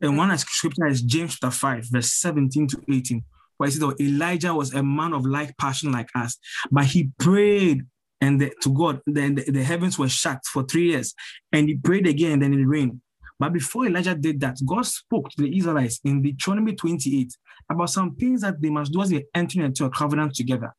And 0.01 0.17
one 0.17 0.37
scripture 0.37 0.87
is 0.87 1.01
James 1.01 1.39
chapter 1.39 1.55
5, 1.55 1.85
verse 1.91 2.13
17 2.13 2.67
to 2.67 2.81
18, 2.91 3.23
where 3.61 3.69
it 3.69 3.73
says 3.73 3.93
Elijah 3.99 4.55
was 4.55 4.73
a 4.73 4.81
man 4.81 5.13
of 5.13 5.23
like 5.23 5.55
passion 5.57 5.91
like 5.91 6.09
us, 6.15 6.37
but 6.71 6.85
he 6.85 7.11
prayed 7.19 7.83
and 8.19 8.41
the, 8.41 8.51
to 8.61 8.73
God, 8.73 9.01
then 9.05 9.35
the, 9.35 9.63
heavens 9.63 9.97
were 9.99 10.09
shut 10.09 10.39
for 10.45 10.63
three 10.63 10.89
years, 10.89 11.13
and 11.51 11.67
he 11.67 11.75
prayed 11.75 12.07
again, 12.07 12.33
and 12.33 12.41
then 12.41 12.53
it 12.53 12.65
rained. 12.65 13.01
But 13.39 13.53
before 13.53 13.85
Elijah 13.85 14.15
did 14.15 14.39
that, 14.41 14.57
God 14.65 14.85
spoke 14.85 15.29
to 15.29 15.41
the 15.43 15.57
Israelites 15.57 15.99
in 16.03 16.21
Deuteronomy 16.21 16.73
28 16.73 17.31
about 17.71 17.89
some 17.89 18.15
things 18.15 18.41
that 18.41 18.61
they 18.61 18.69
must 18.69 18.91
do 18.91 19.01
as 19.01 19.09
they 19.09 19.25
enter 19.33 19.63
into 19.63 19.85
a 19.85 19.89
covenant 19.89 20.35
together. 20.35 20.73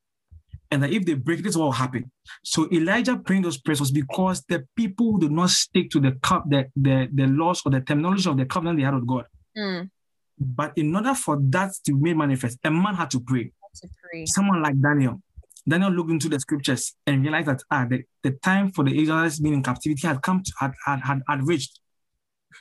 And 0.70 0.83
that 0.83 0.91
if 0.93 1.05
they 1.05 1.14
break 1.14 1.43
this, 1.43 1.57
what 1.57 1.64
will 1.64 1.72
happen? 1.72 2.11
So 2.45 2.68
Elijah 2.72 3.16
praying 3.16 3.43
those 3.43 3.59
prayers 3.59 3.80
was 3.80 3.91
because 3.91 4.43
the 4.49 4.64
people 4.76 5.18
do 5.18 5.28
not 5.28 5.51
stick 5.51 5.91
to 5.91 6.01
the, 6.01 6.16
the, 6.49 6.68
the, 6.76 7.09
the 7.12 7.26
laws 7.26 7.62
or 7.64 7.72
the 7.72 7.80
terminology 7.80 8.30
of 8.30 8.37
the 8.37 8.47
covenant 8.47 8.78
they 8.78 8.85
had 8.85 8.95
with 8.95 9.07
God. 9.07 9.26
Mm. 9.57 9.91
But 10.39 10.72
in 10.76 10.95
order 10.95 11.14
for 11.14 11.39
that 11.51 11.72
to 11.87 11.97
be 11.97 12.14
manifest, 12.14 12.59
a 12.64 12.70
man 12.70 12.95
had 12.95 13.11
to 13.11 13.20
pray. 13.20 13.53
To 13.76 13.89
pray. 14.03 14.26
Someone 14.26 14.62
like 14.62 14.80
Daniel. 14.80 15.20
Daniel 15.68 15.91
looked 15.91 16.11
into 16.11 16.28
the 16.28 16.41
scriptures 16.41 16.95
and 17.07 17.22
realized 17.22 17.47
that 17.49 17.62
ah, 17.70 17.87
the, 17.89 18.03
the 18.22 18.33
time 18.33 18.72
for 18.72 18.85
the 18.85 19.01
Israelites 19.01 19.39
being 19.39 19.55
in 19.55 19.62
captivity 19.62 20.07
had 20.07 20.20
come 20.20 20.43
to, 20.43 20.53
had, 20.59 20.72
had, 20.85 21.01
had, 21.01 21.22
had 21.28 21.47
reached. 21.47 21.78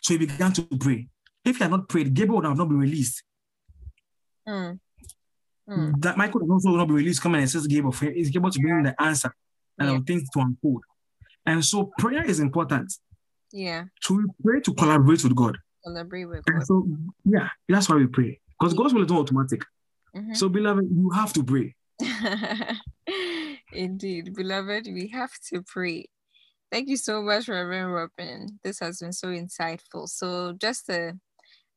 So 0.01 0.13
he 0.13 0.19
began 0.19 0.53
to 0.53 0.63
pray. 0.63 1.07
If 1.43 1.57
he 1.57 1.63
had 1.63 1.71
not 1.71 1.89
prayed, 1.89 2.13
Gabriel 2.13 2.37
would 2.37 2.45
have 2.45 2.57
not 2.57 2.69
been 2.69 2.79
released. 2.79 3.23
Mm. 4.47 4.79
Mm. 5.67 6.01
That 6.01 6.17
Michael 6.17 6.41
would 6.41 6.51
also 6.51 6.69
not 6.69 6.87
be 6.87 6.93
released. 6.93 7.21
Come 7.21 7.35
and 7.35 7.43
assist 7.43 7.69
Gabriel. 7.69 7.91
He's 7.91 8.35
able 8.35 8.51
to 8.51 8.59
bring 8.59 8.83
the 8.83 9.01
answer 9.01 9.33
and 9.79 9.91
yeah. 9.91 9.99
things 10.05 10.29
to 10.31 10.39
unfold. 10.39 10.83
And 11.45 11.65
so 11.65 11.91
prayer 11.97 12.23
is 12.23 12.39
important. 12.39 12.93
Yeah. 13.51 13.85
So 14.01 14.15
we 14.15 14.23
pray 14.43 14.61
to 14.61 14.73
collaborate 14.73 15.23
with 15.23 15.35
God. 15.35 15.57
With 15.85 16.45
God. 16.45 16.65
so 16.65 16.87
yeah, 17.25 17.49
that's 17.67 17.89
why 17.89 17.95
we 17.95 18.07
pray. 18.07 18.39
Because 18.59 18.73
God's 18.73 18.93
will 18.93 19.03
is 19.03 19.09
not 19.09 19.21
automatic. 19.21 19.63
Mm-hmm. 20.15 20.33
So 20.33 20.49
beloved, 20.49 20.87
you 20.91 21.09
have 21.11 21.33
to 21.33 21.43
pray. 21.43 21.75
Indeed, 23.73 24.35
beloved, 24.35 24.87
we 24.87 25.07
have 25.09 25.31
to 25.49 25.63
pray. 25.63 26.05
Thank 26.71 26.89
you 26.89 26.97
so 26.97 27.21
much, 27.21 27.47
Reverend 27.47 27.93
Robin. 27.93 28.59
This 28.63 28.79
has 28.79 28.99
been 28.99 29.11
so 29.13 29.27
insightful. 29.27 30.07
So, 30.07 30.53
just 30.53 30.89
a 30.89 31.13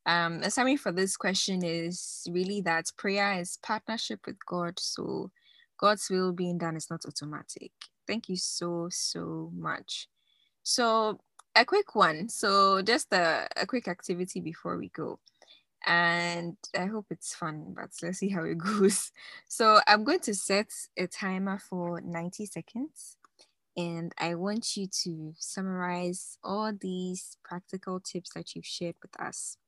um, 0.07 0.41
a 0.43 0.51
summary 0.51 0.77
for 0.77 0.93
this 0.93 1.17
question 1.17 1.65
is 1.65 2.27
really 2.31 2.61
that 2.61 2.87
prayer 2.97 3.41
is 3.41 3.59
partnership 3.63 4.21
with 4.27 4.37
God. 4.47 4.79
So, 4.79 5.31
God's 5.79 6.09
will 6.11 6.33
being 6.33 6.59
done 6.59 6.77
is 6.77 6.91
not 6.91 7.05
automatic. 7.07 7.73
Thank 8.07 8.29
you 8.29 8.37
so 8.37 8.89
so 8.91 9.51
much. 9.57 10.09
So, 10.63 11.19
a 11.57 11.65
quick 11.65 11.95
one. 11.95 12.29
So, 12.29 12.83
just 12.83 13.13
a, 13.13 13.49
a 13.57 13.67
quick 13.67 13.89
activity 13.89 14.41
before 14.41 14.77
we 14.77 14.89
go 14.89 15.19
and 15.87 16.57
I 16.79 16.87
hope 16.87 17.07
it's 17.11 17.35
fun, 17.35 17.75
but 17.77 17.91
let's 18.03 18.19
see 18.19 18.31
how 18.31 18.45
it 18.45 18.59
goes. 18.59 19.13
So 19.49 19.81
I'm 19.87 20.05
going 20.05 20.21
to 20.21 20.35
set 20.35 20.69
a 20.97 21.07
timer 21.07 21.59
for 21.59 22.01
90 22.01 22.47
seconds 22.47 23.17
and 23.77 24.13
I 24.19 24.35
want 24.35 24.77
you 24.77 24.87
to 25.03 25.35
summarize 25.39 26.39
all 26.43 26.73
these 26.73 27.37
practical 27.45 28.01
tips 28.01 28.31
that 28.35 28.55
you've 28.55 28.67
shared 28.67 28.97
with 29.03 29.19
us 29.21 29.59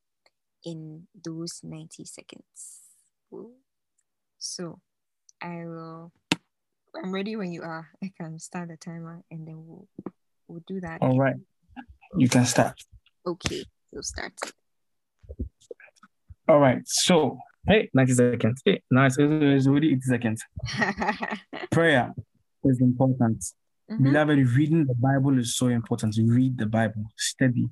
in 0.65 1.07
those 1.25 1.61
90 1.63 2.05
seconds. 2.05 2.81
So 4.39 4.81
I 5.43 5.65
will, 5.67 6.13
I'm 6.95 7.13
ready 7.13 7.37
when 7.37 7.53
you 7.53 7.63
are. 7.63 7.89
I 8.03 8.13
can 8.17 8.39
start 8.39 8.69
the 8.69 8.77
timer 8.77 9.23
and 9.31 9.47
then 9.47 9.67
we'll, 9.67 9.89
we'll 10.49 10.63
do 10.67 10.81
that. 10.81 11.03
All 11.03 11.19
right. 11.19 11.37
You 12.17 12.29
can 12.29 12.45
start. 12.45 12.75
Okay, 13.27 13.65
we'll 13.93 14.03
start. 14.03 14.33
All 16.49 16.61
right. 16.61 16.83
So, 16.85 17.39
hey, 17.67 17.91
90 17.93 18.15
seconds. 18.15 18.63
Hey, 18.65 18.83
nice. 18.91 19.17
It's 19.19 19.67
already 19.67 19.93
80 19.93 20.01
seconds. 20.03 20.45
Prayer 21.71 22.15
is 22.65 22.81
important. 22.81 23.45
Mm-hmm. 23.91 24.05
Beloved, 24.05 24.39
reading 24.57 24.87
the 24.87 24.95
Bible 24.95 25.39
is 25.39 25.57
so 25.57 25.69
important. 25.69 26.17
Read 26.19 26.59
the 26.59 26.67
Bible, 26.67 27.05
study. 27.17 27.69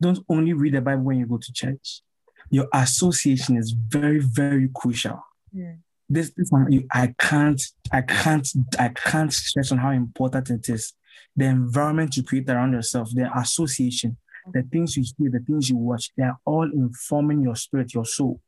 Don't 0.00 0.18
only 0.28 0.52
read 0.52 0.74
the 0.74 0.80
Bible 0.80 1.04
when 1.04 1.18
you 1.18 1.26
go 1.26 1.38
to 1.38 1.52
church. 1.52 2.02
Your 2.50 2.68
association 2.74 3.56
is 3.56 3.72
very, 3.72 4.18
very 4.18 4.68
crucial. 4.74 5.24
Mm. 5.54 5.78
This, 6.08 6.32
this 6.36 6.50
one, 6.50 6.70
you, 6.70 6.86
I 6.92 7.14
can't, 7.18 7.62
I 7.90 8.02
can't, 8.02 8.46
I 8.78 8.88
can't 8.88 9.32
stress 9.32 9.72
on 9.72 9.78
how 9.78 9.90
important 9.90 10.50
it 10.50 10.68
is. 10.68 10.92
The 11.36 11.46
environment 11.46 12.16
you 12.16 12.22
create 12.22 12.48
around 12.48 12.72
yourself, 12.72 13.10
the 13.12 13.30
association, 13.38 14.16
the 14.52 14.62
things 14.62 14.96
you 14.96 15.04
hear, 15.18 15.30
the 15.30 15.40
things 15.40 15.70
you 15.70 15.76
watch, 15.76 16.10
they 16.16 16.24
are 16.24 16.38
all 16.44 16.70
informing 16.72 17.42
your 17.42 17.56
spirit, 17.56 17.94
your 17.94 18.04
soul. 18.04 18.40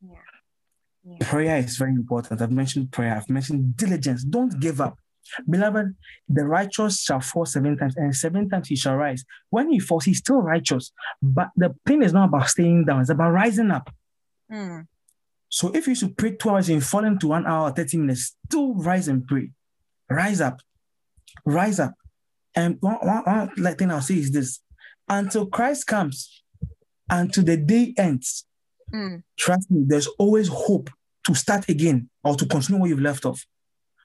Yeah. 0.00 0.16
yeah. 1.04 1.16
Prayer 1.20 1.58
is 1.58 1.76
very 1.76 1.92
important. 1.92 2.40
I've 2.40 2.52
mentioned 2.52 2.92
prayer, 2.92 3.16
I've 3.16 3.28
mentioned 3.28 3.76
diligence. 3.76 4.24
Don't 4.24 4.58
give 4.60 4.80
up. 4.80 4.98
Beloved, 5.48 5.94
the 6.28 6.44
righteous 6.44 7.02
shall 7.02 7.20
fall 7.20 7.46
seven 7.46 7.76
times, 7.76 7.96
and 7.96 8.14
seven 8.14 8.48
times 8.48 8.68
he 8.68 8.76
shall 8.76 8.94
rise. 8.94 9.24
When 9.50 9.70
he 9.70 9.78
falls, 9.78 10.04
he's 10.04 10.18
still 10.18 10.42
righteous. 10.42 10.92
But 11.22 11.48
the 11.56 11.74
thing 11.86 12.02
is 12.02 12.12
not 12.12 12.28
about 12.28 12.48
staying 12.48 12.84
down, 12.84 13.00
it's 13.00 13.10
about 13.10 13.30
rising 13.30 13.70
up. 13.70 13.90
Mm. 14.52 14.86
So 15.48 15.70
if 15.74 15.86
you 15.86 15.94
should 15.94 16.16
pray 16.16 16.32
two 16.32 16.50
hours 16.50 16.68
and 16.68 16.84
fall 16.84 17.04
into 17.04 17.28
one 17.28 17.46
hour, 17.46 17.70
30 17.70 17.98
minutes, 17.98 18.36
still 18.46 18.74
rise 18.74 19.08
and 19.08 19.26
pray. 19.26 19.50
Rise 20.10 20.40
up. 20.40 20.60
Rise 21.44 21.80
up. 21.80 21.94
And 22.54 22.76
one, 22.80 22.96
one, 23.02 23.50
one 23.56 23.76
thing 23.76 23.90
I'll 23.90 24.00
say 24.00 24.14
is 24.14 24.30
this 24.30 24.60
until 25.08 25.46
Christ 25.46 25.86
comes, 25.86 26.42
until 27.10 27.44
the 27.44 27.56
day 27.56 27.94
ends, 27.98 28.46
mm. 28.92 29.22
trust 29.36 29.70
me, 29.70 29.84
there's 29.86 30.06
always 30.18 30.48
hope 30.48 30.90
to 31.26 31.34
start 31.34 31.68
again 31.68 32.08
or 32.22 32.36
to 32.36 32.46
continue 32.46 32.80
what 32.80 32.88
you've 32.88 33.00
left 33.00 33.24
off. 33.26 33.44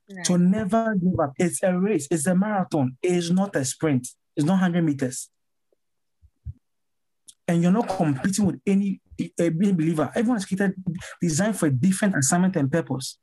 Right. 0.10 0.26
So 0.26 0.38
never 0.38 0.96
give 0.96 1.20
up. 1.20 1.34
It's 1.38 1.62
a 1.64 1.78
race, 1.78 2.08
it's 2.10 2.26
a 2.26 2.36
marathon, 2.36 2.98
it 3.02 3.12
is 3.12 3.32
not 3.32 3.56
a 3.56 3.64
sprint, 3.64 4.08
it's 4.36 4.46
not 4.46 4.54
100 4.54 4.84
meters. 4.84 5.30
And 7.48 7.62
you're 7.64 7.72
not 7.72 7.88
competing 7.88 8.46
with 8.46 8.62
any 8.66 9.02
a 9.40 9.50
believer. 9.50 10.12
Everyone 10.16 10.38
is 10.38 10.46
created, 10.46 10.76
designed 11.22 11.58
for 11.58 11.66
a 11.66 11.72
different 11.72 12.16
assignment 12.16 12.56
and 12.56 12.72
purpose, 12.72 13.18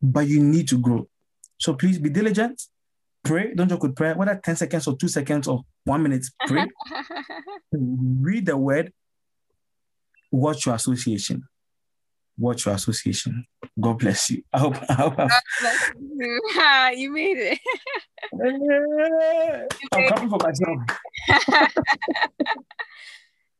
but 0.00 0.26
you 0.26 0.42
need 0.42 0.68
to 0.68 0.78
grow. 0.78 1.08
So 1.58 1.74
please 1.74 1.98
be 1.98 2.08
diligent, 2.08 2.62
pray. 3.26 3.54
Don't 3.54 3.68
joke 3.68 3.82
with 3.82 3.96
prayer, 3.96 4.14
whether 4.14 4.40
10 4.42 4.56
seconds 4.56 4.86
or 4.86 4.96
two 4.96 5.08
seconds 5.08 5.48
or 5.48 5.62
one 5.84 6.02
minute, 6.02 6.26
pray. 6.46 6.66
Read 7.72 8.46
the 8.46 8.56
word, 8.56 8.92
watch 10.30 10.66
your 10.66 10.74
association. 10.74 11.44
Watch 12.38 12.66
your 12.66 12.74
association. 12.74 13.46
God 13.80 13.98
bless 13.98 14.30
you. 14.30 14.42
I 14.52 14.58
hope, 14.58 14.76
I 14.88 14.92
hope 14.92 15.16
God 15.16 15.30
bless 15.60 15.90
you. 15.98 16.40
you 16.96 17.10
made 17.10 17.38
it. 17.38 17.58
I'm 19.92 20.08
coming 20.08 20.30
for 20.30 20.38
myself. 20.42 20.78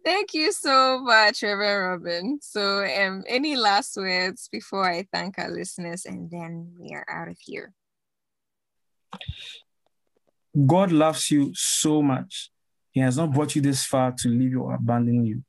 Thank 0.04 0.34
you 0.34 0.52
so 0.52 1.00
much, 1.00 1.42
Reverend 1.42 2.04
Robin. 2.04 2.38
So, 2.40 2.84
um, 2.84 3.24
any 3.26 3.56
last 3.56 3.96
words 3.96 4.48
before 4.52 4.88
I 4.88 5.04
thank 5.12 5.36
our 5.36 5.50
listeners 5.50 6.04
and 6.04 6.30
then 6.30 6.74
we 6.78 6.94
are 6.94 7.04
out 7.10 7.26
of 7.28 7.38
here? 7.40 7.72
God 10.66 10.92
loves 10.92 11.30
you 11.30 11.52
so 11.54 12.02
much. 12.02 12.50
He 12.92 13.00
has 13.00 13.16
not 13.16 13.32
brought 13.32 13.54
you 13.54 13.60
this 13.62 13.84
far 13.84 14.12
to 14.18 14.28
leave 14.28 14.52
you 14.52 14.62
or 14.62 14.74
abandon 14.74 15.26
you. 15.26 15.42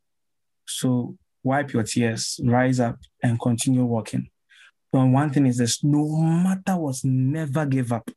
So 0.66 1.16
wipe 1.43 1.72
your 1.72 1.84
tears, 1.84 2.39
rise 2.43 2.80
up, 2.80 2.97
and 3.24 3.39
continue 3.39 3.86
walking. 3.86 4.30
But 4.91 5.05
one 5.05 5.30
thing 5.32 5.45
is 5.45 5.58
this 5.58 5.84
no 5.84 6.05
matter 6.22 6.76
what, 6.76 6.97
never 7.03 7.66
give 7.66 7.93
up. 7.93 8.10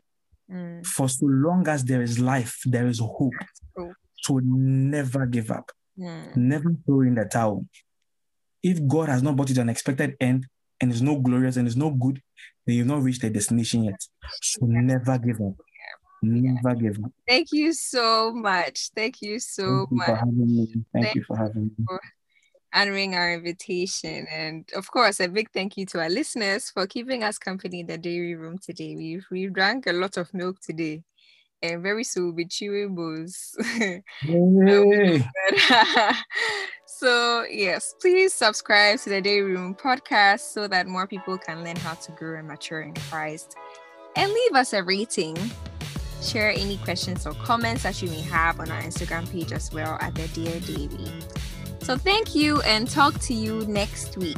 Mm. 0.51 0.85
For 0.85 1.09
so 1.09 1.27
long 1.27 1.69
as 1.69 1.85
there 1.85 2.03
is 2.03 2.19
life, 2.19 2.59
there 2.65 2.89
is 2.89 2.99
hope. 2.99 3.35
So 4.23 4.41
never 4.43 5.27
give 5.27 5.51
up. 5.51 5.71
Mm. 5.99 6.37
Never 6.37 6.75
throw 6.85 7.03
in 7.03 7.15
the 7.15 7.25
towel. 7.25 7.65
If 8.63 8.87
God 8.87 9.09
has 9.09 9.23
not 9.23 9.37
brought 9.37 9.49
you 9.49 9.55
to 9.57 9.61
an 9.63 9.69
expected 9.69 10.17
end 10.21 10.47
and 10.81 10.93
is 10.93 11.03
no 11.03 11.19
glorious 11.19 11.57
and 11.57 11.69
is 11.69 11.77
no 11.77 11.91
good, 11.91 12.21
then 12.67 12.77
you've 12.77 12.87
not 12.87 13.03
reached 13.03 13.23
the 13.23 13.31
destination 13.31 13.85
yet. 13.85 14.01
So 14.43 14.67
never 14.67 15.19
give 15.19 15.41
up. 15.41 15.55
Never 16.23 16.75
give 16.75 16.99
up. 17.05 17.13
Thank 17.27 17.49
you 17.53 17.73
so 17.73 18.33
much. 18.33 18.91
Thank 18.95 19.23
you 19.23 19.39
so 19.39 19.63
Thank 19.63 19.91
you 19.91 19.97
much. 19.97 20.07
For 20.07 20.17
having 20.17 20.47
me. 20.47 20.67
Thank, 20.93 21.05
thank 21.05 21.15
you 21.15 21.25
for 21.25 21.37
having 21.37 21.65
me. 21.65 21.71
For 21.87 22.01
honoring 22.73 23.15
our 23.15 23.35
invitation. 23.35 24.27
And 24.31 24.69
of 24.77 24.91
course, 24.91 25.21
a 25.21 25.29
big 25.29 25.51
thank 25.53 25.77
you 25.77 25.87
to 25.87 26.01
our 26.01 26.09
listeners 26.09 26.71
for 26.71 26.87
keeping 26.87 27.25
us 27.25 27.39
company 27.39 27.81
in 27.81 27.87
the 27.87 27.99
dairy 27.99 28.35
room 28.35 28.59
today. 28.59 28.97
We've, 28.97 29.27
we 29.31 29.47
drank 29.47 29.87
a 29.87 29.93
lot 29.93 30.17
of 30.17 30.33
milk 30.35 30.61
today. 30.61 31.03
And 31.63 31.83
very 31.83 32.05
soon 32.05 32.27
we'll 32.27 32.35
be 32.35 32.47
chewing 32.47 32.95
booze. 32.95 33.55
so, 37.01 37.45
yes, 37.51 37.95
please 37.99 38.35
subscribe 38.35 38.99
to 39.01 39.09
the 39.09 39.23
Dairy 39.23 39.55
Room 39.55 39.75
podcast 39.75 40.41
so 40.41 40.69
that 40.69 40.87
more 40.87 41.07
people 41.07 41.39
can 41.39 41.65
learn 41.65 41.77
how 41.77 41.95
to 41.95 42.13
grow 42.13 42.39
and 42.39 42.47
mature 42.47 42.83
in 42.83 42.95
Christ. 42.95 43.57
And 44.17 44.31
leave 44.31 44.55
us 44.55 44.73
a 44.73 44.83
rating 44.83 45.37
Share 46.23 46.51
any 46.51 46.77
questions 46.79 47.27
or 47.27 47.33
comments 47.33 47.83
that 47.85 48.03
you 48.03 48.11
may 48.11 48.21
have 48.21 48.61
on 48.61 48.71
our 48.71 48.83
Instagram 48.83 49.31
page 49.31 49.53
as 49.53 49.73
well 49.73 49.97
at 50.01 50.15
the 50.15 50.29
Dear 50.29 50.61
Dairy. 50.61 51.11
So 51.81 51.97
thank 51.97 52.35
you 52.35 52.61
and 52.63 52.89
talk 52.89 53.19
to 53.21 53.35
you 53.35 53.65
next 53.67 54.19
week. 54.19 54.37